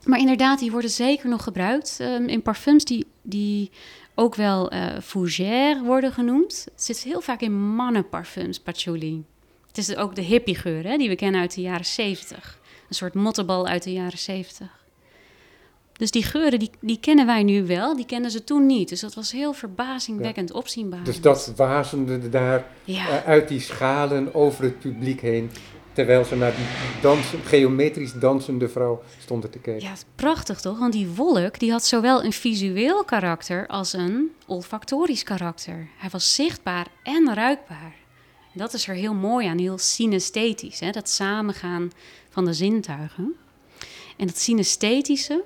Maar 0.04 0.20
inderdaad, 0.20 0.60
die 0.60 0.72
worden 0.72 0.90
zeker 0.90 1.30
nog 1.30 1.44
gebruikt 1.44 1.98
um, 2.02 2.28
in 2.28 2.42
parfums 2.42 2.86
die, 2.86 3.08
die 3.22 3.72
ook 4.16 4.36
wel 4.36 4.74
uh, 4.74 4.86
fougère 5.04 5.82
worden 5.84 6.12
genoemd. 6.12 6.68
Het 6.72 6.84
zit 6.84 7.00
heel 7.00 7.22
vaak 7.22 7.42
in 7.42 7.76
mannenparfums, 7.76 8.60
patchouli. 8.60 9.24
Het 9.76 9.90
is 9.90 9.96
ook 9.96 10.16
de 10.16 10.22
hippiegeur 10.22 10.84
hè, 10.84 10.98
die 10.98 11.10
we 11.10 11.16
kennen 11.16 11.42
uit 11.42 11.56
de 11.56 11.62
jaren 11.62 11.86
70. 11.86 12.60
Een 12.90 12.96
soort 12.96 13.14
mottenbal 13.14 13.68
uit 13.68 13.84
de 13.84 13.94
jaren 13.94 14.18
70. 14.18 14.68
Dus 15.94 16.12
die 16.12 16.24
geuren, 16.24 16.60
die, 16.60 16.70
die 16.82 17.00
kennen 17.00 17.26
wij 17.26 17.44
nu 17.44 17.66
wel, 17.66 17.96
die 17.96 18.06
kennen 18.06 18.32
ze 18.32 18.44
toen 18.44 18.66
niet. 18.66 18.90
Dus 18.90 19.00
dat 19.00 19.14
was 19.14 19.32
heel 19.32 19.54
verbazingwekkend 19.54 20.50
ja. 20.50 20.56
opzienbaar. 20.56 21.04
Dus 21.04 21.22
dat 21.22 21.54
wazende 21.56 22.30
daar 22.30 22.66
ja. 22.84 23.08
uh, 23.08 23.26
uit 23.26 23.48
die 23.48 23.60
schalen 23.60 24.34
over 24.34 24.64
het 24.64 24.80
publiek 24.80 25.22
heen. 25.22 25.52
Terwijl 25.94 26.24
ze 26.24 26.36
naar 26.36 26.56
die 26.56 26.66
dansen, 27.02 27.40
geometrisch 27.44 28.14
dansende 28.14 28.70
vrouw 28.70 29.02
stonden 29.20 29.50
te 29.50 29.60
kijken. 29.60 29.88
Ja, 29.88 29.94
prachtig 30.16 30.62
toch? 30.62 30.80
Want 30.80 30.94
die 30.94 31.08
wolk 31.08 31.60
die 31.60 31.72
had 31.72 31.86
zowel 31.86 32.24
een 32.24 32.34
visueel 32.34 33.04
karakter 33.04 33.68
als 33.68 33.94
een 33.94 34.32
olfactorisch 34.46 35.24
karakter. 35.24 35.88
Hij 35.98 36.10
was 36.10 36.36
zichtbaar 36.36 36.88
en 37.04 37.34
ruikbaar. 37.34 38.05
Dat 38.56 38.74
is 38.74 38.88
er 38.88 38.96
heel 38.96 39.14
mooi 39.14 39.48
aan, 39.48 39.58
heel 39.58 39.78
synesthetisch, 39.78 40.80
hè? 40.80 40.92
dat 40.92 41.10
samengaan 41.10 41.92
van 42.30 42.46
de 42.46 42.54
zintuigen. 42.54 43.36
En 44.18 44.28
dat 44.28 44.38
synesthetische, 44.38 45.44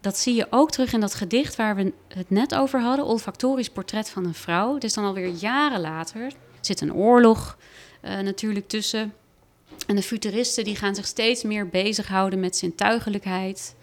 dat 0.00 0.18
zie 0.18 0.34
je 0.34 0.46
ook 0.50 0.70
terug 0.70 0.92
in 0.92 1.00
dat 1.00 1.14
gedicht 1.14 1.56
waar 1.56 1.76
we 1.76 1.92
het 2.08 2.30
net 2.30 2.54
over 2.54 2.80
hadden, 2.80 3.04
olfactorisch 3.04 3.70
portret 3.70 4.10
van 4.10 4.24
een 4.24 4.34
vrouw. 4.34 4.74
Het 4.74 4.84
is 4.84 4.94
dan 4.94 5.04
alweer 5.04 5.28
jaren 5.28 5.80
later, 5.80 6.22
er 6.22 6.32
zit 6.60 6.80
een 6.80 6.94
oorlog 6.94 7.58
uh, 8.04 8.18
natuurlijk 8.18 8.68
tussen. 8.68 9.14
En 9.86 9.96
de 9.96 10.02
futuristen 10.02 10.64
die 10.64 10.76
gaan 10.76 10.94
zich 10.94 11.06
steeds 11.06 11.42
meer 11.42 11.68
bezighouden 11.68 12.40
met 12.40 12.56
zintuigelijkheid. 12.56 13.74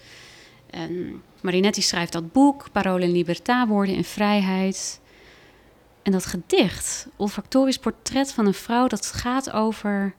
En 0.70 1.22
Marinetti 1.42 1.82
schrijft 1.82 2.12
dat 2.12 2.32
boek, 2.32 2.72
Parole 2.72 3.06
en 3.06 3.26
Libertà, 3.26 3.68
Woorden 3.68 3.96
en 3.96 4.04
Vrijheid. 4.04 5.00
En 6.06 6.12
dat 6.12 6.26
gedicht, 6.26 7.08
olfactorisch 7.16 7.78
portret 7.78 8.32
van 8.32 8.46
een 8.46 8.54
vrouw, 8.54 8.88
dat 8.88 9.06
gaat 9.06 9.52
over 9.52 10.16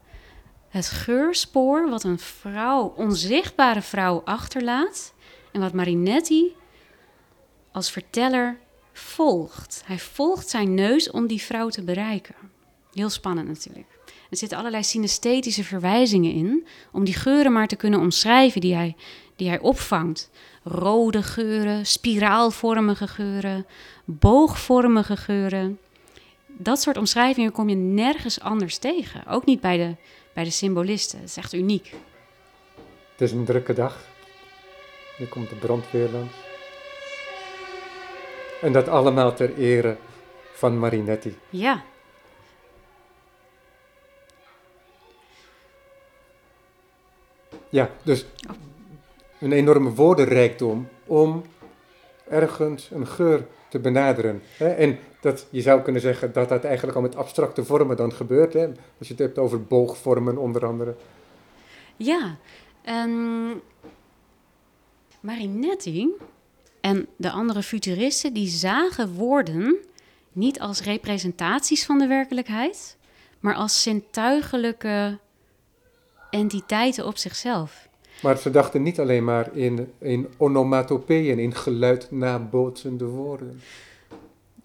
het 0.68 0.88
geurspoor 0.88 1.88
wat 1.90 2.05
een 2.05 2.18
vrouw, 2.18 2.94
onzichtbare 2.96 3.83
vrouw, 3.83 4.22
achterlaat. 4.25 5.14
En 5.53 5.61
wat 5.61 5.72
Marinetti 5.72 6.55
als 7.72 7.90
verteller 7.90 8.59
volgt. 8.92 9.83
Hij 9.85 9.99
volgt 9.99 10.49
zijn 10.49 10.75
neus 10.75 11.11
om 11.11 11.27
die 11.27 11.42
vrouw 11.42 11.68
te 11.68 11.83
bereiken. 11.83 12.35
Heel 12.92 13.11
spannend 13.11 13.49
natuurlijk. 13.49 13.99
Er 14.31 14.37
zitten 14.37 14.59
allerlei 14.59 14.83
synesthetische 14.83 15.64
verwijzingen 15.64 16.33
in 16.33 16.66
om 16.92 17.05
die 17.05 17.14
geuren 17.14 17.53
maar 17.53 17.68
te 17.68 17.77
kunnen 17.77 18.01
omschrijven 18.01 18.61
die 18.61 18.75
hij, 18.75 18.96
die 19.37 19.49
hij 19.49 19.59
opvangt. 19.59 20.31
Rode 20.62 21.22
geuren, 21.22 21.87
spiraalvormige 21.87 23.09
geuren, 23.09 23.66
boogvormige 24.05 25.16
geuren. 25.16 25.79
Dat 26.46 26.81
soort 26.81 26.96
omschrijvingen 26.96 27.53
kom 27.53 27.68
je 27.68 27.75
nergens 27.75 28.40
anders 28.40 28.79
tegen. 28.79 29.27
Ook 29.27 29.44
niet 29.44 29.61
bij 29.61 29.77
de, 29.77 29.94
bij 30.33 30.44
de 30.44 30.51
symbolisten. 30.51 31.18
Het 31.18 31.29
is 31.29 31.37
echt 31.37 31.53
uniek. 31.53 31.94
Het 33.12 33.20
is 33.20 33.33
een 33.33 33.44
drukke 33.44 33.72
dag. 33.72 34.05
Nu 35.18 35.27
komt 35.27 35.49
de 35.49 35.55
brandweer 35.55 36.09
langs. 36.09 36.35
En 38.62 38.72
dat 38.72 38.88
allemaal 38.88 39.35
ter 39.35 39.57
ere 39.57 39.96
van 40.53 40.79
Marinetti. 40.79 41.38
Ja. 41.51 41.85
Ja, 47.68 47.90
dus 48.03 48.25
een 49.40 49.53
enorme 49.53 49.90
woordenrijkdom 49.90 50.88
om 51.07 51.42
ergens 52.29 52.90
een 52.92 53.07
geur 53.07 53.46
te 53.68 53.79
benaderen. 53.79 54.42
En 54.59 54.99
dat, 55.20 55.46
je 55.51 55.61
zou 55.61 55.83
kunnen 55.83 56.03
zeggen 56.03 56.33
dat 56.33 56.49
dat 56.49 56.64
eigenlijk 56.64 56.96
al 56.96 57.03
met 57.03 57.16
abstracte 57.16 57.64
vormen 57.64 57.96
dan 57.96 58.12
gebeurt. 58.12 58.53
Hè? 58.53 58.66
Als 58.99 59.09
je 59.09 59.14
het 59.14 59.18
hebt 59.18 59.38
over 59.38 59.62
boogvormen 59.62 60.37
onder 60.37 60.66
andere. 60.66 60.94
Ja, 61.96 62.37
um, 62.88 63.61
Marinetti 65.20 66.09
en 66.81 67.07
de 67.16 67.31
andere 67.31 67.62
futuristen 67.62 68.33
die 68.33 68.49
zagen 68.49 69.14
woorden 69.14 69.77
niet 70.33 70.61
als 70.61 70.83
representaties 70.83 71.85
van 71.85 71.99
de 71.99 72.07
werkelijkheid, 72.07 72.96
maar 73.40 73.55
als 73.55 73.83
zintuigelijke 73.83 75.18
entiteiten 76.31 77.07
op 77.07 77.16
zichzelf. 77.16 77.86
Maar 78.22 78.38
ze 78.38 78.50
dachten 78.50 78.83
niet 78.83 79.00
alleen 79.00 79.24
maar 79.24 79.57
in, 79.57 79.92
in 79.98 80.29
onomatopeeën, 80.37 81.38
in 81.38 81.55
geluid 81.55 82.11
nabootsende 82.11 83.05
woorden. 83.05 83.61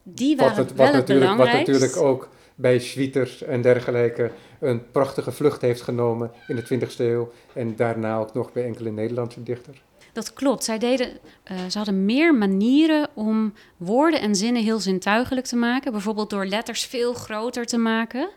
Die 0.03 0.35
waren 0.35 0.55
wat, 0.55 0.69
het, 0.69 0.77
wat, 0.77 0.93
natuurlijk, 0.93 1.37
wat 1.37 1.51
natuurlijk 1.51 1.97
ook 1.97 2.29
bij 2.55 2.79
Schwieters 2.79 3.43
en 3.43 3.61
dergelijke 3.61 4.31
een 4.59 4.91
prachtige 4.91 5.31
vlucht 5.31 5.61
heeft 5.61 5.81
genomen 5.81 6.31
in 6.47 6.55
de 6.55 6.63
20e 6.63 6.97
eeuw. 6.97 7.31
En 7.53 7.75
daarna 7.75 8.17
ook 8.17 8.33
nog 8.33 8.51
bij 8.51 8.65
enkele 8.65 8.91
Nederlandse 8.91 9.43
dichters. 9.43 9.81
Dat 10.13 10.33
klopt. 10.33 10.63
Zij 10.63 10.77
deden, 10.77 11.07
uh, 11.07 11.59
ze 11.69 11.77
hadden 11.77 12.05
meer 12.05 12.35
manieren 12.35 13.09
om 13.13 13.53
woorden 13.77 14.21
en 14.21 14.35
zinnen 14.35 14.63
heel 14.63 14.79
zintuigelijk 14.79 15.45
te 15.45 15.55
maken. 15.55 15.91
Bijvoorbeeld 15.91 16.29
door 16.29 16.45
letters 16.45 16.85
veel 16.85 17.13
groter 17.13 17.65
te 17.65 17.77
maken. 17.77 18.29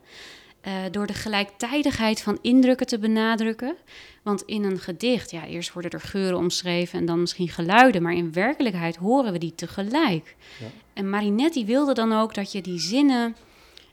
Uh, 0.67 0.73
door 0.91 1.07
de 1.07 1.15
gelijktijdigheid 1.15 2.23
van 2.23 2.39
indrukken 2.43 2.87
te 2.87 2.99
benadrukken. 2.99 3.77
Want 4.23 4.43
in 4.43 4.65
een 4.65 4.79
gedicht, 4.79 5.31
ja, 5.31 5.47
eerst 5.47 5.73
worden 5.73 5.91
er 5.91 6.01
geuren 6.01 6.39
omschreven 6.39 6.99
en 6.99 7.07
dan 7.07 7.21
misschien 7.21 7.49
geluiden, 7.49 8.03
maar 8.03 8.13
in 8.13 8.33
werkelijkheid 8.33 8.97
horen 8.97 9.33
we 9.33 9.39
die 9.39 9.55
tegelijk. 9.55 10.37
Ja. 10.61 10.67
En 10.93 11.11
Marinetti 11.11 11.65
wilde 11.65 11.95
dan 11.95 12.13
ook 12.13 12.35
dat 12.35 12.53
je 12.53 12.61
die 12.61 12.79
zinnen, 12.79 13.37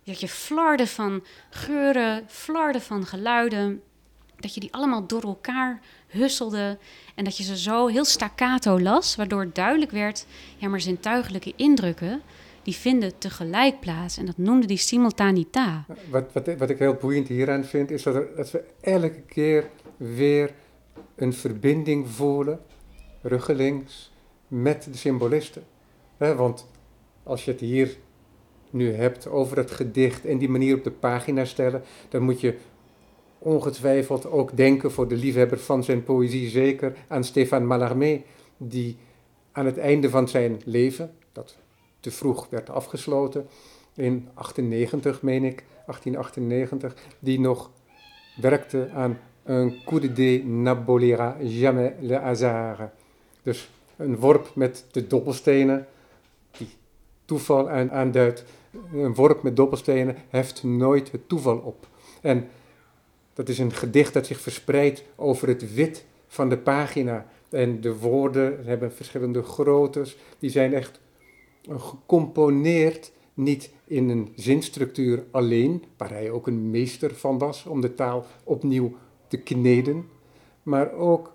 dat 0.03 0.19
je 0.19 0.27
flarden 0.27 0.87
van 0.87 1.23
geuren, 1.49 2.23
flarden 2.27 2.81
van 2.81 3.05
geluiden, 3.05 3.81
dat 4.39 4.53
je 4.53 4.59
die 4.59 4.73
allemaal 4.73 5.07
door 5.07 5.23
elkaar 5.23 5.79
husselde 6.07 6.77
en 7.15 7.23
dat 7.23 7.37
je 7.37 7.43
ze 7.43 7.57
zo 7.57 7.87
heel 7.87 8.05
staccato 8.05 8.79
las, 8.79 9.15
waardoor 9.15 9.49
duidelijk 9.53 9.91
werd, 9.91 10.25
ja, 10.57 10.67
maar 10.67 10.81
zintuigelijke 10.81 11.53
indrukken, 11.55 12.21
die 12.63 12.75
vinden 12.75 13.17
tegelijk 13.17 13.79
plaats. 13.79 14.17
En 14.17 14.25
dat 14.25 14.37
noemde 14.37 14.67
die 14.67 14.77
simultanita. 14.77 15.85
Wat, 16.09 16.33
wat, 16.33 16.55
wat 16.57 16.69
ik 16.69 16.79
heel 16.79 16.93
boeiend 16.93 17.27
hieraan 17.27 17.63
vind, 17.63 17.91
is 17.91 18.03
dat, 18.03 18.35
dat 18.35 18.51
we 18.51 18.63
elke 18.81 19.21
keer 19.21 19.69
weer 19.97 20.53
een 21.15 21.33
verbinding 21.33 22.09
voelen, 22.09 22.59
ruggelings, 23.21 24.11
met 24.47 24.83
de 24.83 24.97
symbolisten. 24.97 25.63
want 26.17 26.67
als 27.23 27.45
je 27.45 27.51
het 27.51 27.59
hier 27.59 27.97
nu 28.69 28.93
hebt 28.93 29.27
over 29.27 29.57
het 29.57 29.71
gedicht 29.71 30.25
en 30.25 30.37
die 30.37 30.49
manier 30.49 30.75
op 30.75 30.83
de 30.83 30.91
pagina 30.91 31.45
stellen, 31.45 31.83
dan 32.09 32.21
moet 32.21 32.41
je 32.41 32.55
ongetwijfeld 33.37 34.29
ook 34.29 34.57
denken 34.57 34.91
voor 34.91 35.07
de 35.07 35.15
liefhebber 35.15 35.59
van 35.59 35.83
zijn 35.83 36.03
poëzie 36.03 36.49
zeker 36.49 36.93
aan 37.07 37.23
Stéphane 37.23 37.65
Mallarmé, 37.65 38.21
die 38.57 38.97
aan 39.51 39.65
het 39.65 39.77
einde 39.77 40.09
van 40.09 40.27
zijn 40.27 40.61
leven, 40.65 41.11
dat 41.31 41.57
te 42.01 42.11
vroeg 42.11 42.47
werd 42.49 42.69
afgesloten, 42.69 43.47
in 43.95 44.27
98 44.33 45.21
meen 45.21 45.43
ik, 45.43 45.63
1898, 45.85 46.93
die 47.19 47.39
nog 47.39 47.69
werkte 48.41 48.89
aan 48.93 49.17
een 49.43 49.81
coup 49.85 50.01
de 50.01 50.13
dé 50.13 50.43
n'abolira 50.45 51.37
jamais 51.41 51.91
le 51.99 52.15
hasard. 52.15 52.91
Dus 53.43 53.69
een 53.95 54.17
worp 54.17 54.51
met 54.55 54.85
de 54.91 55.07
dobbelstenen, 55.07 55.87
die 56.57 56.69
toeval 57.25 57.69
aanduidt. 57.69 58.43
Een 58.93 59.13
worp 59.13 59.43
met 59.43 59.55
dobbelstenen 59.55 60.15
heft 60.29 60.63
nooit 60.63 61.11
het 61.11 61.29
toeval 61.29 61.57
op. 61.57 61.87
En 62.21 62.49
dat 63.33 63.49
is 63.49 63.59
een 63.59 63.73
gedicht 63.73 64.13
dat 64.13 64.25
zich 64.25 64.39
verspreidt 64.39 65.03
over 65.15 65.47
het 65.47 65.73
wit 65.73 66.05
van 66.27 66.49
de 66.49 66.57
pagina. 66.57 67.25
En 67.49 67.81
de 67.81 67.97
woorden 67.97 68.65
hebben 68.65 68.93
verschillende 68.93 69.43
groottes. 69.43 70.17
Die 70.39 70.49
zijn 70.49 70.73
echt 70.73 70.99
gecomponeerd, 71.69 73.11
niet 73.33 73.71
in 73.85 74.09
een 74.09 74.31
zinstructuur 74.35 75.23
alleen, 75.31 75.83
waar 75.97 76.09
hij 76.09 76.31
ook 76.31 76.47
een 76.47 76.69
meester 76.69 77.15
van 77.15 77.37
was 77.37 77.65
om 77.65 77.81
de 77.81 77.95
taal 77.95 78.25
opnieuw 78.43 78.95
te 79.27 79.37
kneden, 79.37 80.05
maar 80.63 80.93
ook 80.93 81.33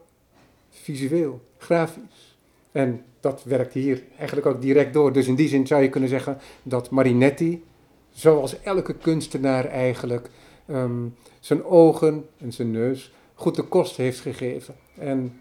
visueel, 0.71 1.41
grafisch. 1.59 2.39
En 2.73 3.05
dat 3.21 3.45
werkt 3.45 3.73
hier 3.73 4.03
eigenlijk 4.19 4.47
ook 4.47 4.61
direct 4.61 4.93
door. 4.93 5.13
Dus 5.13 5.27
in 5.27 5.35
die 5.35 5.49
zin 5.49 5.67
zou 5.67 5.83
je 5.83 5.89
kunnen 5.89 6.09
zeggen 6.09 6.39
dat 6.63 6.91
Marinetti, 6.91 7.65
zoals 8.11 8.61
elke 8.61 8.95
kunstenaar 8.95 9.65
eigenlijk, 9.65 10.31
ehm, 10.67 11.07
zijn 11.41 11.65
ogen 11.65 12.27
en 12.39 12.53
zijn 12.53 12.71
neus 12.71 13.13
goed 13.35 13.55
de 13.55 13.63
kost 13.63 13.97
heeft 13.97 14.21
gegeven. 14.21 14.75
En 14.99 15.41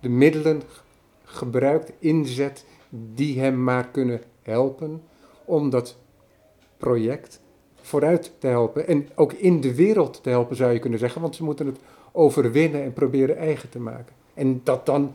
de 0.00 0.08
middelen 0.08 0.62
gebruikt, 1.24 1.92
inzet, 1.98 2.64
die 2.90 3.40
hem 3.40 3.64
maar 3.64 3.88
kunnen 3.88 4.22
helpen 4.42 5.02
om 5.44 5.70
dat 5.70 5.96
project 6.76 7.40
vooruit 7.80 8.32
te 8.38 8.46
helpen. 8.46 8.86
En 8.88 9.08
ook 9.14 9.32
in 9.32 9.60
de 9.60 9.74
wereld 9.74 10.22
te 10.22 10.28
helpen, 10.28 10.56
zou 10.56 10.72
je 10.72 10.78
kunnen 10.78 10.98
zeggen, 10.98 11.20
want 11.20 11.36
ze 11.36 11.44
moeten 11.44 11.66
het 11.66 11.78
overwinnen 12.12 12.82
en 12.82 12.92
proberen 12.92 13.36
eigen 13.36 13.68
te 13.68 13.78
maken. 13.78 14.14
En 14.34 14.60
dat 14.64 14.86
dan 14.86 15.14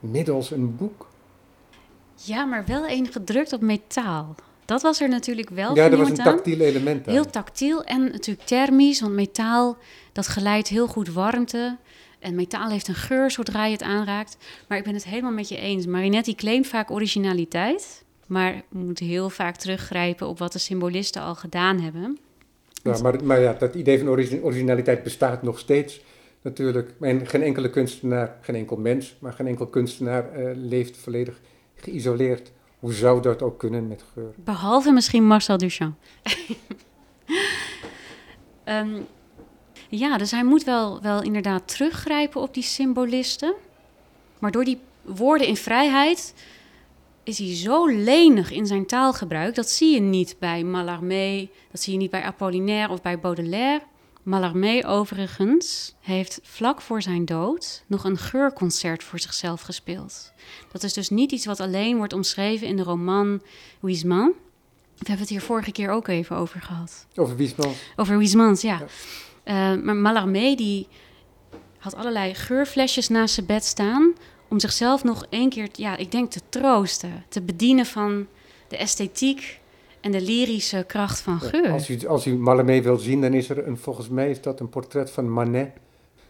middels 0.00 0.50
een 0.50 0.76
boek. 0.76 1.06
Ja, 2.14 2.44
maar 2.44 2.64
wel 2.66 2.88
een 2.88 3.06
gedrukt 3.06 3.52
op 3.52 3.60
metaal. 3.60 4.34
Dat 4.64 4.82
was 4.82 5.00
er 5.00 5.08
natuurlijk 5.08 5.50
wel. 5.50 5.74
Ja, 5.74 5.88
dat 5.88 5.98
was 5.98 6.08
een 6.08 6.14
tactiel 6.14 6.60
element. 6.60 7.06
Heel 7.06 7.30
tactiel 7.30 7.84
en 7.84 8.10
natuurlijk 8.10 8.46
thermisch, 8.46 9.00
want 9.00 9.12
metaal 9.12 9.76
dat 10.12 10.28
geleidt 10.28 10.68
heel 10.68 10.86
goed 10.86 11.12
warmte. 11.12 11.76
En 12.22 12.34
metaal 12.34 12.70
heeft 12.70 12.88
een 12.88 12.94
geur 12.94 13.30
zodra 13.30 13.66
je 13.66 13.72
het 13.72 13.82
aanraakt. 13.82 14.36
Maar 14.68 14.78
ik 14.78 14.84
ben 14.84 14.94
het 14.94 15.04
helemaal 15.04 15.32
met 15.32 15.48
je 15.48 15.56
eens. 15.56 15.86
Marinetti 15.86 16.34
claimt 16.34 16.66
vaak 16.66 16.90
originaliteit, 16.90 18.04
maar 18.26 18.62
moet 18.68 18.98
heel 18.98 19.30
vaak 19.30 19.56
teruggrijpen 19.56 20.28
op 20.28 20.38
wat 20.38 20.52
de 20.52 20.58
symbolisten 20.58 21.22
al 21.22 21.34
gedaan 21.34 21.80
hebben. 21.80 22.18
Ja, 22.82 22.98
maar, 23.02 23.24
maar 23.24 23.40
ja, 23.40 23.52
dat 23.52 23.74
idee 23.74 23.98
van 23.98 24.08
originaliteit 24.42 25.02
bestaat 25.02 25.42
nog 25.42 25.58
steeds 25.58 26.00
natuurlijk. 26.42 26.94
En 27.00 27.26
geen 27.26 27.42
enkele 27.42 27.70
kunstenaar, 27.70 28.36
geen 28.40 28.56
enkel 28.56 28.76
mens, 28.76 29.16
maar 29.18 29.32
geen 29.32 29.46
enkel 29.46 29.66
kunstenaar 29.66 30.40
uh, 30.40 30.50
leeft 30.54 30.96
volledig 30.96 31.40
geïsoleerd. 31.74 32.52
Hoe 32.78 32.92
zou 32.92 33.22
dat 33.22 33.42
ook 33.42 33.58
kunnen 33.58 33.88
met 33.88 34.04
geur? 34.12 34.32
Behalve 34.36 34.92
misschien 34.92 35.26
Marcel 35.26 35.58
Duchamp. 35.58 35.96
um, 38.64 39.06
ja, 39.98 40.18
dus 40.18 40.30
hij 40.30 40.44
moet 40.44 40.64
wel, 40.64 41.00
wel 41.00 41.22
inderdaad 41.22 41.68
teruggrijpen 41.68 42.40
op 42.40 42.54
die 42.54 42.62
symbolisten. 42.62 43.54
Maar 44.38 44.50
door 44.50 44.64
die 44.64 44.78
woorden 45.02 45.46
in 45.46 45.56
vrijheid 45.56 46.34
is 47.22 47.38
hij 47.38 47.56
zo 47.56 47.86
lenig 47.86 48.50
in 48.50 48.66
zijn 48.66 48.86
taalgebruik. 48.86 49.54
Dat 49.54 49.70
zie 49.70 49.94
je 49.94 50.00
niet 50.00 50.36
bij 50.38 50.64
Mallarmé, 50.64 51.48
dat 51.70 51.80
zie 51.80 51.92
je 51.92 51.98
niet 51.98 52.10
bij 52.10 52.22
Apollinaire 52.22 52.92
of 52.92 53.02
bij 53.02 53.18
Baudelaire. 53.18 53.82
Mallarmé 54.22 54.86
overigens 54.86 55.94
heeft 56.00 56.40
vlak 56.42 56.80
voor 56.80 57.02
zijn 57.02 57.24
dood 57.24 57.84
nog 57.86 58.04
een 58.04 58.18
geurconcert 58.18 59.04
voor 59.04 59.18
zichzelf 59.18 59.60
gespeeld. 59.60 60.32
Dat 60.72 60.82
is 60.82 60.92
dus 60.92 61.08
niet 61.08 61.32
iets 61.32 61.46
wat 61.46 61.60
alleen 61.60 61.96
wordt 61.96 62.12
omschreven 62.12 62.66
in 62.66 62.76
de 62.76 62.82
roman 62.82 63.42
Huysmans. 63.80 64.34
We 64.98 65.08
hebben 65.08 65.26
het 65.26 65.28
hier 65.28 65.40
vorige 65.40 65.72
keer 65.72 65.90
ook 65.90 66.08
even 66.08 66.36
over 66.36 66.60
gehad. 66.60 67.06
Over 67.14 67.36
Huysmans? 67.36 67.76
Over 67.96 68.14
Huysmans, 68.14 68.60
ja. 68.60 68.78
ja. 68.78 68.86
Uh, 69.44 69.74
maar 69.82 69.96
Mallarmé 69.96 70.54
die 70.54 70.88
had 71.78 71.94
allerlei 71.94 72.34
geurflesjes 72.34 73.08
naast 73.08 73.34
zijn 73.34 73.46
bed 73.46 73.64
staan... 73.64 74.12
om 74.48 74.60
zichzelf 74.60 75.04
nog 75.04 75.26
één 75.28 75.50
keer, 75.50 75.68
ja, 75.72 75.96
ik 75.96 76.10
denk, 76.10 76.30
te 76.30 76.40
troosten. 76.48 77.24
Te 77.28 77.42
bedienen 77.42 77.86
van 77.86 78.26
de 78.68 78.76
esthetiek 78.76 79.60
en 80.00 80.12
de 80.12 80.20
lyrische 80.20 80.84
kracht 80.86 81.20
van 81.20 81.40
geur. 81.40 81.70
Als 81.70 81.88
u, 81.88 82.06
als 82.06 82.26
u 82.26 82.36
Mallarmé 82.36 82.82
wilt 82.82 83.00
zien, 83.00 83.20
dan 83.20 83.34
is 83.34 83.48
er 83.48 83.66
een, 83.66 83.78
volgens 83.78 84.08
mij 84.08 84.30
is 84.30 84.40
dat 84.40 84.60
een 84.60 84.68
portret 84.68 85.10
van 85.10 85.32
Manet. 85.32 85.70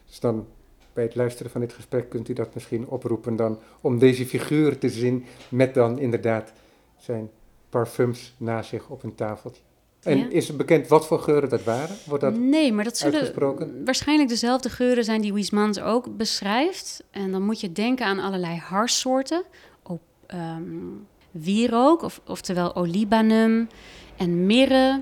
Dus 0.06 0.20
dan 0.20 0.46
bij 0.92 1.04
het 1.04 1.14
luisteren 1.14 1.52
van 1.52 1.60
dit 1.60 1.72
gesprek 1.72 2.08
kunt 2.08 2.28
u 2.28 2.32
dat 2.32 2.54
misschien 2.54 2.86
oproepen 2.86 3.36
dan 3.36 3.58
om 3.80 3.98
deze 3.98 4.26
figuur 4.26 4.78
te 4.78 4.88
zien 4.88 5.24
met 5.48 5.74
dan 5.74 5.98
inderdaad 5.98 6.52
zijn 6.98 7.30
parfums 7.68 8.34
naast 8.36 8.68
zich 8.68 8.88
op 8.88 9.02
een 9.02 9.14
tafeltje. 9.14 9.62
En 10.02 10.32
is 10.32 10.48
het 10.48 10.56
bekend 10.56 10.88
wat 10.88 11.06
voor 11.06 11.20
geuren 11.20 11.48
dat 11.48 11.64
waren? 11.64 11.96
Wordt 12.06 12.22
dat 12.22 12.34
nee, 12.34 12.72
maar 12.72 12.84
dat 12.84 12.98
zullen 12.98 13.32
waarschijnlijk 13.84 14.28
dezelfde 14.28 14.70
geuren 14.70 15.04
zijn 15.04 15.20
die 15.20 15.32
Wiesmans 15.32 15.80
ook 15.80 16.16
beschrijft. 16.16 17.04
En 17.10 17.32
dan 17.32 17.42
moet 17.42 17.60
je 17.60 17.72
denken 17.72 18.06
aan 18.06 18.18
allerlei 18.18 18.56
harssoorten. 18.56 19.42
Op 19.82 20.00
um, 20.34 21.06
wierook, 21.30 22.02
of, 22.02 22.20
oftewel 22.26 22.76
olibanum 22.76 23.68
en 24.16 24.46
mirre. 24.46 25.00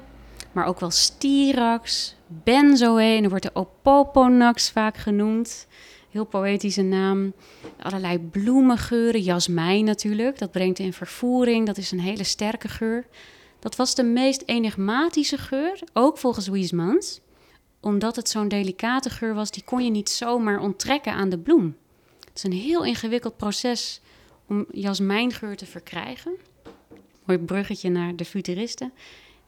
Maar 0.52 0.66
ook 0.66 0.80
wel 0.80 0.90
styrax, 0.90 2.16
benzoe. 2.26 3.00
En 3.00 3.22
er 3.24 3.28
wordt 3.28 3.44
de 3.44 3.54
opoponax 3.54 4.70
vaak 4.70 4.96
genoemd. 4.96 5.66
Heel 6.10 6.24
poëtische 6.24 6.82
naam. 6.82 7.32
Allerlei 7.78 8.18
bloemengeuren, 8.18 9.20
jasmijn 9.20 9.84
natuurlijk. 9.84 10.38
Dat 10.38 10.50
brengt 10.50 10.78
in 10.78 10.92
vervoering, 10.92 11.66
dat 11.66 11.76
is 11.76 11.90
een 11.90 12.00
hele 12.00 12.24
sterke 12.24 12.68
geur. 12.68 13.04
Dat 13.61 13.77
was 13.77 13.94
de 13.94 14.03
meest 14.03 14.42
enigmatische 14.46 15.38
geur, 15.38 15.81
ook 15.92 16.18
volgens 16.18 16.49
Wiesmans. 16.49 17.20
Omdat 17.81 18.16
het 18.16 18.29
zo'n 18.29 18.49
delicate 18.49 19.11
geur 19.11 19.35
was, 19.35 19.51
die 19.51 19.64
kon 19.64 19.85
je 19.85 19.90
niet 19.90 20.11
zomaar 20.11 20.61
onttrekken 20.61 21.12
aan 21.12 21.29
de 21.29 21.38
bloem. 21.38 21.77
Het 22.20 22.33
is 22.35 22.42
een 22.42 22.53
heel 22.53 22.85
ingewikkeld 22.85 23.37
proces 23.37 24.01
om 24.46 24.66
jasmijngeur 24.70 25.57
te 25.57 25.66
verkrijgen. 25.66 26.33
Mooi 27.25 27.38
bruggetje 27.38 27.90
naar 27.90 28.16
de 28.16 28.25
futuristen. 28.25 28.92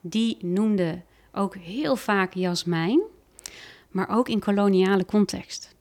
Die 0.01 0.37
noemden 0.41 1.03
ook 1.33 1.55
heel 1.55 1.95
vaak 1.95 2.33
jasmijn, 2.33 3.01
maar 3.91 4.09
ook 4.09 4.29
in 4.29 4.39
koloniale 4.39 5.05
context. 5.05 5.75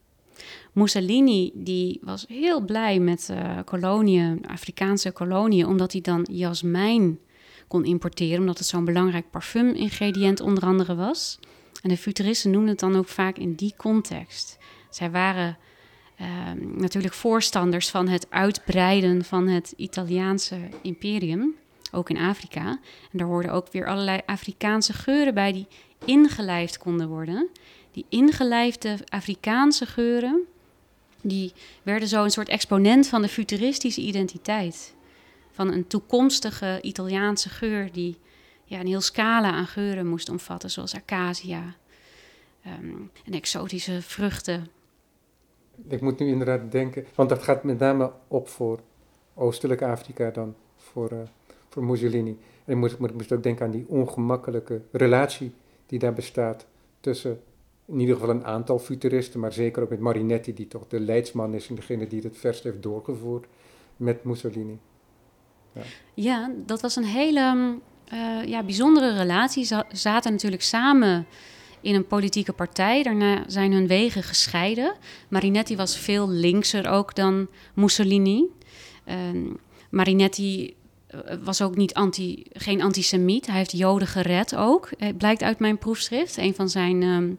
Mussolini 0.73 1.51
die 1.55 2.01
was 2.03 2.25
heel 2.29 2.61
blij 2.61 2.99
met 2.99 3.29
uh, 3.31 3.59
koloniën, 3.65 4.47
Afrikaanse 4.47 5.11
koloniën, 5.11 5.67
omdat 5.67 5.93
hij 5.93 6.01
dan 6.01 6.27
jasmijn 6.31 7.19
kon 7.73 7.85
importeren, 7.85 8.39
omdat 8.39 8.59
het 8.59 8.67
zo'n 8.67 8.85
belangrijk 8.85 9.31
parfumingrediënt 9.31 10.41
onder 10.41 10.65
andere 10.65 10.95
was. 10.95 11.39
En 11.83 11.89
de 11.89 11.97
futuristen 11.97 12.51
noemden 12.51 12.71
het 12.71 12.81
dan 12.81 12.97
ook 12.97 13.09
vaak 13.09 13.37
in 13.37 13.55
die 13.55 13.75
context. 13.77 14.59
Zij 14.91 15.11
waren 15.11 15.59
ehm, 16.17 16.77
natuurlijk 16.77 17.15
voorstanders 17.15 17.91
van 17.91 18.09
het 18.09 18.27
uitbreiden 18.31 19.25
van 19.25 19.49
het 19.49 19.73
Italiaanse 19.77 20.57
imperium, 20.83 21.55
ook 21.93 22.11
in 22.11 22.17
Afrika. 22.19 22.67
En 23.13 23.19
daar 23.19 23.27
hoorden 23.27 23.53
ook 23.53 23.73
weer 23.73 23.87
allerlei 23.87 24.21
Afrikaanse 24.27 24.93
geuren 24.93 25.35
bij 25.35 25.53
die 25.53 25.67
ingelijfd 26.05 26.79
konden 26.79 27.09
worden. 27.09 27.49
Die 27.93 28.07
ingelijfde 28.09 28.99
Afrikaanse 29.09 29.87
geuren, 29.87 30.41
die 31.23 31.53
werden 31.83 32.09
zo 32.09 32.25
een 32.25 32.31
soort 32.31 32.49
exponent 32.49 33.09
van 33.09 33.23
de 33.23 33.29
futuristische 33.29 34.01
identiteit 34.01 34.95
van 35.53 35.73
een 35.73 35.87
toekomstige 35.87 36.79
Italiaanse 36.83 37.49
geur 37.49 37.93
die 37.93 38.19
ja, 38.65 38.81
een 38.81 38.87
heel 38.87 39.01
scala 39.01 39.53
aan 39.53 39.67
geuren 39.67 40.07
moest 40.07 40.29
omvatten, 40.29 40.71
zoals 40.71 40.95
acacia 40.95 41.75
um, 42.67 43.11
en 43.25 43.33
exotische 43.33 44.03
vruchten. 44.03 44.67
Ik 45.89 46.01
moet 46.01 46.19
nu 46.19 46.27
inderdaad 46.27 46.73
denken, 46.73 47.07
want 47.15 47.29
dat 47.29 47.43
gaat 47.43 47.65
met 47.65 47.79
name 47.79 48.13
op 48.29 48.49
voor 48.49 48.81
Oostelijk 49.35 49.83
Afrika 49.83 50.31
dan, 50.31 50.55
voor, 50.77 51.13
uh, 51.13 51.19
voor 51.69 51.85
Mussolini. 51.85 52.39
En 52.65 52.85
ik 52.85 53.13
moest 53.13 53.33
ook 53.33 53.43
denken 53.43 53.67
aan 53.67 53.73
die 53.73 53.89
ongemakkelijke 53.89 54.83
relatie 54.91 55.53
die 55.87 55.99
daar 55.99 56.13
bestaat 56.13 56.67
tussen 57.01 57.41
in 57.87 58.01
ieder 58.01 58.15
geval 58.15 58.31
een 58.31 58.45
aantal 58.45 58.79
futuristen, 58.79 59.41
maar 59.41 59.53
zeker 59.53 59.83
ook 59.83 59.91
met 59.91 60.01
Marinetti, 60.01 60.55
die 60.55 60.69
toch 60.69 60.87
de 60.89 61.01
leidsman 61.01 61.55
is 61.55 61.69
en 61.69 61.75
degene 61.75 62.07
die 62.07 62.23
het 62.23 62.39
verst 62.39 62.63
heeft 62.63 62.83
doorgevoerd 62.83 63.47
met 63.97 64.25
Mussolini. 64.25 64.79
Ja. 65.75 65.83
ja, 66.15 66.51
dat 66.67 66.81
was 66.81 66.97
een 66.97 67.05
hele 67.05 67.75
uh, 68.13 68.45
ja, 68.45 68.63
bijzondere 68.63 69.17
relatie. 69.17 69.65
Ze 69.65 69.85
zaten 69.93 70.33
natuurlijk 70.33 70.63
samen 70.63 71.27
in 71.81 71.95
een 71.95 72.07
politieke 72.07 72.53
partij. 72.53 73.03
Daarna 73.03 73.45
zijn 73.47 73.73
hun 73.73 73.87
wegen 73.87 74.23
gescheiden. 74.23 74.95
Marinetti 75.29 75.77
was 75.77 75.97
veel 75.97 76.29
linkser 76.29 76.89
ook 76.89 77.15
dan 77.15 77.49
Mussolini. 77.75 78.45
Uh, 79.07 79.15
Marinetti 79.91 80.75
eh, 81.07 81.19
was 81.43 81.63
ook 81.63 81.77
niet 81.77 81.95
anti, 81.95 82.43
geen 82.53 82.83
antisemiet. 82.83 83.47
Hij 83.47 83.57
heeft 83.57 83.73
Joden 83.73 84.09
gered 84.09 84.57
ook. 84.57 84.91
Het 84.97 85.19
blijkt 85.19 85.43
uit 85.43 85.59
mijn 85.59 85.79
proefschrift. 85.79 86.37
Een 86.37 86.55
van 86.55 86.69
zijn 86.69 87.03
um, 87.03 87.39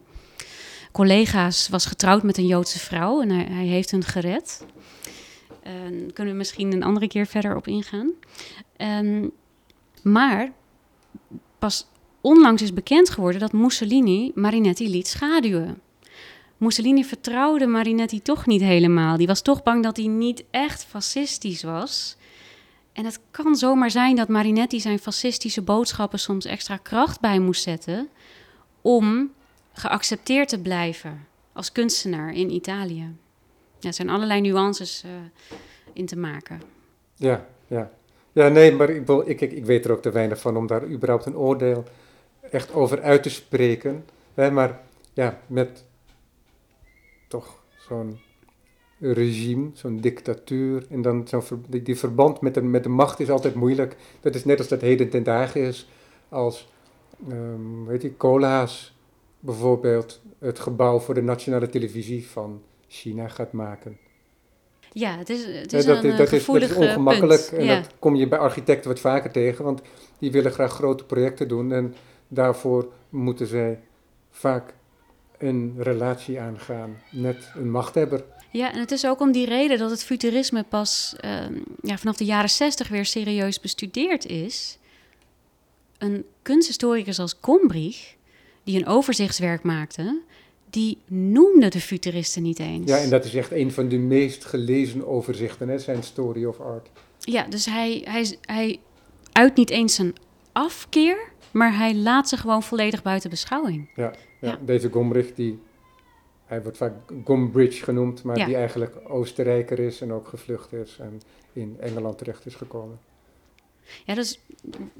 collega's 0.91 1.69
was 1.69 1.85
getrouwd 1.85 2.23
met 2.23 2.37
een 2.37 2.47
Joodse 2.47 2.79
vrouw 2.79 3.21
en 3.21 3.29
hij, 3.29 3.47
hij 3.49 3.65
heeft 3.65 3.91
hun 3.91 4.03
gered. 4.03 4.65
Daar 5.63 6.11
kunnen 6.13 6.33
we 6.33 6.39
misschien 6.39 6.73
een 6.73 6.83
andere 6.83 7.07
keer 7.07 7.25
verder 7.25 7.55
op 7.55 7.67
ingaan. 7.67 8.11
Um, 8.77 9.31
maar 10.03 10.51
pas 11.59 11.87
onlangs 12.21 12.61
is 12.61 12.73
bekend 12.73 13.09
geworden 13.09 13.39
dat 13.39 13.51
Mussolini 13.51 14.31
Marinetti 14.35 14.89
liet 14.89 15.07
schaduwen. 15.07 15.81
Mussolini 16.57 17.03
vertrouwde 17.03 17.67
Marinetti 17.67 18.21
toch 18.21 18.45
niet 18.45 18.61
helemaal. 18.61 19.17
Die 19.17 19.27
was 19.27 19.41
toch 19.41 19.63
bang 19.63 19.83
dat 19.83 19.97
hij 19.97 20.07
niet 20.07 20.43
echt 20.51 20.83
fascistisch 20.83 21.63
was. 21.63 22.17
En 22.93 23.05
het 23.05 23.19
kan 23.31 23.55
zomaar 23.55 23.91
zijn 23.91 24.15
dat 24.15 24.27
Marinetti 24.27 24.79
zijn 24.79 24.99
fascistische 24.99 25.61
boodschappen 25.61 26.19
soms 26.19 26.45
extra 26.45 26.77
kracht 26.77 27.19
bij 27.19 27.39
moest 27.39 27.63
zetten 27.63 28.07
om 28.81 29.31
geaccepteerd 29.73 30.49
te 30.49 30.59
blijven 30.59 31.27
als 31.53 31.71
kunstenaar 31.71 32.33
in 32.33 32.51
Italië. 32.51 33.15
Ja, 33.83 33.89
er 33.89 33.95
zijn 33.95 34.09
allerlei 34.09 34.41
nuances 34.41 35.03
uh, 35.05 35.11
in 35.93 36.05
te 36.05 36.17
maken. 36.17 36.61
Ja, 37.15 37.45
ja. 37.67 37.91
Ja, 38.31 38.47
nee, 38.47 38.71
maar 38.71 38.89
ik, 38.89 39.09
ik, 39.25 39.41
ik 39.51 39.65
weet 39.65 39.85
er 39.85 39.91
ook 39.91 40.01
te 40.01 40.11
weinig 40.11 40.39
van 40.39 40.57
om 40.57 40.67
daar 40.67 40.87
überhaupt 40.87 41.25
een 41.25 41.37
oordeel 41.37 41.83
echt 42.51 42.73
over 42.73 43.01
uit 43.01 43.23
te 43.23 43.29
spreken. 43.29 44.05
Hè, 44.33 44.51
maar 44.51 44.81
ja, 45.13 45.39
met 45.47 45.83
toch 47.27 47.63
zo'n 47.77 48.19
regime, 48.99 49.69
zo'n 49.73 49.97
dictatuur. 49.97 50.85
En 50.89 51.01
dan 51.01 51.27
zo'n 51.27 51.65
die, 51.67 51.97
verband 51.97 52.41
met 52.41 52.53
de, 52.53 52.61
met 52.61 52.83
de 52.83 52.89
macht 52.89 53.19
is 53.19 53.29
altijd 53.29 53.55
moeilijk. 53.55 53.95
Dat 54.21 54.35
is 54.35 54.45
net 54.45 54.57
als 54.57 54.67
dat 54.67 54.81
heden 54.81 55.09
ten 55.09 55.23
dagen 55.23 55.61
is. 55.61 55.89
Als, 56.29 56.69
weet 57.85 58.01
je, 58.01 58.17
Cola's 58.17 58.95
bijvoorbeeld 59.39 60.21
het 60.39 60.59
gebouw 60.59 60.99
voor 60.99 61.13
de 61.13 61.21
nationale 61.21 61.69
televisie 61.69 62.27
van 62.27 62.61
China 62.93 63.27
gaat 63.27 63.51
maken. 63.51 63.97
Ja, 64.91 65.17
het 65.17 65.29
is, 65.29 65.45
het 65.45 65.73
is 65.73 65.85
dat, 65.85 66.03
een 66.03 66.17
dat, 66.17 66.31
is, 66.31 66.45
dat 66.45 66.61
is 66.61 66.73
ongemakkelijk. 66.73 67.41
En 67.41 67.67
dat 67.67 67.89
kom 67.99 68.15
je 68.15 68.27
bij 68.27 68.39
architecten 68.39 68.89
wat 68.89 68.99
vaker 68.99 69.31
tegen. 69.31 69.65
Want 69.65 69.81
die 70.19 70.31
willen 70.31 70.51
graag 70.51 70.71
grote 70.71 71.03
projecten 71.03 71.47
doen. 71.47 71.71
En 71.71 71.95
daarvoor 72.27 72.91
moeten 73.09 73.47
zij 73.47 73.79
vaak 74.31 74.73
een 75.37 75.75
relatie 75.77 76.39
aangaan 76.39 77.01
met 77.11 77.51
een 77.55 77.71
machthebber. 77.71 78.23
Ja, 78.51 78.73
en 78.73 78.79
het 78.79 78.91
is 78.91 79.05
ook 79.05 79.19
om 79.19 79.31
die 79.31 79.45
reden 79.45 79.77
dat 79.77 79.89
het 79.89 80.03
futurisme 80.03 80.63
pas 80.63 81.15
ehm, 81.19 81.53
ja, 81.81 81.97
vanaf 81.97 82.17
de 82.17 82.25
jaren 82.25 82.49
zestig 82.49 82.87
weer 82.87 83.05
serieus 83.05 83.59
bestudeerd 83.59 84.25
is. 84.25 84.77
Een 85.97 86.25
kunsthistoricus 86.41 87.19
als 87.19 87.37
Gombrich, 87.41 88.15
die 88.63 88.77
een 88.77 88.87
overzichtswerk 88.87 89.63
maakte, 89.63 90.21
die 90.73 90.97
noemde 91.07 91.67
de 91.67 91.81
futuristen 91.81 92.41
niet 92.41 92.59
eens. 92.59 92.89
Ja, 92.89 92.97
en 92.97 93.09
dat 93.09 93.25
is 93.25 93.35
echt 93.35 93.51
een 93.51 93.71
van 93.71 93.87
de 93.87 93.97
meest 93.97 94.45
gelezen 94.45 95.07
overzichten, 95.07 95.69
hè, 95.69 95.79
zijn 95.79 96.03
Story 96.03 96.45
of 96.45 96.59
Art. 96.59 96.89
Ja, 97.19 97.43
dus 97.43 97.65
hij, 97.65 98.01
hij, 98.05 98.37
hij 98.41 98.79
uit 99.31 99.55
niet 99.55 99.69
eens 99.69 99.97
een 99.97 100.15
afkeer, 100.51 101.31
maar 101.51 101.77
hij 101.77 101.95
laat 101.95 102.29
ze 102.29 102.37
gewoon 102.37 102.63
volledig 102.63 103.01
buiten 103.01 103.29
beschouwing. 103.29 103.89
Ja, 103.95 104.13
ja, 104.41 104.59
deze 104.65 104.89
Gombrich, 104.89 105.33
die, 105.33 105.59
hij 106.45 106.61
wordt 106.61 106.77
vaak 106.77 106.93
Gombrich 107.23 107.83
genoemd, 107.83 108.23
maar 108.23 108.45
die 108.45 108.55
eigenlijk 108.55 108.95
Oostenrijker 109.07 109.79
is 109.79 110.01
en 110.01 110.11
ook 110.11 110.27
gevlucht 110.27 110.73
is 110.73 110.97
en 110.99 111.21
in 111.53 111.75
Engeland 111.79 112.17
terecht 112.17 112.45
is 112.45 112.55
gekomen. 112.55 112.99
Ja, 114.05 114.15
dus 114.15 114.39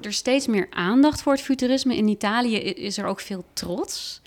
er 0.00 0.08
is 0.08 0.16
steeds 0.16 0.46
meer 0.46 0.66
aandacht 0.70 1.22
voor 1.22 1.32
het 1.32 1.42
futurisme. 1.42 1.96
In 1.96 2.08
Italië 2.08 2.56
is 2.56 2.98
er 2.98 3.06
ook 3.06 3.20
veel 3.20 3.44
trots. 3.52 4.22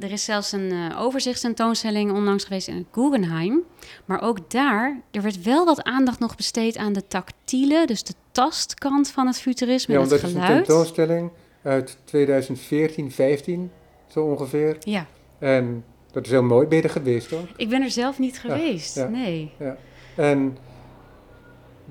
Er 0.00 0.12
is 0.12 0.24
zelfs 0.24 0.52
een 0.52 0.72
uh, 0.72 1.00
overzichtstentoonstelling 1.00 2.12
onlangs 2.12 2.44
geweest 2.44 2.68
in 2.68 2.74
het 2.74 2.86
Guggenheim. 2.92 3.62
Maar 4.04 4.22
ook 4.22 4.50
daar, 4.50 5.00
er 5.10 5.22
werd 5.22 5.42
wel 5.42 5.64
wat 5.64 5.82
aandacht 5.82 6.18
nog 6.18 6.36
besteed 6.36 6.76
aan 6.76 6.92
de 6.92 7.06
tactiele, 7.06 7.86
dus 7.86 8.02
de 8.02 8.14
tastkant 8.32 9.10
van 9.10 9.26
het 9.26 9.40
futurisme. 9.40 9.92
Ja, 9.92 9.98
want 9.98 10.10
dat 10.10 10.22
is 10.22 10.34
een 10.34 10.46
tentoonstelling 10.46 11.30
uit 11.62 11.96
2014, 12.04 13.12
15, 13.12 13.70
zo 14.06 14.24
ongeveer. 14.24 14.76
Ja. 14.80 15.06
En 15.38 15.84
dat 16.12 16.24
is 16.24 16.30
heel 16.30 16.42
mooi. 16.42 16.66
Ben 16.66 16.78
je 16.78 16.84
er 16.84 16.90
geweest 16.90 17.30
hoor? 17.30 17.48
Ik 17.56 17.68
ben 17.68 17.82
er 17.82 17.90
zelf 17.90 18.18
niet 18.18 18.38
geweest, 18.38 19.08
nee. 19.08 19.52
Ja. 19.58 19.76
En 20.16 20.56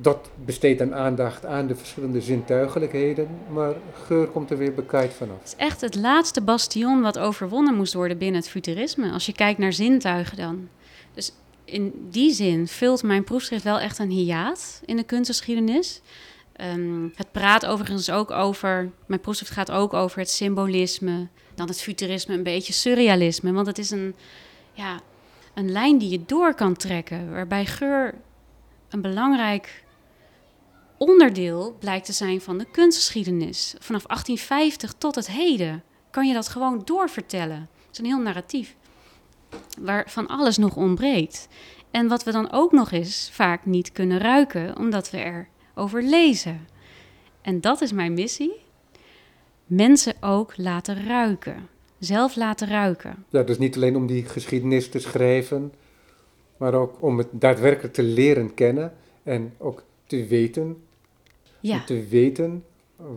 dat 0.01 0.29
besteedt 0.45 0.79
dan 0.79 0.95
aandacht 0.95 1.45
aan 1.45 1.67
de 1.67 1.75
verschillende 1.75 2.21
zintuigelijkheden, 2.21 3.27
maar 3.51 3.73
geur 3.93 4.27
komt 4.27 4.51
er 4.51 4.57
weer 4.57 4.73
bekijkt 4.73 5.13
vanaf. 5.13 5.37
Het 5.37 5.47
is 5.47 5.55
echt 5.55 5.81
het 5.81 5.95
laatste 5.95 6.41
bastion 6.41 7.01
wat 7.01 7.19
overwonnen 7.19 7.75
moest 7.75 7.93
worden 7.93 8.17
binnen 8.17 8.41
het 8.41 8.49
futurisme. 8.49 9.11
Als 9.11 9.25
je 9.25 9.33
kijkt 9.33 9.59
naar 9.59 9.73
zintuigen 9.73 10.37
dan. 10.37 10.67
Dus 11.13 11.33
in 11.65 12.07
die 12.09 12.33
zin 12.33 12.67
vult 12.67 13.03
mijn 13.03 13.23
proefschrift 13.23 13.63
wel 13.63 13.79
echt 13.79 13.99
een 13.99 14.09
hiaat 14.09 14.81
in 14.85 14.95
de 14.95 15.03
kunstgeschiedenis. 15.03 16.01
Ehm, 16.53 17.07
het 17.15 17.31
praat 17.31 17.65
overigens 17.65 18.11
ook 18.11 18.31
over, 18.31 18.91
mijn 19.05 19.21
proefschrift 19.21 19.53
gaat 19.53 19.71
ook 19.71 19.93
over 19.93 20.19
het 20.19 20.29
symbolisme, 20.29 21.27
dan 21.55 21.67
het 21.67 21.81
futurisme, 21.81 22.33
een 22.33 22.43
beetje 22.43 22.73
surrealisme. 22.73 23.51
Want 23.51 23.67
het 23.67 23.77
is 23.77 23.91
een, 23.91 24.15
ja, 24.73 24.99
een 25.53 25.71
lijn 25.71 25.97
die 25.97 26.09
je 26.09 26.25
door 26.25 26.53
kan 26.53 26.73
trekken, 26.73 27.31
waarbij 27.31 27.65
geur 27.65 28.13
een 28.89 29.01
belangrijk 29.01 29.83
onderdeel 30.99 31.75
blijkt 31.79 32.05
te 32.05 32.13
zijn 32.13 32.41
van 32.41 32.57
de 32.57 32.65
kunstgeschiedenis. 32.71 33.75
Vanaf 33.79 34.03
1850 34.03 34.93
tot 34.97 35.15
het 35.15 35.27
heden 35.27 35.83
kan 36.11 36.27
je 36.27 36.33
dat 36.33 36.47
gewoon 36.47 36.81
doorvertellen. 36.85 37.69
Het 37.85 37.91
is 37.91 37.97
een 37.97 38.05
heel 38.05 38.21
narratief 38.21 38.75
waar 39.79 40.09
van 40.09 40.27
alles 40.27 40.57
nog 40.57 40.75
ontbreekt. 40.75 41.47
En 41.91 42.07
wat 42.07 42.23
we 42.23 42.31
dan 42.31 42.51
ook 42.51 42.71
nog 42.71 42.91
eens 42.91 43.29
vaak 43.33 43.65
niet 43.65 43.91
kunnen 43.91 44.19
ruiken, 44.19 44.77
omdat 44.77 45.11
we 45.11 45.45
erover 45.75 46.03
lezen. 46.03 46.67
En 47.41 47.61
dat 47.61 47.81
is 47.81 47.91
mijn 47.91 48.13
missie. 48.13 48.53
Mensen 49.65 50.13
ook 50.21 50.57
laten 50.57 51.05
ruiken. 51.05 51.67
Zelf 51.99 52.35
laten 52.35 52.67
ruiken. 52.67 53.25
Ja, 53.29 53.43
dus 53.43 53.57
niet 53.57 53.75
alleen 53.75 53.95
om 53.95 54.07
die 54.07 54.25
geschiedenis 54.25 54.89
te 54.89 54.99
schrijven, 54.99 55.73
maar 56.57 56.73
ook 56.73 57.01
om 57.01 57.17
het 57.17 57.27
daadwerkelijk 57.31 57.93
te 57.93 58.03
leren 58.03 58.53
kennen 58.53 58.93
en 59.23 59.53
ook 59.57 59.83
te 60.05 60.25
weten 60.25 60.83
ja. 61.59 61.83
te 61.83 62.07
weten 62.07 62.63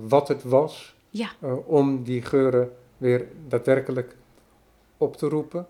wat 0.09 0.29
het 0.29 0.43
was. 0.43 0.97
Ja. 1.11 1.31
Uh, 1.45 1.69
om 1.69 2.03
die 2.03 2.23
geuren 2.23 2.73
weer 2.97 3.27
daadwerkelijk 3.49 4.17
op 4.97 5.17
te 5.17 5.29
roepen. 5.29 5.67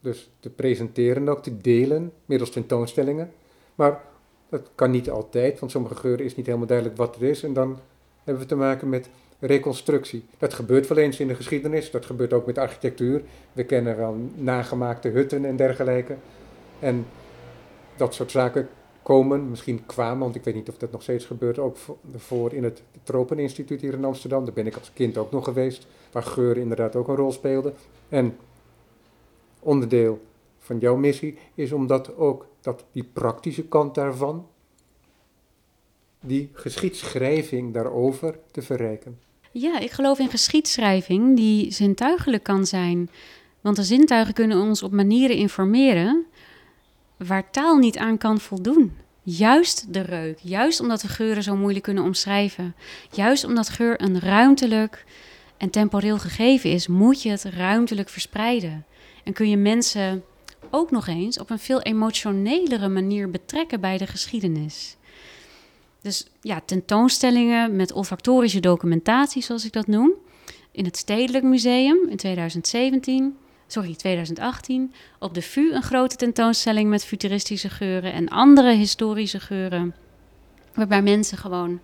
Dus 0.00 0.30
te 0.40 0.50
presenteren 0.50 1.28
ook, 1.28 1.42
te 1.42 1.56
delen 1.56 2.12
middels 2.24 2.50
tentoonstellingen. 2.50 3.32
Maar 3.74 4.00
dat 4.48 4.70
kan 4.74 4.90
niet 4.90 5.10
altijd, 5.10 5.58
want 5.58 5.72
sommige 5.72 5.94
geuren 5.94 6.24
is 6.24 6.36
niet 6.36 6.46
helemaal 6.46 6.66
duidelijk 6.66 6.96
wat 6.96 7.14
het 7.14 7.24
is. 7.24 7.42
En 7.42 7.52
dan 7.52 7.78
hebben 8.24 8.42
we 8.42 8.48
te 8.48 8.56
maken 8.56 8.88
met 8.88 9.08
reconstructie. 9.38 10.24
Dat 10.38 10.54
gebeurt 10.54 10.86
wel 10.86 10.98
eens 10.98 11.20
in 11.20 11.28
de 11.28 11.34
geschiedenis, 11.34 11.90
dat 11.90 12.06
gebeurt 12.06 12.32
ook 12.32 12.46
met 12.46 12.58
architectuur. 12.58 13.22
We 13.52 13.64
kennen 13.64 13.96
wel 13.96 14.16
nagemaakte 14.34 15.08
hutten 15.08 15.44
en 15.44 15.56
dergelijke. 15.56 16.16
En 16.78 17.06
dat 17.96 18.14
soort 18.14 18.30
zaken 18.30 18.68
komen, 19.06 19.50
misschien 19.50 19.86
kwamen, 19.86 20.18
want 20.18 20.34
ik 20.34 20.44
weet 20.44 20.54
niet 20.54 20.68
of 20.68 20.78
dat 20.78 20.92
nog 20.92 21.02
steeds 21.02 21.24
gebeurt, 21.24 21.58
ook 21.58 21.76
voor 22.16 22.52
in 22.52 22.64
het 22.64 22.82
Tropeninstituut 23.02 23.80
hier 23.80 23.92
in 23.92 24.04
Amsterdam. 24.04 24.44
Daar 24.44 24.54
ben 24.54 24.66
ik 24.66 24.76
als 24.76 24.92
kind 24.92 25.16
ook 25.16 25.30
nog 25.30 25.44
geweest, 25.44 25.86
waar 26.12 26.22
geur 26.22 26.56
inderdaad 26.56 26.96
ook 26.96 27.08
een 27.08 27.16
rol 27.16 27.32
speelde. 27.32 27.72
En 28.08 28.36
onderdeel 29.58 30.20
van 30.58 30.78
jouw 30.78 30.96
missie 30.96 31.38
is 31.54 31.72
om 31.72 31.86
dat 31.86 32.16
ook, 32.16 32.46
dat 32.60 32.84
die 32.92 33.04
praktische 33.12 33.64
kant 33.64 33.94
daarvan, 33.94 34.46
die 36.20 36.50
geschiedschrijving 36.52 37.74
daarover 37.74 38.38
te 38.50 38.62
verrijken. 38.62 39.18
Ja, 39.50 39.78
ik 39.78 39.90
geloof 39.90 40.18
in 40.18 40.30
geschiedschrijving 40.30 41.36
die 41.36 41.72
zintuigelijk 41.72 42.42
kan 42.42 42.66
zijn. 42.66 43.10
Want 43.60 43.76
de 43.76 43.84
zintuigen 43.84 44.34
kunnen 44.34 44.60
ons 44.60 44.82
op 44.82 44.92
manieren 44.92 45.36
informeren 45.36 46.26
waar 47.16 47.50
taal 47.50 47.76
niet 47.76 47.98
aan 47.98 48.18
kan 48.18 48.40
voldoen. 48.40 48.96
Juist 49.22 49.92
de 49.92 50.00
reuk, 50.00 50.38
juist 50.42 50.80
omdat 50.80 51.02
we 51.02 51.08
geuren 51.08 51.42
zo 51.42 51.56
moeilijk 51.56 51.84
kunnen 51.84 52.04
omschrijven, 52.04 52.74
juist 53.10 53.44
omdat 53.44 53.68
geur 53.68 54.02
een 54.02 54.20
ruimtelijk 54.20 55.04
en 55.56 55.70
temporeel 55.70 56.18
gegeven 56.18 56.70
is, 56.70 56.86
moet 56.86 57.22
je 57.22 57.30
het 57.30 57.44
ruimtelijk 57.44 58.08
verspreiden. 58.08 58.84
En 59.24 59.32
kun 59.32 59.50
je 59.50 59.56
mensen 59.56 60.24
ook 60.70 60.90
nog 60.90 61.06
eens 61.06 61.38
op 61.38 61.50
een 61.50 61.58
veel 61.58 61.82
emotionelere 61.82 62.88
manier 62.88 63.30
betrekken 63.30 63.80
bij 63.80 63.98
de 63.98 64.06
geschiedenis. 64.06 64.96
Dus 66.02 66.26
ja, 66.40 66.60
tentoonstellingen 66.64 67.76
met 67.76 67.92
olfactorische 67.92 68.60
documentatie, 68.60 69.42
zoals 69.42 69.64
ik 69.64 69.72
dat 69.72 69.86
noem, 69.86 70.12
in 70.72 70.84
het 70.84 70.96
Stedelijk 70.96 71.44
Museum 71.44 71.98
in 72.08 72.16
2017 72.16 73.36
sorry, 73.66 73.94
2018, 73.94 74.92
op 75.18 75.34
de 75.34 75.42
VU 75.42 75.72
een 75.72 75.82
grote 75.82 76.16
tentoonstelling 76.16 76.90
met 76.90 77.04
futuristische 77.04 77.68
geuren 77.68 78.12
en 78.12 78.28
andere 78.28 78.72
historische 78.72 79.40
geuren. 79.40 79.94
Waarbij 80.74 81.02
mensen 81.02 81.38
gewoon 81.38 81.80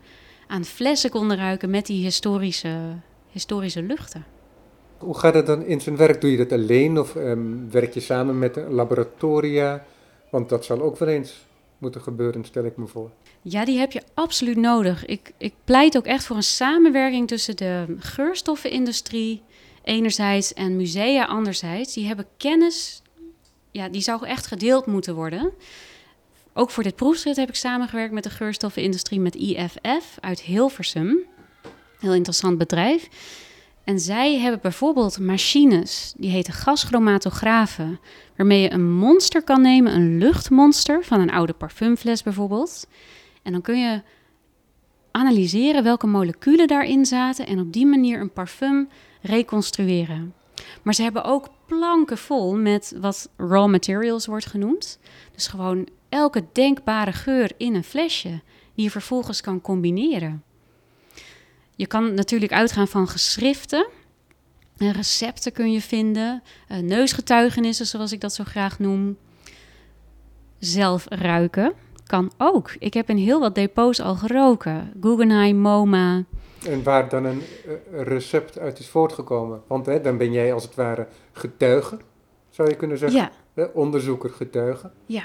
aan 0.46 0.64
flessen 0.64 1.10
konden 1.10 1.36
ruiken 1.36 1.70
met 1.70 1.86
die 1.86 2.02
historische, 2.02 2.76
historische 3.30 3.82
luchten. 3.82 4.24
Hoe 4.98 5.18
gaat 5.18 5.34
het 5.34 5.46
dan 5.46 5.64
in 5.64 5.80
zijn 5.80 5.96
werk? 5.96 6.20
Doe 6.20 6.30
je 6.30 6.36
dat 6.36 6.52
alleen 6.52 6.98
of 6.98 7.14
um, 7.14 7.70
werk 7.70 7.94
je 7.94 8.00
samen 8.00 8.38
met 8.38 8.60
laboratoria? 8.68 9.84
Want 10.30 10.48
dat 10.48 10.64
zal 10.64 10.82
ook 10.82 10.98
wel 10.98 11.08
eens 11.08 11.46
moeten 11.78 12.00
gebeuren, 12.00 12.44
stel 12.44 12.64
ik 12.64 12.76
me 12.76 12.86
voor. 12.86 13.10
Ja, 13.42 13.64
die 13.64 13.78
heb 13.78 13.92
je 13.92 14.02
absoluut 14.14 14.56
nodig. 14.56 15.04
Ik, 15.06 15.32
ik 15.38 15.54
pleit 15.64 15.96
ook 15.96 16.06
echt 16.06 16.24
voor 16.24 16.36
een 16.36 16.42
samenwerking 16.42 17.28
tussen 17.28 17.56
de 17.56 17.84
geurstoffenindustrie, 17.98 19.42
enerzijds 19.82 20.54
en 20.54 20.76
musea 20.76 21.24
anderzijds, 21.24 21.94
die 21.94 22.06
hebben 22.06 22.26
kennis 22.36 23.02
ja, 23.72 23.88
die 23.88 24.00
zou 24.00 24.26
echt 24.26 24.46
gedeeld 24.46 24.86
moeten 24.86 25.14
worden. 25.14 25.52
Ook 26.52 26.70
voor 26.70 26.82
dit 26.82 26.96
proefschrift 26.96 27.36
heb 27.36 27.48
ik 27.48 27.54
samengewerkt 27.54 28.12
met 28.12 28.24
de 28.24 28.30
geurstoffenindustrie 28.30 29.20
met 29.20 29.34
IFF 29.34 30.16
uit 30.20 30.40
Hilversum. 30.40 31.18
Heel 31.98 32.14
interessant 32.14 32.58
bedrijf. 32.58 33.08
En 33.84 34.00
zij 34.00 34.38
hebben 34.38 34.60
bijvoorbeeld 34.60 35.18
machines, 35.18 36.14
die 36.16 36.30
heten 36.30 36.52
gaschromatografen, 36.52 38.00
waarmee 38.36 38.60
je 38.60 38.72
een 38.72 38.92
monster 38.92 39.42
kan 39.42 39.60
nemen, 39.62 39.94
een 39.94 40.18
luchtmonster 40.18 41.04
van 41.04 41.20
een 41.20 41.30
oude 41.30 41.52
parfumfles 41.52 42.22
bijvoorbeeld. 42.22 42.86
En 43.42 43.52
dan 43.52 43.60
kun 43.60 43.80
je 43.80 44.02
analyseren 45.10 45.82
welke 45.82 46.06
moleculen 46.06 46.66
daarin 46.66 47.06
zaten 47.06 47.46
en 47.46 47.60
op 47.60 47.72
die 47.72 47.86
manier 47.86 48.20
een 48.20 48.32
parfum 48.32 48.88
reconstrueren. 49.22 50.34
Maar 50.82 50.94
ze 50.94 51.02
hebben 51.02 51.24
ook 51.24 51.48
planken 51.66 52.18
vol 52.18 52.56
met 52.56 52.94
wat 53.00 53.30
raw 53.36 53.70
materials 53.70 54.26
wordt 54.26 54.46
genoemd. 54.46 54.98
Dus 55.34 55.46
gewoon 55.46 55.88
elke 56.08 56.44
denkbare 56.52 57.12
geur 57.12 57.52
in 57.56 57.74
een 57.74 57.84
flesje 57.84 58.40
die 58.74 58.84
je 58.84 58.90
vervolgens 58.90 59.40
kan 59.40 59.60
combineren. 59.60 60.42
Je 61.76 61.86
kan 61.86 62.14
natuurlijk 62.14 62.52
uitgaan 62.52 62.88
van 62.88 63.08
geschriften. 63.08 63.86
Recepten 64.76 65.52
kun 65.52 65.72
je 65.72 65.80
vinden, 65.80 66.42
uh, 66.68 66.78
neusgetuigenissen 66.78 67.86
zoals 67.86 68.12
ik 68.12 68.20
dat 68.20 68.34
zo 68.34 68.44
graag 68.44 68.78
noem. 68.78 69.16
Zelf 70.58 71.06
ruiken 71.08 71.72
kan 72.06 72.32
ook. 72.38 72.74
Ik 72.78 72.94
heb 72.94 73.08
in 73.08 73.16
heel 73.16 73.40
wat 73.40 73.54
depots 73.54 74.00
al 74.00 74.14
geroken. 74.14 74.92
Guggenheim, 75.00 75.56
MoMA. 75.56 76.24
En 76.66 76.82
waar 76.82 77.08
dan 77.08 77.24
een 77.24 77.42
uh, 77.66 78.02
recept 78.02 78.58
uit 78.58 78.78
is 78.78 78.88
voortgekomen. 78.88 79.62
Want 79.66 79.86
hè, 79.86 80.00
dan 80.00 80.16
ben 80.16 80.32
jij 80.32 80.52
als 80.52 80.62
het 80.62 80.74
ware 80.74 81.06
getuige, 81.32 81.98
zou 82.50 82.68
je 82.68 82.76
kunnen 82.76 82.98
zeggen. 82.98 83.30
Ja. 83.54 83.70
onderzoeker, 83.72 84.30
getuige. 84.30 84.90
Ja. 85.06 85.24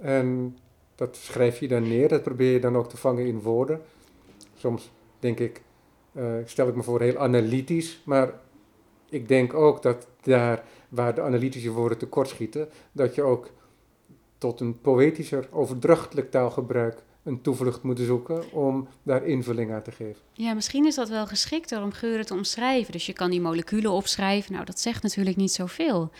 En 0.00 0.58
dat 0.94 1.16
schrijf 1.16 1.60
je 1.60 1.68
dan 1.68 1.82
neer, 1.82 2.08
dat 2.08 2.22
probeer 2.22 2.52
je 2.52 2.60
dan 2.60 2.76
ook 2.76 2.88
te 2.88 2.96
vangen 2.96 3.26
in 3.26 3.40
woorden. 3.40 3.80
Soms 4.54 4.90
denk 5.18 5.40
ik, 5.40 5.62
uh, 6.12 6.34
stel 6.44 6.68
ik 6.68 6.74
me 6.74 6.82
voor 6.82 7.00
heel 7.00 7.16
analytisch, 7.16 8.02
maar 8.04 8.32
ik 9.08 9.28
denk 9.28 9.54
ook 9.54 9.82
dat 9.82 10.06
daar 10.22 10.64
waar 10.88 11.14
de 11.14 11.22
analytische 11.22 11.70
woorden 11.70 11.98
tekortschieten, 11.98 12.68
dat 12.92 13.14
je 13.14 13.22
ook 13.22 13.50
tot 14.38 14.60
een 14.60 14.80
poëtischer, 14.80 15.48
overdrachtelijk 15.50 16.30
taalgebruik 16.30 17.02
een 17.24 17.40
toevlucht 17.40 17.82
moet 17.82 17.98
zoeken 17.98 18.52
om 18.52 18.88
daar 19.02 19.26
invulling 19.26 19.72
aan 19.72 19.82
te 19.82 19.92
geven. 19.92 20.22
Ja, 20.32 20.54
misschien 20.54 20.86
is 20.86 20.94
dat 20.94 21.08
wel 21.08 21.26
geschikter 21.26 21.82
om 21.82 21.92
geuren 21.92 22.26
te 22.26 22.34
omschrijven. 22.34 22.92
Dus 22.92 23.06
je 23.06 23.12
kan 23.12 23.30
die 23.30 23.40
moleculen 23.40 23.90
opschrijven. 23.90 24.52
Nou, 24.52 24.64
dat 24.64 24.80
zegt 24.80 25.02
natuurlijk 25.02 25.36
niet 25.36 25.52
zoveel. 25.52 26.10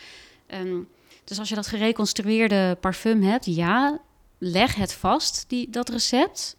Um, 0.55 0.88
dus 1.24 1.38
als 1.38 1.48
je 1.48 1.55
dat 1.55 1.66
gereconstrueerde 1.66 2.76
parfum 2.80 3.22
hebt, 3.22 3.44
ja, 3.44 4.00
leg 4.38 4.74
het 4.74 4.92
vast, 4.92 5.44
die, 5.48 5.70
dat 5.70 5.88
recept. 5.88 6.57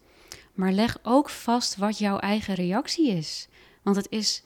Maar 0.54 0.72
leg 0.72 0.98
ook 1.02 1.30
vast 1.30 1.76
wat 1.76 1.98
jouw 1.98 2.18
eigen 2.18 2.54
reactie 2.54 3.10
is. 3.10 3.48
Want 3.82 3.96
het 3.96 4.06
is 4.10 4.42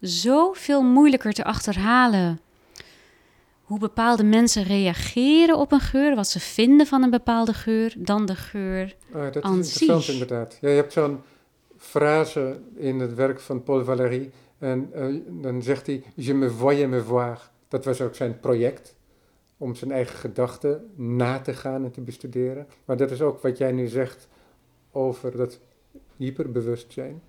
zoveel 0.00 0.82
moeilijker 0.82 1.32
te 1.32 1.44
achterhalen 1.44 2.40
hoe 3.72 3.80
bepaalde 3.80 4.24
mensen 4.24 4.62
reageren 4.62 5.58
op 5.58 5.72
een 5.72 5.80
geur, 5.80 6.14
wat 6.14 6.28
ze 6.28 6.40
vinden 6.40 6.86
van 6.86 7.02
een 7.02 7.10
bepaalde 7.10 7.54
geur, 7.54 7.94
dan 7.98 8.26
de 8.26 8.34
geur. 8.34 8.96
Ah, 9.12 9.32
dat 9.32 9.44
is 9.44 9.50
interessant 9.50 10.08
inderdaad. 10.08 10.58
Ja, 10.60 10.68
je 10.68 10.74
hebt 10.74 10.92
zo'n 10.92 11.20
frase 11.76 12.60
in 12.76 13.00
het 13.00 13.14
werk 13.14 13.40
van 13.40 13.62
Paul 13.62 13.84
Valéry. 13.84 14.30
En 14.58 14.90
uh, 14.94 15.20
dan 15.42 15.62
zegt 15.62 15.86
hij: 15.86 16.02
Je 16.14 16.34
me 16.34 16.50
voyais 16.50 16.88
me 16.88 17.02
voir. 17.02 17.50
Dat 17.68 17.84
was 17.84 18.00
ook 18.00 18.14
zijn 18.14 18.40
project 18.40 18.94
om 19.56 19.74
zijn 19.74 19.92
eigen 19.92 20.16
gedachten 20.16 20.90
na 20.94 21.40
te 21.40 21.54
gaan 21.54 21.84
en 21.84 21.90
te 21.90 22.00
bestuderen. 22.00 22.66
Maar 22.84 22.96
dat 22.96 23.10
is 23.10 23.22
ook 23.22 23.42
wat 23.42 23.58
jij 23.58 23.72
nu 23.72 23.86
zegt 23.86 24.28
over 24.90 25.36
dat 25.36 25.60
hyperbewustzijn. 26.16 27.22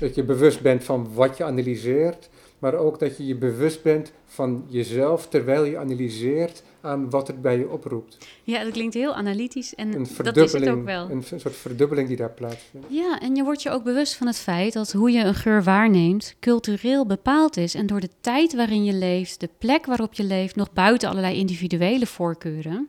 Dat 0.00 0.14
je 0.14 0.24
bewust 0.24 0.62
bent 0.62 0.84
van 0.84 1.14
wat 1.14 1.36
je 1.36 1.44
analyseert, 1.44 2.28
maar 2.58 2.74
ook 2.74 2.98
dat 2.98 3.16
je 3.16 3.26
je 3.26 3.34
bewust 3.34 3.82
bent 3.82 4.12
van 4.24 4.64
jezelf 4.68 5.28
terwijl 5.28 5.64
je 5.64 5.78
analyseert 5.78 6.62
aan 6.80 7.10
wat 7.10 7.26
het 7.26 7.42
bij 7.42 7.58
je 7.58 7.68
oproept. 7.68 8.18
Ja, 8.42 8.64
dat 8.64 8.72
klinkt 8.72 8.94
heel 8.94 9.14
analytisch 9.14 9.74
en 9.74 9.94
een 9.94 10.06
dat 10.22 10.36
is 10.36 10.52
het 10.52 10.68
ook 10.68 10.84
wel. 10.84 11.10
Een, 11.10 11.22
soort 11.22 11.56
verdubbeling 11.56 12.08
die 12.08 12.16
daar 12.16 12.30
plaatsvindt. 12.30 12.86
Ja, 12.90 13.20
en 13.20 13.34
je 13.34 13.44
wordt 13.44 13.62
je 13.62 13.70
ook 13.70 13.84
bewust 13.84 14.14
van 14.14 14.26
het 14.26 14.38
feit 14.38 14.72
dat 14.72 14.92
hoe 14.92 15.10
je 15.10 15.24
een 15.24 15.34
geur 15.34 15.62
waarneemt 15.62 16.34
cultureel 16.40 17.06
bepaald 17.06 17.56
is. 17.56 17.74
En 17.74 17.86
door 17.86 18.00
de 18.00 18.10
tijd 18.20 18.54
waarin 18.54 18.84
je 18.84 18.92
leeft, 18.92 19.40
de 19.40 19.48
plek 19.58 19.86
waarop 19.86 20.14
je 20.14 20.24
leeft, 20.24 20.56
nog 20.56 20.72
buiten 20.72 21.08
allerlei 21.08 21.36
individuele 21.36 22.06
voorkeuren, 22.06 22.88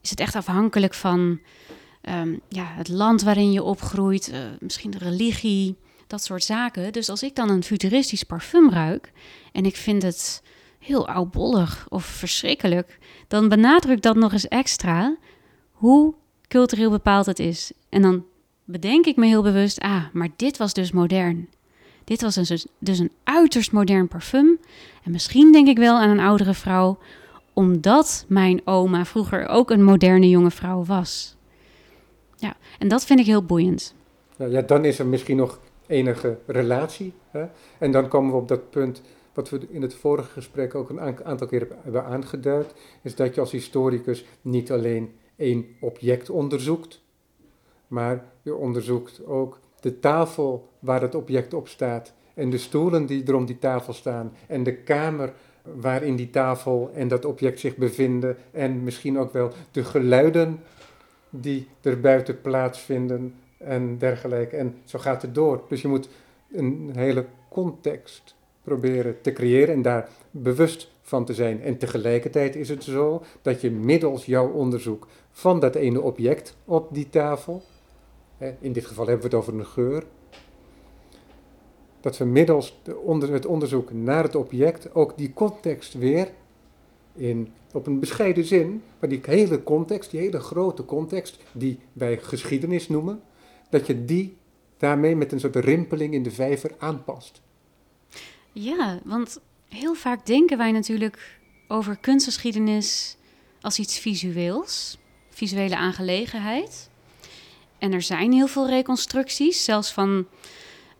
is 0.00 0.10
het 0.10 0.20
echt 0.20 0.34
afhankelijk 0.34 0.94
van 0.94 1.40
ehm, 2.00 2.36
ja, 2.48 2.64
het 2.66 2.88
land 2.88 3.22
waarin 3.22 3.52
je 3.52 3.62
opgroeit, 3.62 4.30
uh, 4.32 4.38
misschien 4.60 4.90
de 4.90 4.98
religie, 4.98 5.76
dat 6.06 6.22
soort 6.22 6.44
zaken. 6.44 6.92
Dus 6.92 7.08
als 7.08 7.22
ik 7.22 7.34
dan 7.34 7.50
een 7.50 7.62
futuristisch 7.62 8.22
parfum 8.22 8.70
ruik 8.70 9.12
en 9.52 9.64
ik 9.64 9.76
vind 9.76 10.02
het 10.02 10.42
heel 10.78 11.08
oudbollig 11.08 11.86
of 11.88 12.04
verschrikkelijk, 12.04 12.98
dan 13.28 13.48
benadrukt 13.48 14.02
dat 14.02 14.16
nog 14.16 14.32
eens 14.32 14.48
extra 14.48 15.16
hoe 15.72 16.14
cultureel 16.48 16.90
bepaald 16.90 17.26
het 17.26 17.38
is. 17.38 17.72
En 17.88 18.02
dan 18.02 18.24
bedenk 18.64 19.06
ik 19.06 19.16
me 19.16 19.26
heel 19.26 19.42
bewust, 19.42 19.80
ah, 19.80 20.04
maar 20.12 20.28
dit 20.36 20.56
was 20.56 20.72
dus 20.72 20.92
modern. 20.92 21.48
Dit 22.04 22.22
was 22.22 22.34
dus, 22.34 22.66
dus 22.78 22.98
een 22.98 23.10
uiterst 23.24 23.72
modern 23.72 24.08
parfum. 24.08 24.58
En 25.04 25.10
misschien 25.10 25.52
denk 25.52 25.68
ik 25.68 25.78
wel 25.78 25.98
aan 25.98 26.10
een 26.10 26.20
oudere 26.20 26.54
vrouw, 26.54 26.98
omdat 27.52 28.24
mijn 28.28 28.60
oma 28.64 29.04
vroeger 29.04 29.46
ook 29.46 29.70
een 29.70 29.84
moderne 29.84 30.28
jonge 30.28 30.50
vrouw 30.50 30.84
was. 30.84 31.36
Ja, 32.36 32.56
en 32.78 32.88
dat 32.88 33.04
vind 33.04 33.20
ik 33.20 33.26
heel 33.26 33.42
boeiend. 33.42 33.94
ja, 34.36 34.62
dan 34.62 34.84
is 34.84 34.98
er 34.98 35.06
misschien 35.06 35.36
nog 35.36 35.60
enige 35.86 36.38
relatie. 36.46 37.12
Hè? 37.30 37.46
En 37.78 37.90
dan 37.90 38.08
komen 38.08 38.30
we 38.30 38.36
op 38.36 38.48
dat 38.48 38.70
punt 38.70 39.02
wat 39.34 39.50
we 39.50 39.66
in 39.70 39.82
het 39.82 39.94
vorige 39.94 40.30
gesprek 40.30 40.74
ook 40.74 40.90
een 40.90 41.24
aantal 41.24 41.46
keer 41.46 41.68
hebben 41.82 42.04
aangeduid, 42.04 42.74
is 43.02 43.14
dat 43.14 43.34
je 43.34 43.40
als 43.40 43.52
historicus 43.52 44.24
niet 44.42 44.72
alleen 44.72 45.14
één 45.36 45.66
object 45.80 46.30
onderzoekt, 46.30 47.02
maar 47.86 48.24
je 48.42 48.54
onderzoekt 48.54 49.26
ook 49.26 49.58
de 49.80 49.98
tafel 49.98 50.68
waar 50.78 51.00
het 51.00 51.14
object 51.14 51.54
op 51.54 51.68
staat 51.68 52.14
en 52.34 52.50
de 52.50 52.58
stoelen 52.58 53.06
die 53.06 53.24
er 53.24 53.34
om 53.34 53.46
die 53.46 53.58
tafel 53.58 53.92
staan 53.92 54.32
en 54.46 54.62
de 54.62 54.76
kamer 54.76 55.32
waarin 55.62 56.16
die 56.16 56.30
tafel 56.30 56.90
en 56.94 57.08
dat 57.08 57.24
object 57.24 57.60
zich 57.60 57.76
bevinden 57.76 58.36
en 58.50 58.84
misschien 58.84 59.18
ook 59.18 59.32
wel 59.32 59.52
de 59.70 59.84
geluiden 59.84 60.60
die 61.30 61.68
er 61.80 62.00
buiten 62.00 62.40
plaatsvinden 62.40 63.34
en 63.58 63.98
dergelijke. 63.98 64.56
En 64.56 64.74
zo 64.84 64.98
gaat 64.98 65.22
het 65.22 65.34
door. 65.34 65.62
Dus 65.68 65.82
je 65.82 65.88
moet 65.88 66.08
een 66.52 66.90
hele 66.94 67.26
context 67.48 68.34
proberen 68.62 69.20
te 69.20 69.32
creëren 69.32 69.74
en 69.74 69.82
daar 69.82 70.08
bewust 70.30 70.90
van 71.02 71.24
te 71.24 71.34
zijn. 71.34 71.62
En 71.62 71.78
tegelijkertijd 71.78 72.56
is 72.56 72.68
het 72.68 72.84
zo 72.84 73.22
dat 73.42 73.60
je 73.60 73.70
middels 73.70 74.26
jouw 74.26 74.50
onderzoek 74.50 75.06
van 75.30 75.60
dat 75.60 75.74
ene 75.74 76.00
object 76.00 76.56
op 76.64 76.94
die 76.94 77.10
tafel, 77.10 77.62
in 78.58 78.72
dit 78.72 78.86
geval 78.86 79.06
hebben 79.06 79.30
we 79.30 79.36
het 79.36 79.44
over 79.44 79.58
een 79.58 79.66
geur, 79.66 80.04
dat 82.00 82.18
we 82.18 82.24
middels 82.24 82.80
het 83.20 83.46
onderzoek 83.46 83.92
naar 83.92 84.22
het 84.22 84.34
object 84.34 84.94
ook 84.94 85.16
die 85.16 85.32
context 85.34 85.94
weer 85.94 86.28
in, 87.14 87.52
op 87.72 87.86
een 87.86 88.00
bescheiden 88.00 88.44
zin, 88.44 88.82
maar 88.98 89.08
die 89.08 89.20
hele 89.22 89.62
context, 89.62 90.10
die 90.10 90.20
hele 90.20 90.40
grote 90.40 90.84
context, 90.84 91.38
die 91.52 91.78
wij 91.92 92.18
geschiedenis 92.18 92.88
noemen, 92.88 93.20
dat 93.70 93.86
je 93.86 94.04
die 94.04 94.36
daarmee 94.78 95.16
met 95.16 95.32
een 95.32 95.40
soort 95.40 95.56
rimpeling 95.56 96.14
in 96.14 96.22
de 96.22 96.30
vijver 96.30 96.74
aanpast. 96.78 97.40
Ja, 98.52 98.98
want 99.04 99.40
heel 99.68 99.94
vaak 99.94 100.26
denken 100.26 100.58
wij 100.58 100.72
natuurlijk 100.72 101.38
over 101.68 101.96
kunstgeschiedenis 101.96 103.16
als 103.60 103.78
iets 103.78 103.98
visueels, 103.98 104.98
visuele 105.30 105.76
aangelegenheid. 105.76 106.90
En 107.78 107.92
er 107.92 108.02
zijn 108.02 108.32
heel 108.32 108.46
veel 108.46 108.68
reconstructies, 108.68 109.64
zelfs 109.64 109.92
van 109.92 110.26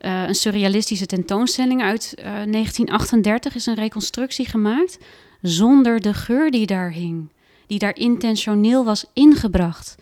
uh, 0.00 0.28
een 0.28 0.34
surrealistische 0.34 1.06
tentoonstelling 1.06 1.82
uit 1.82 2.14
uh, 2.18 2.24
eh, 2.24 2.50
1938 2.50 3.54
is 3.54 3.66
een 3.66 3.74
reconstructie 3.74 4.46
gemaakt 4.46 4.98
zonder 5.42 6.00
de 6.00 6.14
geur 6.14 6.50
die 6.50 6.66
daar 6.66 6.90
hing, 6.90 7.28
die 7.66 7.78
daar 7.78 7.96
intentioneel 7.96 8.84
was 8.84 9.04
ingebracht. 9.12 9.94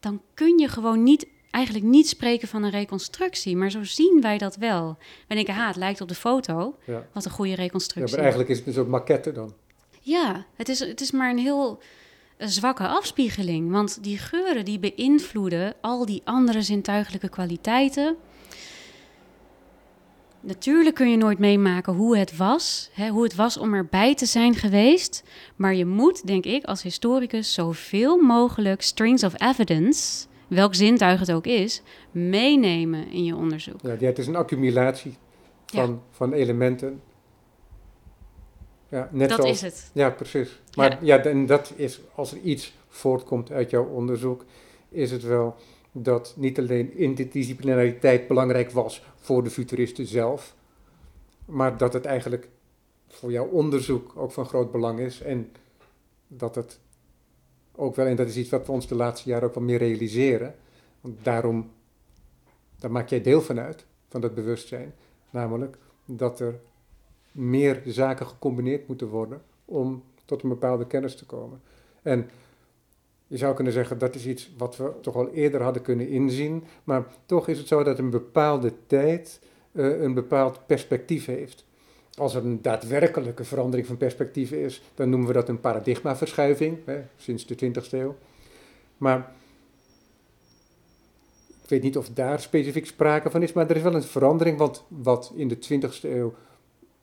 Dan 0.00 0.22
kun 0.34 0.58
je 0.58 0.68
gewoon 0.68 1.02
niet 1.02 1.26
eigenlijk 1.56 1.84
niet 1.84 2.08
spreken 2.08 2.48
van 2.48 2.62
een 2.62 2.70
reconstructie, 2.70 3.56
maar 3.56 3.70
zo 3.70 3.84
zien 3.84 4.18
wij 4.20 4.38
dat 4.38 4.56
wel. 4.56 4.96
We 5.28 5.34
denken, 5.34 5.54
ha, 5.54 5.66
het 5.66 5.76
lijkt 5.76 6.00
op 6.00 6.08
de 6.08 6.14
foto. 6.14 6.76
Wat 7.12 7.24
een 7.24 7.30
goede 7.30 7.54
reconstructie. 7.54 8.04
Ja, 8.04 8.10
maar 8.10 8.20
eigenlijk 8.20 8.50
is 8.50 8.58
het 8.58 8.66
een 8.66 8.72
soort 8.72 8.88
maquette 8.88 9.32
dan. 9.32 9.54
Ja, 10.00 10.46
het 10.56 10.68
is, 10.68 10.78
het 10.78 11.00
is 11.00 11.10
maar 11.10 11.30
een 11.30 11.38
heel 11.38 11.82
zwakke 12.38 12.86
afspiegeling. 12.86 13.70
Want 13.70 14.02
die 14.02 14.18
geuren 14.18 14.64
die 14.64 14.78
beïnvloeden 14.78 15.74
al 15.80 16.06
die 16.06 16.22
andere 16.24 16.62
zintuigelijke 16.62 17.28
kwaliteiten. 17.28 18.16
Natuurlijk 20.40 20.94
kun 20.94 21.10
je 21.10 21.16
nooit 21.16 21.38
meemaken 21.38 21.92
hoe 21.92 22.18
het 22.18 22.36
was, 22.36 22.90
hè, 22.92 23.08
hoe 23.08 23.22
het 23.22 23.34
was 23.34 23.56
om 23.56 23.74
erbij 23.74 24.14
te 24.14 24.26
zijn 24.26 24.54
geweest. 24.54 25.22
Maar 25.56 25.74
je 25.74 25.86
moet, 25.86 26.26
denk 26.26 26.44
ik, 26.44 26.64
als 26.64 26.82
historicus 26.82 27.52
zoveel 27.52 28.16
mogelijk 28.16 28.82
strings 28.82 29.24
of 29.24 29.40
evidence, 29.40 30.26
welk 30.48 30.74
zintuig 30.74 31.20
het 31.20 31.32
ook 31.32 31.46
is, 31.46 31.82
meenemen 32.10 33.10
in 33.10 33.24
je 33.24 33.36
onderzoek. 33.36 33.80
Ja, 33.82 33.96
het 34.06 34.18
is 34.18 34.26
een 34.26 34.36
accumulatie 34.36 35.16
van, 35.66 36.02
van 36.10 36.32
elementen. 36.32 37.00
Ja, 38.88 39.08
net 39.12 39.28
dat 39.28 39.44
is 39.44 39.60
het. 39.60 39.90
Ja, 39.92 40.10
precies. 40.10 40.60
Maar 40.76 41.04
ja. 41.04 41.24
en 41.24 41.46
dat 41.46 41.72
is, 41.76 42.00
als 42.14 42.32
er 42.32 42.38
iets 42.38 42.74
voortkomt 42.88 43.50
uit 43.50 43.70
jouw 43.70 43.84
onderzoek, 43.84 44.44
is 44.88 45.10
het 45.10 45.22
wel 45.22 45.56
dat 45.92 46.34
niet 46.36 46.58
alleen 46.58 46.96
interdisciplinariteit 46.96 48.26
belangrijk 48.26 48.70
was 48.70 49.02
voor 49.16 49.44
de 49.44 49.50
futuristen 49.50 50.06
zelf, 50.06 50.54
maar 51.44 51.76
dat 51.76 51.92
het 51.92 52.04
eigenlijk 52.04 52.48
voor 53.08 53.32
jouw 53.32 53.46
onderzoek 53.46 54.12
ook 54.16 54.32
van 54.32 54.46
groot 54.46 54.70
belang 54.70 54.98
is 54.98 55.22
en 55.22 55.52
dat 56.28 56.54
het 56.54 56.78
ook 57.76 57.96
wel, 57.96 58.06
en 58.06 58.16
dat 58.16 58.28
is 58.28 58.36
iets 58.36 58.50
wat 58.50 58.66
we 58.66 58.72
ons 58.72 58.86
de 58.86 58.94
laatste 58.94 59.28
jaren 59.28 59.48
ook 59.48 59.54
wel 59.54 59.64
meer 59.64 59.78
realiseren, 59.78 60.54
want 61.00 61.16
daarom, 61.22 61.70
daar 62.78 62.90
maak 62.90 63.08
jij 63.08 63.22
deel 63.22 63.42
van 63.42 63.58
uit, 63.58 63.86
van 64.08 64.20
dat 64.20 64.34
bewustzijn, 64.34 64.94
namelijk 65.30 65.76
dat 66.04 66.40
er 66.40 66.60
meer 67.32 67.82
zaken 67.84 68.26
gecombineerd 68.26 68.88
moeten 68.88 69.08
worden 69.08 69.42
om 69.64 70.02
tot 70.24 70.42
een 70.42 70.48
bepaalde 70.48 70.86
kennis 70.86 71.16
te 71.16 71.26
komen. 71.26 71.60
En 72.02 72.30
je 73.26 73.36
zou 73.36 73.54
kunnen 73.54 73.72
zeggen 73.72 73.98
dat 73.98 74.14
is 74.14 74.26
iets 74.26 74.50
wat 74.56 74.76
we 74.76 74.92
toch 75.00 75.14
al 75.14 75.28
eerder 75.28 75.62
hadden 75.62 75.82
kunnen 75.82 76.08
inzien, 76.08 76.64
maar 76.84 77.06
toch 77.26 77.48
is 77.48 77.58
het 77.58 77.68
zo 77.68 77.82
dat 77.82 77.98
een 77.98 78.10
bepaalde 78.10 78.72
tijd 78.86 79.40
uh, 79.72 80.00
een 80.00 80.14
bepaald 80.14 80.66
perspectief 80.66 81.26
heeft. 81.26 81.64
Als 82.16 82.34
er 82.34 82.44
een 82.44 82.62
daadwerkelijke 82.62 83.44
verandering 83.44 83.86
van 83.86 83.96
perspectief 83.96 84.50
is, 84.50 84.82
dan 84.94 85.10
noemen 85.10 85.28
we 85.28 85.34
dat 85.34 85.48
een 85.48 85.60
paradigmaverschuiving, 85.60 86.78
hè, 86.84 87.02
sinds 87.16 87.46
de 87.46 87.54
20e 87.54 87.90
eeuw. 87.90 88.16
Maar 88.96 89.32
ik 91.62 91.68
weet 91.68 91.82
niet 91.82 91.96
of 91.96 92.08
daar 92.08 92.40
specifiek 92.40 92.86
sprake 92.86 93.30
van 93.30 93.42
is, 93.42 93.52
maar 93.52 93.70
er 93.70 93.76
is 93.76 93.82
wel 93.82 93.94
een 93.94 94.02
verandering, 94.02 94.58
want 94.58 94.84
wat 94.88 95.32
in 95.36 95.48
de 95.48 95.56
20e 95.56 96.00
eeuw 96.02 96.34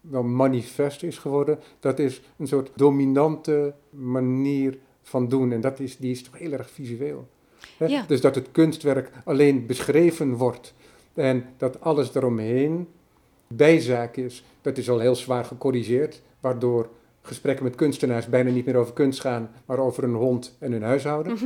wel 0.01 0.23
manifest 0.23 1.03
is 1.03 1.17
geworden, 1.17 1.59
dat 1.79 1.99
is 1.99 2.21
een 2.37 2.47
soort 2.47 2.71
dominante 2.75 3.73
manier 3.89 4.77
van 5.01 5.27
doen. 5.27 5.51
En 5.51 5.61
dat 5.61 5.79
is, 5.79 5.97
die 5.97 6.11
is 6.11 6.23
toch 6.23 6.37
heel 6.37 6.51
erg 6.51 6.69
visueel. 6.69 7.27
Ja. 7.77 8.05
Dus 8.07 8.21
dat 8.21 8.35
het 8.35 8.51
kunstwerk 8.51 9.11
alleen 9.23 9.65
beschreven 9.65 10.33
wordt 10.33 10.73
en 11.13 11.45
dat 11.57 11.81
alles 11.81 12.15
eromheen 12.15 12.87
bijzaak 13.55 14.17
is, 14.17 14.43
dat 14.61 14.77
is 14.77 14.89
al 14.89 14.99
heel 14.99 15.15
zwaar 15.15 15.45
gecorrigeerd, 15.45 16.21
waardoor 16.39 16.89
gesprekken 17.21 17.63
met 17.63 17.75
kunstenaars 17.75 18.27
bijna 18.27 18.49
niet 18.49 18.65
meer 18.65 18.75
over 18.75 18.93
kunst 18.93 19.19
gaan, 19.19 19.51
maar 19.65 19.77
over 19.77 20.03
een 20.03 20.13
hond 20.13 20.55
en 20.59 20.71
een 20.71 20.83
huishouden. 20.83 21.37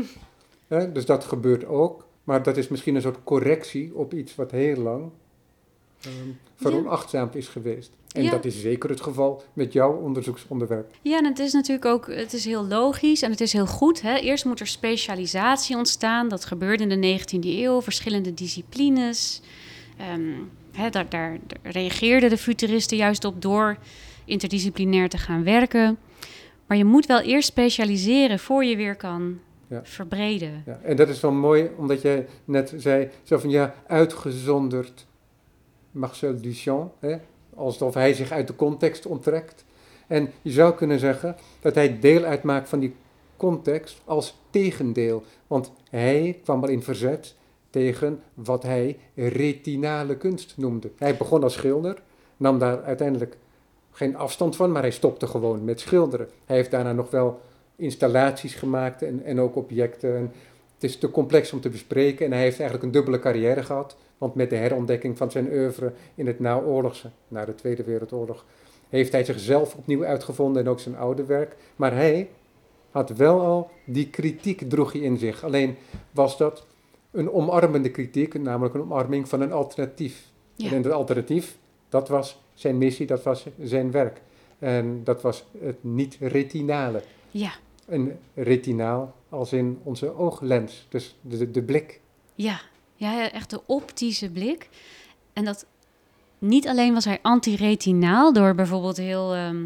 dus 0.93 1.05
dat 1.05 1.23
gebeurt 1.23 1.65
ook, 1.65 2.05
maar 2.23 2.43
dat 2.43 2.57
is 2.57 2.67
misschien 2.67 2.95
een 2.95 3.01
soort 3.01 3.23
correctie 3.23 3.95
op 3.95 4.13
iets 4.13 4.35
wat 4.35 4.51
heel 4.51 4.77
lang 4.77 5.11
um, 6.05 6.37
veronachtzaamd 6.55 7.35
is 7.35 7.47
geweest. 7.47 7.91
En 8.11 8.29
dat 8.29 8.45
is 8.45 8.61
zeker 8.61 8.89
het 8.89 9.01
geval 9.01 9.43
met 9.53 9.73
jouw 9.73 9.93
onderzoeksonderwerp. 9.93 10.93
Ja, 11.01 11.17
en 11.17 11.25
het 11.25 11.39
is 11.39 11.53
natuurlijk 11.53 11.85
ook 11.85 12.07
het 12.07 12.33
is 12.33 12.45
heel 12.45 12.65
logisch 12.65 13.21
en 13.21 13.31
het 13.31 13.41
is 13.41 13.53
heel 13.53 13.67
goed. 13.67 14.01
Hè? 14.01 14.15
Eerst 14.15 14.45
moet 14.45 14.59
er 14.59 14.67
specialisatie 14.67 15.77
ontstaan. 15.77 16.27
Dat 16.27 16.45
gebeurde 16.45 16.87
in 16.87 17.01
de 17.01 17.19
19e 17.19 17.45
eeuw, 17.45 17.81
verschillende 17.81 18.33
disciplines. 18.33 19.41
Um, 20.13 20.49
hè, 20.77 20.89
daar, 20.89 21.09
daar, 21.09 21.37
reageerden 21.63 22.29
de 22.29 22.37
futuristen 22.37 22.97
juist 22.97 23.25
op 23.25 23.41
door 23.41 23.77
interdisciplinair 24.25 25.09
te 25.09 25.17
gaan 25.17 25.43
werken. 25.43 25.97
Maar 26.67 26.77
je 26.77 26.85
moet 26.85 27.05
wel 27.05 27.19
eerst 27.19 27.47
specialiseren 27.47 28.39
voor 28.39 28.65
je 28.65 28.75
weer 28.75 28.95
kan 28.95 29.39
ja. 29.67 29.81
verbreden. 29.83 30.63
Ja, 30.65 30.79
en 30.83 30.95
dat 30.95 31.09
is 31.09 31.19
wel 31.19 31.31
mooi, 31.31 31.69
omdat 31.77 32.01
jij 32.01 32.27
net 32.45 32.73
zei, 32.77 33.09
zo 33.23 33.37
van 33.37 33.49
ja, 33.49 33.75
uitgezonderd 33.87 35.05
Marcel 35.91 36.41
Duchamp, 36.41 36.93
hè, 36.99 37.17
alsof 37.55 37.93
hij 37.93 38.13
zich 38.13 38.31
uit 38.31 38.47
de 38.47 38.55
context 38.55 39.05
onttrekt. 39.05 39.65
En 40.07 40.31
je 40.41 40.51
zou 40.51 40.75
kunnen 40.75 40.99
zeggen 40.99 41.35
dat 41.59 41.75
hij 41.75 41.99
deel 41.99 42.23
uitmaakt 42.23 42.69
van 42.69 42.79
die 42.79 42.95
context 43.37 44.01
als 44.05 44.35
tegendeel, 44.49 45.23
want 45.47 45.71
hij 45.89 46.39
kwam 46.43 46.63
al 46.63 46.69
in 46.69 46.83
verzet 46.83 47.35
tegen 47.69 48.21
wat 48.33 48.63
hij 48.63 48.97
retinale 49.15 50.17
kunst 50.17 50.53
noemde. 50.57 50.91
Hij 50.97 51.17
begon 51.17 51.43
als 51.43 51.53
schilder, 51.53 52.01
nam 52.37 52.59
daar 52.59 52.83
uiteindelijk 52.83 53.37
geen 53.91 54.15
afstand 54.15 54.55
van, 54.55 54.71
maar 54.71 54.81
hij 54.81 54.91
stopte 54.91 55.27
gewoon 55.27 55.63
met 55.63 55.79
schilderen. 55.79 56.29
Hij 56.45 56.55
heeft 56.55 56.71
daarna 56.71 56.93
nog 56.93 57.09
wel 57.11 57.39
installaties 57.75 58.55
gemaakt 58.55 59.01
en, 59.01 59.23
en 59.23 59.39
ook 59.39 59.55
objecten. 59.55 60.31
het 60.73 60.83
is 60.83 60.97
te 60.97 61.11
complex 61.11 61.53
om 61.53 61.61
te 61.61 61.69
bespreken 61.69 62.25
en 62.25 62.31
hij 62.31 62.41
heeft 62.41 62.59
eigenlijk 62.59 62.83
een 62.83 62.99
dubbele 62.99 63.19
carrière 63.19 63.63
gehad. 63.63 63.97
Want 64.17 64.35
met 64.35 64.49
de 64.49 64.55
herontdekking 64.55 65.17
van 65.17 65.31
zijn 65.31 65.47
oeuvre 65.51 65.93
in 66.15 66.27
het 66.27 66.39
naoorlogse, 66.39 67.09
na 67.27 67.45
de 67.45 67.55
Tweede 67.55 67.83
Wereldoorlog, 67.83 68.45
heeft 68.89 69.11
hij 69.11 69.23
zichzelf 69.23 69.75
opnieuw 69.75 70.05
uitgevonden 70.05 70.63
en 70.63 70.69
ook 70.69 70.79
zijn 70.79 70.97
oude 70.97 71.25
werk. 71.25 71.55
Maar 71.75 71.93
hij 71.93 72.29
had 72.91 73.09
wel 73.09 73.41
al 73.41 73.69
die 73.85 74.09
kritiek 74.09 74.69
droeg 74.69 74.91
hij 74.91 75.01
in 75.01 75.17
zich. 75.17 75.43
Alleen 75.43 75.75
was 76.11 76.37
dat 76.37 76.65
een 77.11 77.31
omarmende 77.31 77.91
kritiek, 77.91 78.39
namelijk 78.39 78.75
een 78.75 78.81
omarming 78.81 79.29
van 79.29 79.41
een 79.41 79.51
alternatief. 79.51 80.31
En 80.57 80.81
dat 80.81 80.91
alternatief, 80.91 81.57
dat 81.89 82.09
was 82.09 82.39
zijn 82.53 82.77
missie, 82.77 83.07
dat 83.07 83.23
was 83.23 83.45
zijn 83.61 83.91
werk. 83.91 84.21
En 84.59 85.03
dat 85.03 85.21
was 85.21 85.45
het 85.59 85.83
niet-retinale. 85.83 87.03
Ja. 87.31 87.51
Een 87.85 88.17
retinaal 88.33 89.15
als 89.29 89.53
in 89.53 89.79
onze 89.83 90.15
ooglens, 90.15 90.85
dus 90.89 91.15
de, 91.21 91.51
de 91.51 91.61
blik. 91.61 91.99
Ja, 92.35 92.59
ja, 92.95 93.31
echt 93.31 93.49
de 93.49 93.61
optische 93.65 94.29
blik. 94.29 94.69
En 95.33 95.45
dat 95.45 95.65
niet 96.39 96.67
alleen 96.67 96.93
was 96.93 97.05
hij 97.05 97.19
anti-retinaal 97.21 98.33
door 98.33 98.55
bijvoorbeeld 98.55 98.97
heel... 98.97 99.33
Ehm, 99.33 99.65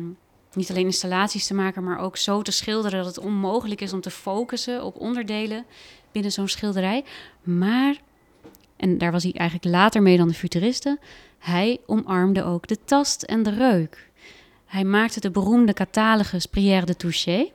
niet 0.54 0.70
alleen 0.70 0.86
installaties 0.86 1.48
te 1.48 1.54
maken, 1.54 1.84
maar 1.84 2.00
ook 2.00 2.18
zo 2.18 2.42
te 2.42 2.52
schilderen 2.52 3.04
dat 3.04 3.16
het 3.16 3.26
onmogelijk 3.26 3.82
is 3.82 3.94
om 3.94 4.02
te 4.02 4.12
focussen 4.12 4.84
op 4.84 5.00
onderdelen 5.00 5.66
binnen 6.12 6.32
zo'n 6.32 6.47
schilderij. 6.47 7.03
Maar, 7.43 7.95
en 8.78 8.97
daar 8.97 9.12
was 9.12 9.24
hij 9.24 9.34
eigenlijk 9.34 9.76
later 9.76 10.01
mee 10.01 10.18
dan 10.18 10.28
de 10.28 10.34
futuristen, 10.34 10.99
hij 11.39 11.80
omarmde 11.86 12.43
ook 12.43 12.68
de 12.68 12.78
tast 12.86 13.24
en 13.24 13.43
de 13.43 13.49
reuk. 13.49 14.09
Hij 14.66 14.84
maakte 14.84 15.20
de 15.20 15.32
beroemde 15.32 15.74
catalogus 15.74 16.45
Prière 16.45 16.86
de 16.86 16.95
Toucher 16.95 17.51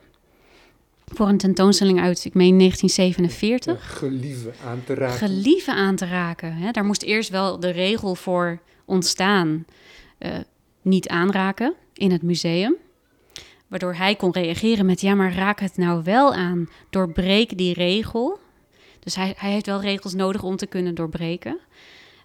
voor 1.14 1.28
een 1.28 1.38
tentoonstelling 1.38 2.00
uit, 2.00 2.24
ik 2.24 2.34
meen 2.34 2.58
1947. 2.58 3.98
Gelieve 3.98 4.52
aan 4.64 4.82
te 4.84 4.94
raken. 4.94 5.16
Gelieve 5.16 5.72
aan 5.72 5.96
te 5.96 6.06
raken. 6.06 6.52
Hè. 6.52 6.70
Daar 6.70 6.84
moest 6.84 7.02
eerst 7.02 7.30
wel 7.30 7.60
de 7.60 7.70
regel 7.70 8.14
voor 8.14 8.58
ontstaan. 8.84 9.64
Uh, 10.18 10.34
niet 10.82 11.08
aanraken 11.08 11.74
in 11.92 12.10
het 12.10 12.22
museum. 12.22 12.74
Waardoor 13.66 13.94
hij 13.94 14.16
kon 14.16 14.32
reageren 14.32 14.86
met: 14.86 15.00
ja, 15.00 15.14
maar 15.14 15.34
raak 15.34 15.60
het 15.60 15.76
nou 15.76 16.02
wel 16.04 16.34
aan. 16.34 16.68
Doorbreek 16.90 17.58
die 17.58 17.74
regel. 17.74 18.38
Dus 19.06 19.14
hij, 19.14 19.34
hij 19.36 19.50
heeft 19.50 19.66
wel 19.66 19.80
regels 19.80 20.14
nodig 20.14 20.42
om 20.42 20.56
te 20.56 20.66
kunnen 20.66 20.94
doorbreken. 20.94 21.58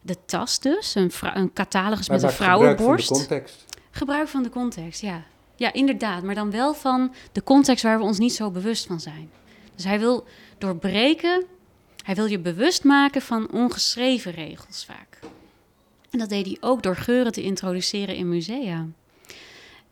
De 0.01 0.15
tas 0.25 0.59
dus, 0.59 0.95
een, 0.95 1.11
een 1.33 1.53
catalogus 1.53 2.09
met 2.09 2.23
een 2.23 2.31
vrouwenborst. 2.31 3.07
Gebruik 3.07 3.27
van 3.27 3.37
de 3.37 3.43
context. 3.43 3.65
Gebruik 3.91 4.27
van 4.27 4.43
de 4.43 4.49
context, 4.49 5.01
ja. 5.01 5.23
Ja, 5.55 5.73
inderdaad. 5.73 6.23
Maar 6.23 6.35
dan 6.35 6.51
wel 6.51 6.73
van 6.73 7.13
de 7.31 7.43
context 7.43 7.83
waar 7.83 7.97
we 7.97 8.03
ons 8.03 8.17
niet 8.17 8.33
zo 8.33 8.51
bewust 8.51 8.85
van 8.85 8.99
zijn. 8.99 9.29
Dus 9.75 9.83
hij 9.83 9.99
wil 9.99 10.25
doorbreken, 10.57 11.45
hij 12.03 12.15
wil 12.15 12.25
je 12.25 12.39
bewust 12.39 12.83
maken 12.83 13.21
van 13.21 13.51
ongeschreven 13.51 14.31
regels 14.31 14.85
vaak. 14.85 15.19
En 16.09 16.19
dat 16.19 16.29
deed 16.29 16.45
hij 16.45 16.57
ook 16.59 16.83
door 16.83 16.95
geuren 16.95 17.31
te 17.31 17.41
introduceren 17.41 18.15
in 18.15 18.29
musea. 18.29 18.87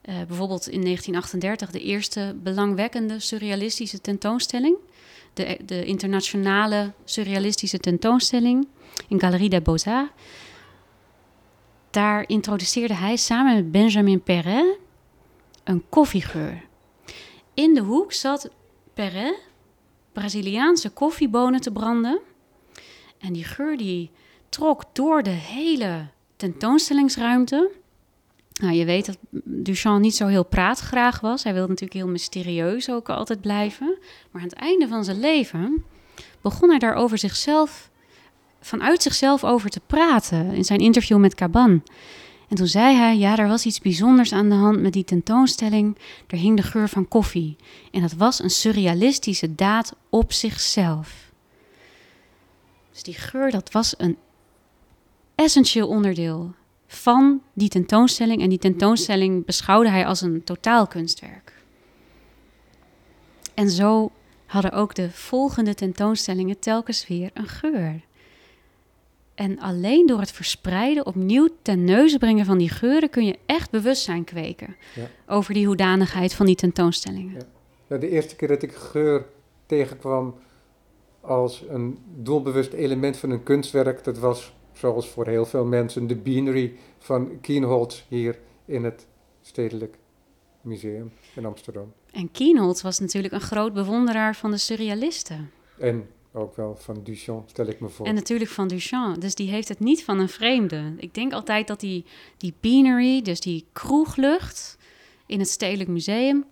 Uh, 0.06 0.16
bijvoorbeeld 0.28 0.68
in 0.68 0.82
1938 0.82 1.72
de 1.72 1.82
eerste 1.82 2.36
belangwekkende 2.44 3.20
surrealistische 3.20 4.02
tentoonstelling. 4.02 4.78
De, 5.40 5.60
de 5.66 5.86
internationale 5.86 6.94
surrealistische 7.06 7.78
tentoonstelling 7.78 8.68
in 9.08 9.20
Galerie 9.20 9.50
des 9.50 9.62
Beaux-Arts. 9.62 10.12
Daar 11.90 12.24
introduceerde 12.28 12.94
hij 12.94 13.16
samen 13.16 13.56
met 13.56 13.72
Benjamin 13.72 14.22
Perret 14.22 14.78
een 15.64 15.84
koffiegeur. 15.90 16.64
In 17.54 17.74
de 17.74 17.82
hoek 17.82 18.14
zat 18.14 18.50
Perret 18.94 19.40
Braziliaanse 20.14 20.90
koffiebonen 20.90 21.62
te 21.62 21.72
branden. 21.72 22.20
En 23.20 23.34
die 23.34 23.44
geur 23.44 23.78
die 23.78 24.12
trok 24.50 24.84
door 24.94 25.24
de 25.24 25.30
hele 25.30 26.08
tentoonstellingsruimte. 26.36 27.72
Nou, 28.60 28.74
je 28.74 28.86
weet 28.86 29.06
dat 29.06 29.18
Duchamp 29.44 30.02
niet 30.02 30.16
zo 30.16 30.28
heel 30.28 30.46
praatgraag 30.46 31.20
was. 31.20 31.44
Hij 31.44 31.54
wilde 31.54 31.68
natuurlijk 31.68 32.00
heel 32.00 32.08
mysterieus 32.08 32.90
ook 32.90 33.10
altijd 33.10 33.42
blijven. 33.42 33.98
Maar 34.32 34.42
aan 34.42 34.48
het 34.48 34.58
einde 34.58 34.88
van 34.88 35.04
zijn 35.04 35.20
leven 35.20 35.84
begon 36.42 36.70
hij 36.70 36.80
daar 36.80 36.94
over 36.94 37.18
zichzelf, 37.18 37.90
vanuit 38.62 39.02
zichzelf 39.02 39.44
over 39.44 39.70
te 39.70 39.82
praten 39.88 40.52
in 40.52 40.64
zijn 40.64 40.80
interview 40.80 41.18
met 41.18 41.36
Caban. 41.36 41.84
En 42.50 42.56
toen 42.56 42.68
zei 42.68 42.96
hij, 42.96 43.18
ja, 43.18 43.38
er 43.38 43.48
was 43.48 43.66
iets 43.66 43.80
bijzonders 43.80 44.34
aan 44.34 44.50
de 44.50 44.56
hand 44.56 44.82
met 44.82 44.94
die 44.94 45.04
tentoonstelling. 45.04 45.98
Er 46.28 46.38
hing 46.38 46.58
de 46.58 46.64
geur 46.64 46.90
van 46.90 47.08
koffie. 47.08 47.56
En 47.92 48.02
dat 48.02 48.14
was 48.14 48.40
een 48.40 48.50
surrealistische 48.50 49.56
daad 49.56 49.96
op 50.10 50.34
zichzelf. 50.34 51.32
Dus 52.92 53.04
die 53.04 53.14
geur, 53.14 53.52
dat 53.52 53.72
was 53.72 53.94
een 53.98 54.18
essentieel 55.36 55.88
onderdeel 55.88 56.54
van 56.92 57.42
die 57.54 57.70
tentoonstelling. 57.70 58.42
En 58.42 58.50
die 58.50 58.58
tentoonstelling 58.58 59.46
beschouwde 59.46 59.90
hij 59.90 60.06
als 60.06 60.22
een 60.22 60.44
totaalkunstwerk. 60.44 61.54
En 63.54 63.70
zo 63.70 64.12
hadden 64.46 64.72
ook 64.72 64.96
de 64.96 65.12
volgende 65.12 65.74
tentoonstellingen 65.74 66.60
telkens 66.60 67.08
weer 67.08 67.30
een 67.34 67.48
geur. 67.48 68.02
En 69.36 69.60
alleen 69.60 70.06
door 70.08 70.20
het 70.20 70.32
verspreiden, 70.32 71.06
opnieuw 71.06 71.48
ten 71.62 71.84
neuze 71.84 72.18
brengen 72.18 72.46
van 72.46 72.58
die 72.58 72.70
geuren, 72.70 73.10
kun 73.10 73.26
je 73.26 73.40
echt 73.46 73.72
bewustzijn 73.72 74.24
kweken 74.24 74.76
Ja. 74.96 75.08
over 75.28 75.54
die 75.54 75.66
hoedanigheid 75.66 76.34
van 76.34 76.46
die 76.46 76.56
tentoonstellingen. 76.56 77.34
Ja. 77.34 77.46
Nou, 77.88 78.02
de 78.02 78.10
eerste 78.10 78.36
keer 78.36 78.48
dat 78.48 78.62
ik 78.62 78.72
geur 78.74 79.26
tegenkwam 79.66 80.36
als 81.22 81.64
een 81.70 81.98
doelbewust 82.16 82.74
element 82.74 83.18
van 83.18 83.30
een 83.30 83.44
kunstwerk, 83.44 84.04
dat 84.04 84.18
was 84.18 84.54
zoals 84.80 85.08
voor 85.08 85.28
heel 85.28 85.46
veel 85.46 85.66
mensen 85.66 86.08
de 86.08 86.16
beanery 86.16 86.74
van 86.98 87.40
Kienholz 87.42 88.04
hier 88.08 88.40
in 88.66 88.84
het 88.84 89.08
Stedelijk 89.42 89.98
Museum 90.62 91.12
in 91.36 91.46
Amsterdam. 91.46 91.94
En 92.12 92.32
Kienholz 92.32 92.82
was 92.82 93.00
natuurlijk 93.00 93.34
een 93.34 93.42
groot 93.42 93.74
bewonderaar 93.74 94.36
van 94.36 94.52
de 94.52 94.58
surrealisten. 94.58 95.52
En 95.78 96.08
ook 96.32 96.56
wel 96.56 96.76
van 96.76 97.04
Duchamp, 97.04 97.50
stel 97.50 97.68
ik 97.68 97.80
me 97.80 97.90
voor. 97.90 98.06
En 98.06 98.16
natuurlijk 98.16 98.50
van 98.50 98.68
Duchamp. 98.68 99.22
Dus 99.22 99.36
die 99.36 99.50
heeft 99.50 99.68
het 99.68 99.80
niet 99.80 100.04
van 100.04 100.20
een 100.20 100.30
vreemde. 100.30 100.94
Ik 100.98 101.14
denk 101.14 101.34
altijd 101.34 101.68
dat 101.68 101.80
die, 101.80 102.06
die 102.38 102.54
beanery, 102.60 103.22
dus 103.22 103.40
die 103.40 103.66
kroeglucht 103.72 104.78
in 105.26 105.40
het 105.40 105.50
Stedelijk 105.50 105.90
Museum, 105.90 106.46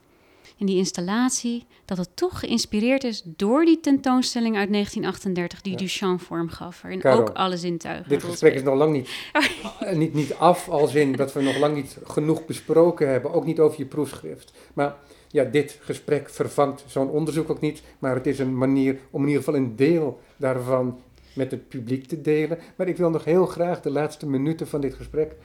in 0.57 0.65
die 0.65 0.77
installatie, 0.77 1.65
dat 1.85 1.97
het 1.97 2.09
toch 2.13 2.39
geïnspireerd 2.39 3.03
is 3.03 3.21
door 3.25 3.65
die 3.65 3.79
tentoonstelling 3.79 4.55
uit 4.57 4.71
1938 4.71 5.61
die 5.61 5.71
Ja. 5.71 5.77
Duchamp 5.77 6.21
vorm 6.21 6.49
gaf. 6.49 6.81
Waarin 6.81 7.03
ook 7.03 7.29
alle 7.29 7.57
zintuigen. 7.57 8.09
Dit 8.09 8.23
gesprek 8.23 8.53
is 8.53 8.63
nog 8.63 8.75
lang 8.75 8.91
niet, 8.91 9.09
eh, 9.79 9.95
niet, 9.95 10.13
niet 10.13 10.33
af, 10.33 10.69
als 10.69 10.95
in 10.95 11.11
dat 11.11 11.33
we 11.33 11.41
nog 11.41 11.57
lang 11.57 11.75
niet 11.75 11.97
genoeg 12.03 12.45
besproken 12.45 13.09
hebben, 13.09 13.33
ook 13.33 13.45
niet 13.45 13.59
over 13.59 13.79
je 13.79 13.85
proefschrift. 13.85 14.53
Maar 14.73 14.95
ja, 15.27 15.43
dit 15.43 15.79
gesprek 15.81 16.29
vervangt 16.29 16.83
zo'n 16.87 17.09
onderzoek 17.09 17.49
ook 17.49 17.61
niet, 17.61 17.81
maar 17.99 18.15
het 18.15 18.27
is 18.27 18.39
een 18.39 18.57
manier 18.57 18.97
om 19.09 19.21
in 19.21 19.27
ieder 19.27 19.43
geval 19.43 19.59
een 19.59 19.75
deel 19.75 20.19
daarvan 20.37 20.99
met 21.33 21.51
het 21.51 21.67
publiek 21.67 22.07
te 22.07 22.21
delen. 22.21 22.59
Maar 22.75 22.87
ik 22.87 22.97
wil 22.97 23.09
nog 23.09 23.23
heel 23.23 23.45
graag 23.45 23.81
de 23.81 23.91
laatste 23.91 24.27
minuten 24.27 24.67
van 24.67 24.81
dit 24.81 24.93
gesprek 24.93 25.35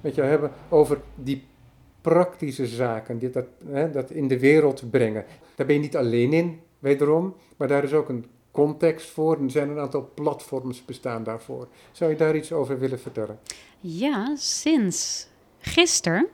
met 0.00 0.14
jou 0.14 0.28
hebben 0.28 0.50
over 0.68 1.00
die 1.14 1.44
praktische 2.12 2.66
zaken, 2.66 3.18
dit, 3.18 3.32
dat, 3.32 3.46
hè, 3.68 3.90
dat 3.90 4.10
in 4.10 4.28
de 4.28 4.38
wereld 4.38 4.90
brengen. 4.90 5.24
Daar 5.54 5.66
ben 5.66 5.74
je 5.76 5.82
niet 5.82 5.96
alleen 5.96 6.32
in, 6.32 6.60
wederom, 6.78 7.34
maar 7.56 7.68
daar 7.68 7.84
is 7.84 7.92
ook 7.92 8.08
een 8.08 8.24
context 8.50 9.10
voor 9.10 9.36
en 9.36 9.44
er 9.44 9.50
zijn 9.50 9.68
een 9.68 9.78
aantal 9.78 10.10
platforms 10.14 10.84
bestaan 10.84 11.22
daarvoor. 11.24 11.68
Zou 11.92 12.10
je 12.10 12.16
daar 12.16 12.36
iets 12.36 12.52
over 12.52 12.78
willen 12.78 13.00
vertellen? 13.00 13.38
Ja, 13.80 14.36
sinds 14.36 15.28
gisteren 15.58 16.26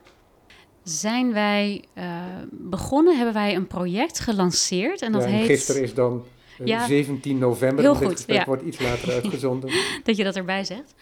zijn 0.83 1.33
wij 1.33 1.83
eh, 1.93 2.23
begonnen, 2.51 3.15
hebben 3.15 3.33
wij 3.33 3.55
een 3.55 3.67
project 3.67 4.19
gelanceerd. 4.19 5.01
En 5.01 5.11
dat 5.11 5.23
Ja, 5.23 5.29
heet. 5.29 5.45
Gisteren 5.45 5.81
is 5.81 5.93
dan 5.93 6.23
eh, 6.59 6.65
Ja. 6.65 6.85
17 6.85 7.37
november, 7.37 7.83
Heel 7.83 7.93
dit 7.93 8.03
goed, 8.03 8.11
gesprek 8.15 8.37
ja. 8.37 8.45
wordt 8.45 8.63
iets 8.63 8.79
later 8.79 9.11
uitgezonden. 9.23 9.69
dat 10.03 10.17
je 10.17 10.23
dat 10.23 10.35
erbij 10.35 10.63
zegt. 10.63 10.95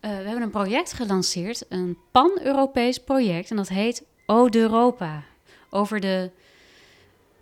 Eh, 0.00 0.10
we 0.10 0.16
hebben 0.24 0.42
een 0.42 0.50
project 0.50 0.92
gelanceerd, 0.92 1.66
een 1.68 1.98
pan-Europees 2.12 2.98
project, 2.98 3.50
en 3.50 3.56
dat 3.56 3.68
heet 3.68 4.04
Ode 4.26 4.58
Europa. 4.58 5.22
Over 5.70 6.00
de 6.00 6.30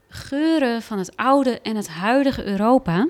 geuren 0.09 0.83
van 0.83 0.99
het 0.99 1.17
oude 1.17 1.61
en 1.61 1.77
het 1.77 1.89
huidige 1.89 2.45
Europa. 2.45 3.09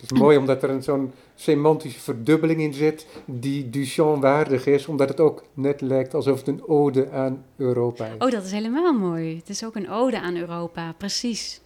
Het 0.00 0.12
is 0.12 0.18
mooi 0.18 0.36
omdat 0.36 0.62
er 0.62 0.70
een 0.70 0.82
zo'n 0.82 1.12
semantische 1.34 2.00
verdubbeling 2.00 2.60
in 2.60 2.74
zit 2.74 3.06
die 3.24 3.70
Duchamp 3.70 4.22
waardig 4.22 4.66
is, 4.66 4.86
omdat 4.86 5.08
het 5.08 5.20
ook 5.20 5.44
net 5.54 5.80
lijkt 5.80 6.14
alsof 6.14 6.38
het 6.38 6.48
een 6.48 6.68
ode 6.68 7.10
aan 7.10 7.44
Europa 7.56 8.06
is. 8.06 8.12
Oh, 8.18 8.30
dat 8.30 8.44
is 8.44 8.52
helemaal 8.52 8.92
mooi. 8.92 9.36
Het 9.36 9.48
is 9.48 9.64
ook 9.64 9.76
een 9.76 9.90
ode 9.90 10.20
aan 10.20 10.36
Europa, 10.36 10.92
precies. 10.92 11.60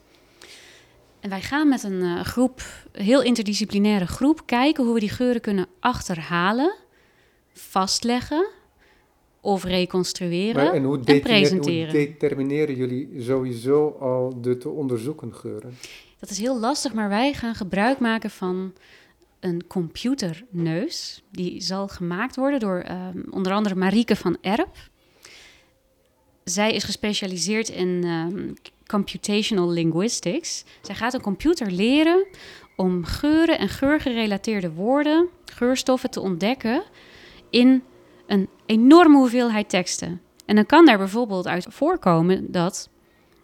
En 1.21 1.31
wij 1.31 1.41
gaan 1.41 1.69
met 1.69 1.83
een 1.83 2.03
eh, 2.03 2.21
groep, 2.21 2.63
een 2.93 3.05
heel 3.05 3.23
interdisciplinaire 3.23 4.07
groep, 4.07 4.43
kijken 4.47 4.85
hoe 4.85 4.95
we 4.95 5.01
die 5.01 5.09
geuren 5.09 5.41
kunnen 5.41 5.67
achterhalen, 5.81 6.75
vastleggen 7.53 8.47
of 9.47 9.65
reconstrueren 9.65 10.65
Maar 10.65 10.75
en 10.75 10.85
hoe, 10.85 11.01
en 11.05 11.21
presenteren. 11.21 11.91
hoe 11.91 11.93
determineren 11.93 12.75
jullie 12.75 13.09
sowieso 13.19 13.89
al 14.01 14.41
de 14.41 14.59
te 14.59 14.69
onderzoeken 14.69 15.35
geuren? 15.35 15.79
Dat 16.19 16.31
is 16.31 16.39
heel 16.39 16.59
lastig, 16.59 16.95
maar 16.95 17.09
wij 17.09 17.33
gaan 17.33 17.55
gebruik 17.55 17.99
maken 17.99 18.31
van 18.31 18.73
een 19.41 19.67
computerneus. 19.67 21.23
Die 21.31 21.61
zal 21.61 21.89
gemaakt 21.89 22.37
worden 22.37 22.61
door 22.61 22.79
ehm, 22.79 23.21
onder 23.31 23.53
andere 23.53 23.75
Marieke 23.75 24.17
van 24.17 24.37
Erp. 24.41 24.77
Zij 26.45 26.73
is 26.73 26.85
gespecialiseerd 26.85 27.69
in 27.69 28.01
ehm, 28.05 28.53
computational 28.87 29.71
linguistics. 29.71 30.65
Zij 30.83 30.95
gaat 30.95 31.15
een 31.15 31.21
computer 31.21 31.71
leren 31.71 32.27
om 32.77 33.05
geuren 33.05 33.59
en 33.59 33.69
geurgerelateerde 33.69 34.73
woorden, 34.73 35.29
geurstoffen 35.45 36.11
te 36.11 36.21
ontdekken 36.21 36.83
in 37.51 37.83
een 38.27 38.49
enorme 38.67 39.17
hoeveelheid 39.17 39.69
teksten. 39.69 40.21
En 40.47 40.55
dan 40.55 40.67
kan 40.67 40.87
daar 40.87 40.99
bijvoorbeeld 40.99 41.47
uit 41.47 41.67
voorkomen 41.69 42.53
dat 42.53 42.89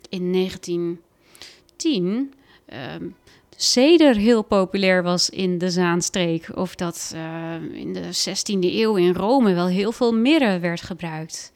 in 0.09 0.33
1910 0.33 2.35
ehm 2.67 3.09
ceder 3.57 4.17
heel 4.17 4.43
populair 4.43 5.03
was 5.03 5.31
in 5.31 5.59
de 5.59 5.71
Zaanstreek. 5.71 6.57
Of 6.57 6.75
dat 6.75 7.13
eh, 7.15 7.55
in 7.73 7.93
de 7.93 8.05
16e 8.05 8.59
eeuw 8.61 8.97
in 8.97 9.15
Rome 9.15 9.55
wel 9.55 9.67
heel 9.67 9.93
veel 9.93 10.15
mirre 10.15 10.59
werd 10.59 10.83
gebruikt. 10.83 11.53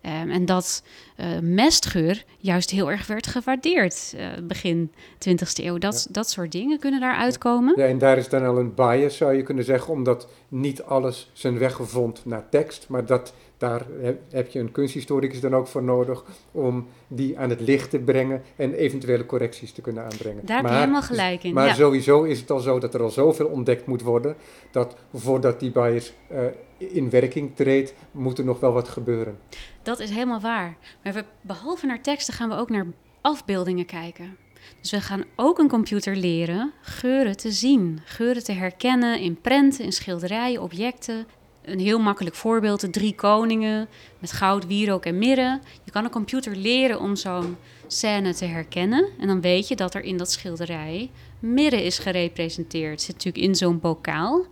Ehm, 0.00 0.30
en 0.30 0.44
dat 0.44 0.82
eh, 1.16 1.26
mestgeur 1.42 2.24
juist 2.38 2.70
heel 2.70 2.90
erg 2.90 3.06
werd 3.06 3.26
gewaardeerd 3.26 4.14
eh, 4.16 4.26
begin 4.42 4.92
20e 5.28 5.64
eeuw. 5.64 5.78
Dat, 5.78 6.08
dat 6.10 6.30
soort 6.30 6.52
dingen 6.52 6.78
kunnen 6.78 7.00
daar 7.00 7.16
uitkomen. 7.16 7.74
Ja, 7.76 7.86
en 7.86 7.98
daar 7.98 8.18
is 8.18 8.28
dan 8.28 8.44
al 8.44 8.58
een 8.58 8.74
bias, 8.74 9.16
zou 9.16 9.34
je 9.34 9.42
kunnen 9.42 9.64
zeggen, 9.64 9.92
omdat 9.92 10.28
niet 10.48 10.82
alles 10.82 11.30
zijn 11.32 11.58
weg 11.58 11.78
vond 11.82 12.24
naar 12.24 12.48
tekst, 12.48 12.86
maar 12.88 13.06
dat, 13.06 13.32
daar 13.58 13.86
heb, 14.30 14.48
je 14.48 14.58
een 14.58 14.72
kunsthistoricus 14.72 15.40
dan 15.40 15.54
ook 15.54 15.66
voor 15.66 15.82
nodig 15.82 16.24
om 16.52 16.86
die 17.08 17.38
aan 17.38 17.50
het 17.50 17.60
licht 17.60 17.90
te 17.90 17.98
brengen 17.98 18.42
en 18.56 18.74
eventuele 18.74 19.26
correcties 19.26 19.72
te 19.72 19.80
kunnen 19.80 20.02
aanbrengen. 20.02 20.46
Daar 20.46 20.56
heb 20.56 20.64
je 20.64 20.70
Maar- 20.70 20.80
helemaal 20.80 21.02
gelijk 21.02 21.42
in. 21.44 21.54
Maar 21.54 21.66
ja. 21.66 21.74
sowieso 21.74 22.22
is 22.22 22.40
het 22.40 22.50
al 22.50 22.60
zo 22.60 22.78
dat 22.78 22.94
er 22.94 23.02
al 23.02 23.10
zoveel 23.10 23.46
ontdekt 23.46 23.86
moet 23.86 24.02
worden, 24.02 24.36
dat 24.70 24.96
voordat 25.14 25.60
die 25.60 25.70
bias 25.70 26.12
eh, 26.28 26.44
in 26.78 27.10
werking 27.10 27.56
treedt, 27.56 27.94
moet 28.10 28.38
er 28.38 28.44
nog 28.44 28.60
wel 28.60 28.72
wat 28.72 28.88
gebeuren. 28.88 29.38
Dat 29.82 30.00
is 30.00 30.10
helemaal 30.10 30.40
waar. 30.40 30.76
Maar 31.04 31.12
we, 31.12 31.24
behalve 31.40 31.86
naar 31.86 32.02
teksten 32.02 32.34
gaan 32.34 32.48
we 32.48 32.54
ook 32.56 32.70
naar 32.70 32.86
afbeeldingen 33.20 33.86
kijken. 33.86 34.36
Dus 34.80 34.90
we 34.90 35.00
gaan 35.00 35.24
ook 35.36 35.58
een 35.58 35.68
computer 35.68 36.16
leren 36.16 36.72
geuren 36.80 37.36
te 37.36 37.52
zien, 37.52 38.00
geuren 38.04 38.44
te 38.44 38.52
herkennen 38.52 39.20
in 39.20 39.40
prenten, 39.40 39.84
in 39.84 39.92
schilderijen, 39.92 40.62
objecten. 40.62 41.26
Een 41.70 41.80
heel 41.80 41.98
makkelijk 41.98 42.36
voorbeeld, 42.36 42.80
de 42.80 42.90
drie 42.90 43.14
koningen 43.14 43.88
met 44.18 44.32
goud, 44.32 44.66
wierook 44.66 45.04
en 45.04 45.18
mirre. 45.18 45.60
Je 45.84 45.90
kan 45.90 46.04
een 46.04 46.10
computer 46.10 46.56
leren 46.56 47.00
om 47.00 47.16
zo'n 47.16 47.56
scène 47.86 48.34
te 48.34 48.44
herkennen. 48.44 49.08
En 49.18 49.26
dan 49.26 49.40
weet 49.40 49.68
je 49.68 49.76
dat 49.76 49.94
er 49.94 50.02
in 50.02 50.16
dat 50.16 50.30
schilderij 50.30 51.10
mirre 51.38 51.84
is 51.84 51.98
gerepresenteerd. 51.98 52.90
Het 52.90 53.02
zit 53.02 53.14
natuurlijk 53.14 53.44
in 53.44 53.54
zo'n 53.54 53.80
bokaal. 53.80 54.46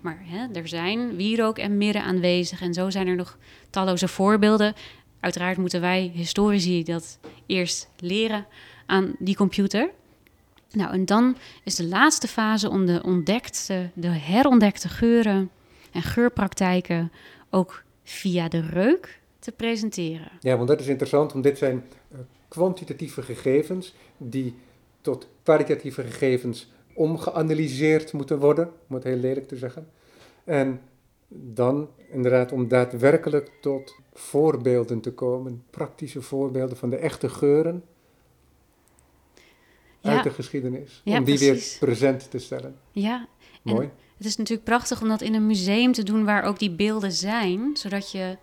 Maar 0.00 0.18
hè, 0.22 0.46
er 0.60 0.68
zijn 0.68 1.16
wierook 1.16 1.58
en 1.58 1.76
mirre 1.76 2.02
aanwezig. 2.02 2.60
En 2.60 2.74
zo 2.74 2.90
zijn 2.90 3.06
er 3.06 3.16
nog 3.16 3.38
talloze 3.70 4.08
voorbeelden. 4.08 4.74
Uiteraard 5.20 5.56
moeten 5.56 5.80
wij 5.80 6.10
historici 6.14 6.82
dat 6.84 7.18
eerst 7.46 7.88
leren 7.98 8.46
aan 8.86 9.14
die 9.18 9.36
computer. 9.36 9.90
Nou, 10.70 10.92
en 10.92 11.04
dan 11.04 11.36
is 11.64 11.74
de 11.74 11.86
laatste 11.86 12.28
fase 12.28 12.70
om 12.70 12.86
de 12.86 13.02
ontdekte, 13.04 13.90
de 13.94 14.08
herontdekte 14.08 14.88
geuren 14.88 15.50
en 15.92 16.02
geurpraktijken 16.02 17.12
ook 17.50 17.82
via 18.02 18.48
de 18.48 18.60
reuk 18.60 19.20
te 19.38 19.52
presenteren. 19.52 20.30
Ja, 20.40 20.56
want 20.56 20.68
dat 20.68 20.80
is 20.80 20.86
interessant, 20.86 21.32
want 21.32 21.44
dit 21.44 21.58
zijn 21.58 21.84
eh, 22.12 22.18
kwantitatieve 22.48 23.22
gegevens 23.22 23.94
die 24.16 24.54
tot 25.00 25.28
kwalitatieve 25.42 26.02
gegevens 26.02 26.70
omgeanalyseerd 26.94 28.12
moeten 28.12 28.38
worden, 28.38 28.72
om 28.88 28.94
het 28.94 29.04
heel 29.04 29.16
lelijk 29.16 29.48
te 29.48 29.56
zeggen. 29.56 29.88
En 30.44 30.80
dan 31.28 31.88
inderdaad 32.10 32.52
om 32.52 32.68
daadwerkelijk 32.68 33.50
tot 33.60 33.94
voorbeelden 34.12 35.00
te 35.00 35.12
komen, 35.12 35.64
praktische 35.70 36.22
voorbeelden 36.22 36.76
van 36.76 36.90
de 36.90 36.96
echte 36.96 37.28
geuren 37.28 37.84
Ja. 40.00 40.10
uit 40.14 40.22
de 40.24 40.30
geschiedenis. 40.30 41.00
Ja, 41.04 41.18
om 41.18 41.24
die 41.24 41.36
precies. 41.36 41.78
weer 41.78 41.88
present 41.88 42.30
te 42.30 42.38
stellen. 42.38 42.76
Ja, 42.92 43.28
En- 43.64 43.74
Mooi. 43.74 43.90
Het 44.20 44.28
is 44.28 44.36
natuurlijk 44.36 44.68
prachtig 44.68 45.02
om 45.02 45.08
dat 45.08 45.20
in 45.20 45.34
een 45.34 45.46
museum 45.46 45.92
te 45.92 46.02
doen 46.02 46.24
waar 46.24 46.42
ook 46.42 46.58
die 46.58 46.70
beelden 46.70 47.12
zijn, 47.12 47.76
zodat 47.76 48.10
je 48.10 48.36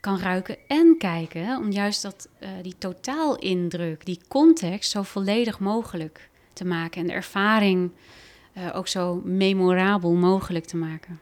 kan 0.00 0.18
ruiken 0.18 0.56
en 0.68 0.94
kijken. 0.98 1.56
Om 1.56 1.70
juist 1.70 2.02
dat, 2.02 2.28
eh, 2.38 2.48
die 2.62 2.74
totaalindruk, 2.78 4.06
die 4.06 4.20
context 4.28 4.90
zo 4.90 5.02
volledig 5.02 5.58
mogelijk 5.58 6.28
te 6.52 6.64
maken. 6.64 7.00
En 7.00 7.06
de 7.06 7.12
ervaring 7.12 7.90
eh, 8.52 8.76
ook 8.76 8.88
zo 8.88 9.20
memorabel 9.24 10.12
mogelijk 10.12 10.64
te 10.64 10.76
maken. 10.76 11.20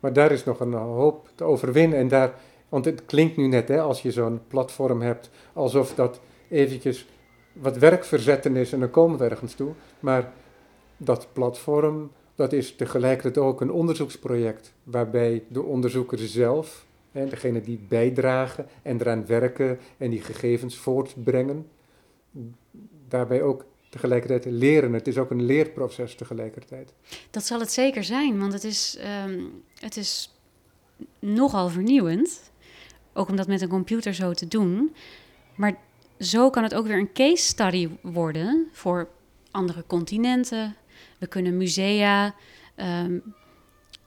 Maar 0.00 0.12
daar 0.12 0.32
is 0.32 0.44
nog 0.44 0.60
een 0.60 0.72
hoop 0.72 1.28
te 1.34 1.44
overwinnen. 1.44 1.98
En 1.98 2.08
daar, 2.08 2.34
want 2.68 2.84
het 2.84 3.04
klinkt 3.04 3.36
nu 3.36 3.46
net, 3.46 3.68
hè, 3.68 3.80
als 3.80 4.02
je 4.02 4.12
zo'n 4.12 4.40
platform 4.48 5.00
hebt, 5.00 5.30
alsof 5.52 5.94
dat 5.94 6.20
eventjes 6.48 7.06
wat 7.52 7.76
werk 7.76 8.04
verzetten 8.04 8.56
is 8.56 8.72
en 8.72 8.80
dan 8.80 8.90
komen 8.90 9.18
we 9.18 9.24
ergens 9.24 9.54
toe. 9.54 9.72
Maar 10.00 10.32
dat 11.04 11.28
platform, 11.32 12.10
dat 12.34 12.52
is 12.52 12.76
tegelijkertijd 12.76 13.38
ook 13.46 13.60
een 13.60 13.70
onderzoeksproject 13.70 14.72
waarbij 14.82 15.42
de 15.48 15.62
onderzoekers 15.62 16.32
zelf, 16.32 16.86
hè, 17.12 17.26
degene 17.26 17.60
die 17.60 17.80
bijdragen 17.88 18.66
en 18.82 19.00
eraan 19.00 19.26
werken 19.26 19.78
en 19.98 20.10
die 20.10 20.20
gegevens 20.20 20.76
voortbrengen, 20.76 21.66
daarbij 23.08 23.42
ook 23.42 23.64
tegelijkertijd 23.88 24.44
leren. 24.44 24.92
Het 24.92 25.06
is 25.06 25.18
ook 25.18 25.30
een 25.30 25.44
leerproces 25.44 26.14
tegelijkertijd. 26.14 26.92
Dat 27.30 27.44
zal 27.44 27.60
het 27.60 27.72
zeker 27.72 28.04
zijn, 28.04 28.38
want 28.38 28.52
het 28.52 28.64
is, 28.64 28.96
ehm, 29.00 29.40
het 29.74 29.96
is 29.96 30.34
nogal 31.18 31.68
vernieuwend. 31.68 32.50
Ook 33.12 33.28
om 33.28 33.36
dat 33.36 33.46
met 33.46 33.60
een 33.60 33.68
computer 33.68 34.14
zo 34.14 34.32
te 34.32 34.48
doen. 34.48 34.94
Maar 35.54 35.78
zo 36.18 36.50
kan 36.50 36.62
het 36.62 36.74
ook 36.74 36.86
weer 36.86 36.98
een 36.98 37.12
case 37.12 37.44
study 37.44 37.88
worden 38.00 38.68
voor 38.72 39.08
andere 39.50 39.84
continenten. 39.86 40.76
We 41.22 41.28
kunnen 41.28 41.56
musea 41.56 42.34
ehm, 42.74 43.18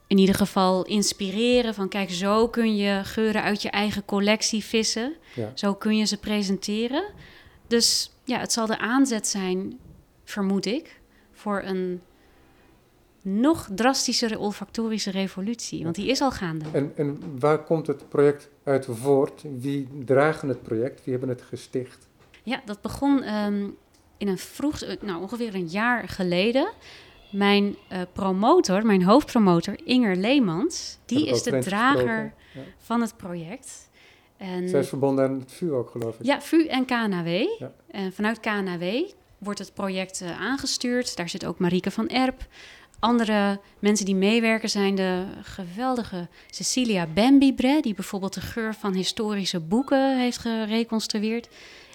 in 0.06 0.18
ieder 0.18 0.34
geval 0.34 0.84
inspireren 0.84 1.74
van 1.74 1.88
kijk, 1.88 2.10
zo 2.10 2.48
kun 2.48 2.76
je 2.76 3.00
geuren 3.04 3.42
uit 3.42 3.62
je 3.62 3.70
eigen 3.70 4.04
collectie 4.04 4.64
vissen. 4.64 5.14
Ja. 5.34 5.52
Zo 5.54 5.74
kun 5.74 5.96
je 5.96 6.04
ze 6.04 6.18
presenteren. 6.18 7.04
Dus 7.66 8.12
ja, 8.24 8.38
het 8.38 8.52
zal 8.52 8.66
de 8.66 8.78
aanzet 8.78 9.26
zijn, 9.26 9.78
vermoed 10.24 10.66
ik, 10.66 11.00
voor 11.32 11.62
een 11.62 12.00
nog 13.22 13.68
drastischere 13.74 14.38
olfactorische 14.38 15.10
revolutie. 15.10 15.82
Want 15.82 15.94
die 15.94 16.08
is 16.08 16.20
al 16.20 16.30
gaande. 16.30 16.64
En, 16.72 16.92
en 16.96 17.38
waar 17.38 17.64
komt 17.64 17.86
het 17.86 18.08
project 18.08 18.48
uit 18.64 18.86
voort? 18.90 19.44
Wie 19.58 19.88
dragen 20.04 20.48
het 20.48 20.62
project? 20.62 21.04
Wie 21.04 21.12
hebben 21.12 21.28
het 21.28 21.42
gesticht? 21.42 22.08
Ja, 22.42 22.62
dat 22.64 22.80
begon 22.80 23.22
ehm, 23.22 23.68
in 24.16 24.28
een 24.28 24.38
vroeg, 24.38 24.80
nou 25.00 25.22
ongeveer 25.22 25.54
een 25.54 25.68
jaar 25.68 26.08
geleden. 26.08 26.72
Mijn 27.36 27.76
eh, 27.88 28.00
promotor, 28.12 28.86
mijn 28.86 29.02
hoofdpromotor 29.02 29.76
Inger 29.84 30.16
Leemans, 30.16 30.98
die 31.06 31.26
is 31.26 31.42
de 31.42 31.58
drager. 31.58 32.34
Ja. 32.54 32.60
van 32.78 33.00
het 33.00 33.16
project. 33.16 33.90
En 34.36 34.68
Zij 34.68 34.80
is 34.80 34.88
verbonden 34.88 35.24
aan 35.24 35.38
het 35.40 35.52
VU 35.52 35.72
ook, 35.72 35.90
geloof 35.90 36.18
ik. 36.18 36.26
Ja, 36.26 36.40
VU 36.40 36.66
en 36.66 36.84
KNW. 36.84 37.28
Ja. 37.58 37.72
En 37.90 38.12
vanuit 38.12 38.40
KNW 38.40 38.84
wordt 39.38 39.58
het 39.58 39.74
project 39.74 40.20
eh, 40.20 40.40
aangestuurd. 40.40 41.16
Daar 41.16 41.28
zit 41.28 41.46
ook 41.46 41.58
Marieke 41.58 41.90
van 41.90 42.08
Erp. 42.08 42.46
Andere 42.98 43.60
mensen 43.78 44.06
die 44.06 44.14
meewerken 44.14 44.68
zijn 44.68 44.94
de 44.94 45.24
geweldige 45.42 46.28
Cecilia 46.50 47.06
Bambibre, 47.06 47.78
die 47.82 47.94
bijvoorbeeld 47.94 48.34
de 48.34 48.40
geur 48.40 48.74
van 48.74 48.92
historische 48.92 49.60
boeken 49.60 50.18
heeft 50.18 50.38
gereconstrueerd. 50.38 51.48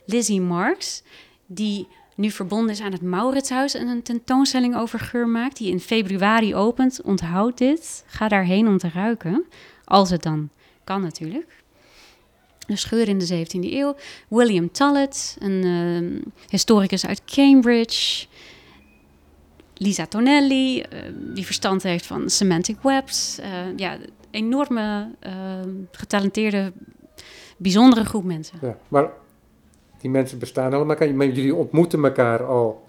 Lizzie 0.06 0.42
Marks, 0.42 1.04
die 1.46 1.88
nu 2.16 2.30
verbonden 2.30 2.70
is 2.70 2.82
aan 2.82 2.92
het 2.92 3.02
Mauritshuis 3.02 3.74
en 3.74 3.88
een 3.88 4.02
tentoonstelling 4.02 4.76
over 4.76 5.00
geur 5.00 5.28
maakt, 5.28 5.58
die 5.58 5.72
in 5.72 5.80
februari 5.80 6.56
opent. 6.56 7.02
Onthoud 7.02 7.58
dit. 7.58 8.04
Ga 8.08 8.28
daarheen 8.28 8.68
om 8.68 8.78
te 8.78 8.90
ruiken. 8.94 9.46
Als 9.86 10.10
het 10.10 10.24
dan 10.24 10.50
kan 10.84 11.02
natuurlijk. 11.02 11.64
De 12.68 12.76
scheur 12.76 13.08
in 13.08 13.18
de 13.18 13.46
17e 13.46 13.74
eeuw. 13.74 13.96
William 14.28 14.72
Tullet, 14.72 15.38
een 15.40 15.64
ehm, 15.64 16.32
historicus 16.50 17.06
uit 17.06 17.22
Cambridge. 17.26 18.26
Lisa 19.74 20.06
Tonelli, 20.06 20.82
eh, 20.82 21.00
die 21.16 21.46
verstand 21.46 21.84
heeft 21.84 22.06
van 22.06 22.30
semantic 22.30 22.78
webs. 22.82 23.40
Eh, 23.40 23.50
ja, 23.76 23.98
enorme, 24.32 25.12
ehm, 25.20 25.70
getalenteerde, 25.92 26.74
bijzondere 27.58 28.06
groep 28.06 28.24
mensen. 28.24 28.58
Ja, 28.62 28.78
maar 28.88 29.10
die 30.02 30.10
mensen 30.12 30.40
bestaan 30.40 30.74
allemaal. 30.74 30.96
Maar 31.14 31.28
jullie 31.28 31.56
ontmoeten 31.56 32.04
elkaar 32.04 32.44
al 32.46 32.84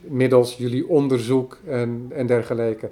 middels 0.00 0.56
jullie 0.56 0.88
onderzoek 0.88 1.58
en, 1.66 2.06
en 2.14 2.26
dergelijke. 2.26 2.88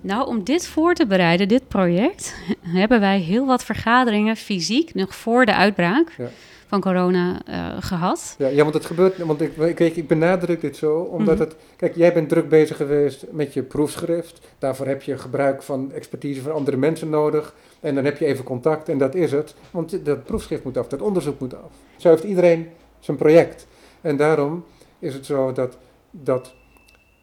Nou, 0.00 0.26
om 0.26 0.44
dit 0.44 0.66
voor 0.66 0.94
te 0.94 1.06
bereiden, 1.06 1.48
dit 1.48 1.68
project, 1.68 2.34
hebben 2.80 3.00
wij 3.00 3.18
heel 3.20 3.46
wat 3.46 3.64
vergaderingen 3.64 4.36
fysiek 4.36 4.94
nog 4.94 5.14
voor 5.14 5.46
de 5.46 5.54
uitbraak 5.54 6.12
Ja. 6.18 6.28
van 6.66 6.80
corona 6.80 7.40
eh, 7.46 7.76
gehad. 7.80 8.34
Ja, 8.38 8.48
ja, 8.48 8.62
want 8.62 8.74
het 8.74 8.84
gebeurt, 8.86 9.18
want 9.18 9.40
ik, 9.40 9.56
ik, 9.56 9.96
ik 9.96 10.06
benadruk 10.08 10.60
dit 10.60 10.76
zo, 10.76 10.98
omdat 10.98 11.34
Mhm. 11.34 11.44
het, 11.44 11.56
kijk, 11.76 11.96
jij 11.96 12.12
bent 12.12 12.28
druk 12.28 12.48
bezig 12.48 12.76
geweest 12.76 13.24
met 13.30 13.54
je 13.54 13.62
proefschrift. 13.62 14.40
Daarvoor 14.58 14.86
heb 14.86 15.02
je 15.02 15.18
gebruik 15.18 15.62
van 15.62 15.92
expertise 15.92 16.42
van 16.42 16.52
andere 16.52 16.76
mensen 16.76 17.10
nodig. 17.10 17.54
En 17.80 17.94
dan 17.94 18.04
heb 18.04 18.18
je 18.18 18.26
even 18.26 18.44
contact 18.44 18.88
en 18.88 18.98
dat 18.98 19.14
is 19.14 19.32
het. 19.32 19.54
Want 19.70 20.04
dat 20.04 20.24
proefschrift 20.24 20.64
moet 20.64 20.76
af, 20.76 20.88
dat 20.88 21.02
onderzoek 21.02 21.40
moet 21.40 21.54
af. 21.54 21.70
Zo 21.96 22.08
heeft 22.08 22.24
iedereen 22.24 22.68
zijn 22.98 23.16
project. 23.16 23.66
En 24.00 24.16
daarom 24.16 24.64
is 24.98 25.14
het 25.14 25.26
zo 25.26 25.52
dat 25.52 25.78
dat 26.10 26.54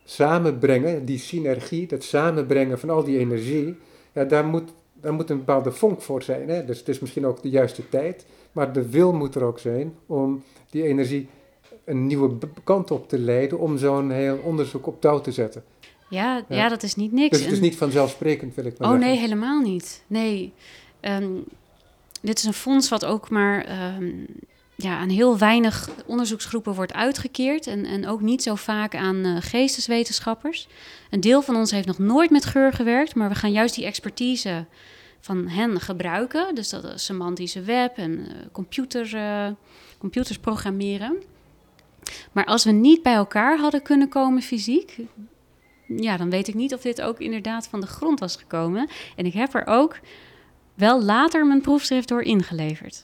samenbrengen, 0.03 1.05
die 1.05 1.20
synergie, 1.20 1.88
dat 1.88 2.03
samenbrengen 2.03 2.80
van 2.80 2.89
al 2.89 3.03
die 3.03 3.18
energie, 3.18 3.78
ja, 4.12 4.24
daar 4.24 4.45
moet, 4.45 4.74
daar 4.93 5.14
moet 5.14 5.30
een 5.30 5.38
bepaalde 5.38 5.72
vonk 5.72 6.01
voor 6.01 6.22
zijn. 6.22 6.49
Hè? 6.49 6.66
Dus 6.66 6.80
het 6.80 6.89
is 6.89 6.99
misschien 6.99 7.26
ook 7.26 7.41
de 7.41 7.49
juiste 7.49 7.89
tijd, 7.89 8.26
maar 8.51 8.74
de 8.74 8.89
wil 8.89 9.14
moet 9.14 9.36
er 9.36 9.43
ook 9.43 9.60
zijn 9.60 9.95
om 10.05 10.43
die 10.70 10.84
energie 10.84 11.28
een 11.84 12.08
nieuwe 12.08 12.38
kant 12.64 12.91
op 12.91 13.10
te 13.10 13.20
leiden, 13.20 13.60
om 13.60 13.78
zo'n 13.78 14.12
heel 14.12 14.38
onderzoek 14.43 14.88
op 14.88 15.01
touw 15.01 15.22
te 15.22 15.32
zetten. 15.32 15.64
Ja, 16.10 16.43
ja. 16.49 16.55
Ja. 16.55 16.70
dat 16.70 16.84
is 16.84 16.95
niet 16.95 17.12
niks. 17.12 17.38
Dus 17.38 17.45
het 17.45 17.51
is 17.53 17.60
niet 17.60 17.76
vanzelfsprekend, 17.78 18.55
wil 18.55 18.66
ik 18.66 18.78
maar 18.78 18.88
Oh 18.88 18.93
zeggen. 18.95 19.12
nee, 19.12 19.20
helemaal 19.20 19.62
niet. 19.62 20.03
Nee. 20.08 20.53
Ehm, 20.99 21.32
dit 22.22 22.38
is 22.38 22.43
een 22.43 22.53
fonds 22.53 22.89
wat 22.89 23.05
ook 23.05 23.30
maar 23.30 23.66
ehm, 23.66 24.12
ja, 24.76 24.97
aan 24.97 25.10
heel 25.10 25.38
weinig 25.38 25.89
onderzoeksgroepen 26.05 26.74
wordt 26.74 26.93
uitgekeerd. 26.93 27.68
En, 27.68 27.86
en 27.86 28.08
ook 28.08 28.22
niet 28.22 28.43
zo 28.43 28.55
vaak 28.55 28.95
aan 28.95 29.26
eh, 29.26 29.36
geesteswetenschappers. 29.39 30.68
Een 31.10 31.20
deel 31.22 31.41
van 31.41 31.55
ons 31.55 31.72
heeft 31.72 31.88
nog 31.88 31.97
nooit 31.97 32.30
met 32.30 32.45
geur 32.45 32.74
gewerkt, 32.74 33.16
maar 33.16 33.30
we 33.30 33.36
gaan 33.36 33.51
juist 33.51 33.76
die 33.76 33.86
expertise 33.86 34.66
van 35.20 35.47
hen 35.47 35.80
gebruiken. 35.82 36.55
Dus 36.55 36.70
dat 36.70 36.84
is 36.84 37.05
semantische 37.05 37.62
web 37.62 37.97
en 37.97 38.20
eh, 38.20 38.36
computer, 38.51 39.16
eh, 39.16 39.47
computers 39.97 40.38
programmeren. 40.38 41.16
Maar 42.32 42.45
als 42.45 42.64
we 42.64 42.72
niet 42.72 43.01
bij 43.03 43.14
elkaar 43.14 43.58
hadden 43.58 43.82
kunnen 43.82 44.10
komen 44.10 44.41
fysiek, 44.41 44.97
ja, 45.88 46.17
dan 46.17 46.29
weet 46.29 46.47
ik 46.47 46.53
niet 46.53 46.73
of 46.73 46.81
dit 46.81 47.01
ook 47.01 47.19
inderdaad 47.19 47.67
van 47.67 47.81
de 47.81 47.88
grond 47.88 48.19
was 48.19 48.35
gekomen. 48.35 48.89
En 49.15 49.25
ik 49.25 49.33
heb 49.33 49.53
er 49.53 49.63
ook 49.65 49.99
wel 50.73 51.03
later 51.03 51.45
mijn 51.45 51.61
proefschrift 51.61 52.07
door 52.07 52.21
ingeleverd. 52.21 53.03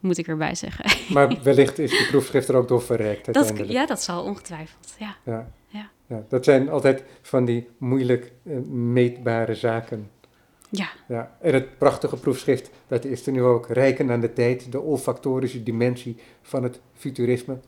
Moet 0.00 0.18
ik 0.18 0.26
erbij 0.28 0.54
zeggen. 0.54 0.84
Maar 1.14 1.42
wellicht 1.42 1.78
is 1.78 1.90
die 1.90 2.06
proefschrift 2.06 2.48
er 2.48 2.54
ook 2.54 2.68
door 2.68 2.82
verrijkt 2.82 3.34
Dat, 3.34 3.52
ja, 3.66 3.86
dat 3.86 4.02
zal 4.02 4.24
ongetwijfeld. 4.24 4.94
Ja. 4.98 5.16
Ja. 5.24 5.50
Ja. 5.68 5.90
Ja, 6.06 6.24
dat 6.28 6.44
zijn 6.44 6.68
altijd 6.70 7.02
van 7.22 7.44
die 7.44 7.68
moeilijk 7.78 8.32
eh, 8.42 8.58
meetbare 8.68 9.54
zaken. 9.54 10.10
ja, 10.70 10.88
Ja. 11.08 11.36
En 11.40 11.54
het 11.54 11.78
prachtige 11.78 12.16
proefschrift, 12.16 12.70
dat 12.86 13.04
is 13.04 13.26
er 13.26 13.32
nu 13.32 13.42
ook. 13.42 13.66
Rijken 13.68 14.10
aan 14.10 14.20
de 14.20 14.32
tijd, 14.32 14.72
de 14.72 14.80
olfactorische 14.80 15.62
dimensie 15.62 16.16
van 16.42 16.62
het 16.62 16.80
futurisme. 16.94 17.58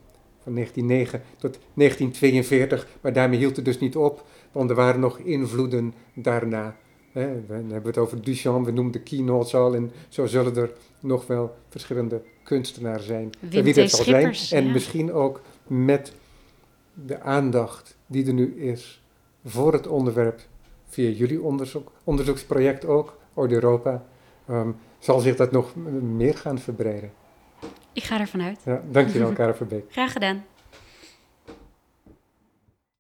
Van 0.43 0.55
1909 0.55 1.23
tot 1.39 1.59
1942. 1.75 2.87
Maar 3.01 3.13
daarmee 3.13 3.39
hield 3.39 3.57
het 3.57 3.65
dus 3.65 3.79
niet 3.79 3.97
op, 3.97 4.25
want 4.53 4.71
er 4.71 4.77
waren 4.77 5.01
nog 5.01 5.19
invloeden 5.19 5.95
daarna. 6.15 6.77
Hè, 7.13 7.27
we- 7.47 7.55
hebben 7.55 7.83
het 7.87 7.99
over 7.99 8.23
Duchamp, 8.23 8.65
we 8.67 8.73
noemen 8.73 8.93
de 8.93 9.01
keynotes 9.01 9.55
al. 9.55 9.75
En 9.75 9.93
zo 10.09 10.27
zullen 10.27 10.57
er 10.57 10.73
nog 11.01 11.27
wel 11.27 11.57
verschillende 11.69 12.23
kunstenaars 12.43 13.07
zijn. 13.07 13.31
Wim 13.41 13.65
wie 13.65 13.75
dat 13.75 13.91
zal 13.91 14.05
zijn. 14.05 14.35
En 14.51 14.67
ja. 14.67 14.73
misschien 14.73 15.13
ook 15.13 15.41
met 15.67 16.13
de 17.07 17.21
aandacht 17.21 17.97
die 18.07 18.27
er 18.27 18.33
nu 18.35 18.55
is 18.61 19.03
voor 19.45 19.73
het 19.73 19.87
onderwerp 19.87 20.41
via 20.89 21.09
jullie 21.09 21.43
onderzoek, 21.43 21.93
onderzoeksproject 22.05 22.85
ook, 22.85 23.17
Orde 23.35 23.55
Europa, 23.55 24.05
ehm, 24.49 24.71
zal 24.99 25.21
zich 25.21 25.37
dat 25.37 25.51
nog 25.53 25.75
meer 26.03 26.37
gaan 26.37 26.59
verbreiden. 26.59 27.13
ik 27.93 28.03
ga 28.03 28.21
ervan 28.21 28.43
uit. 28.43 28.59
Ja, 28.65 28.83
dankjewel, 28.91 29.33
Karen 29.39 29.57
Verbeek. 29.57 29.85
Graag 29.89 30.13
gedaan. 30.13 30.45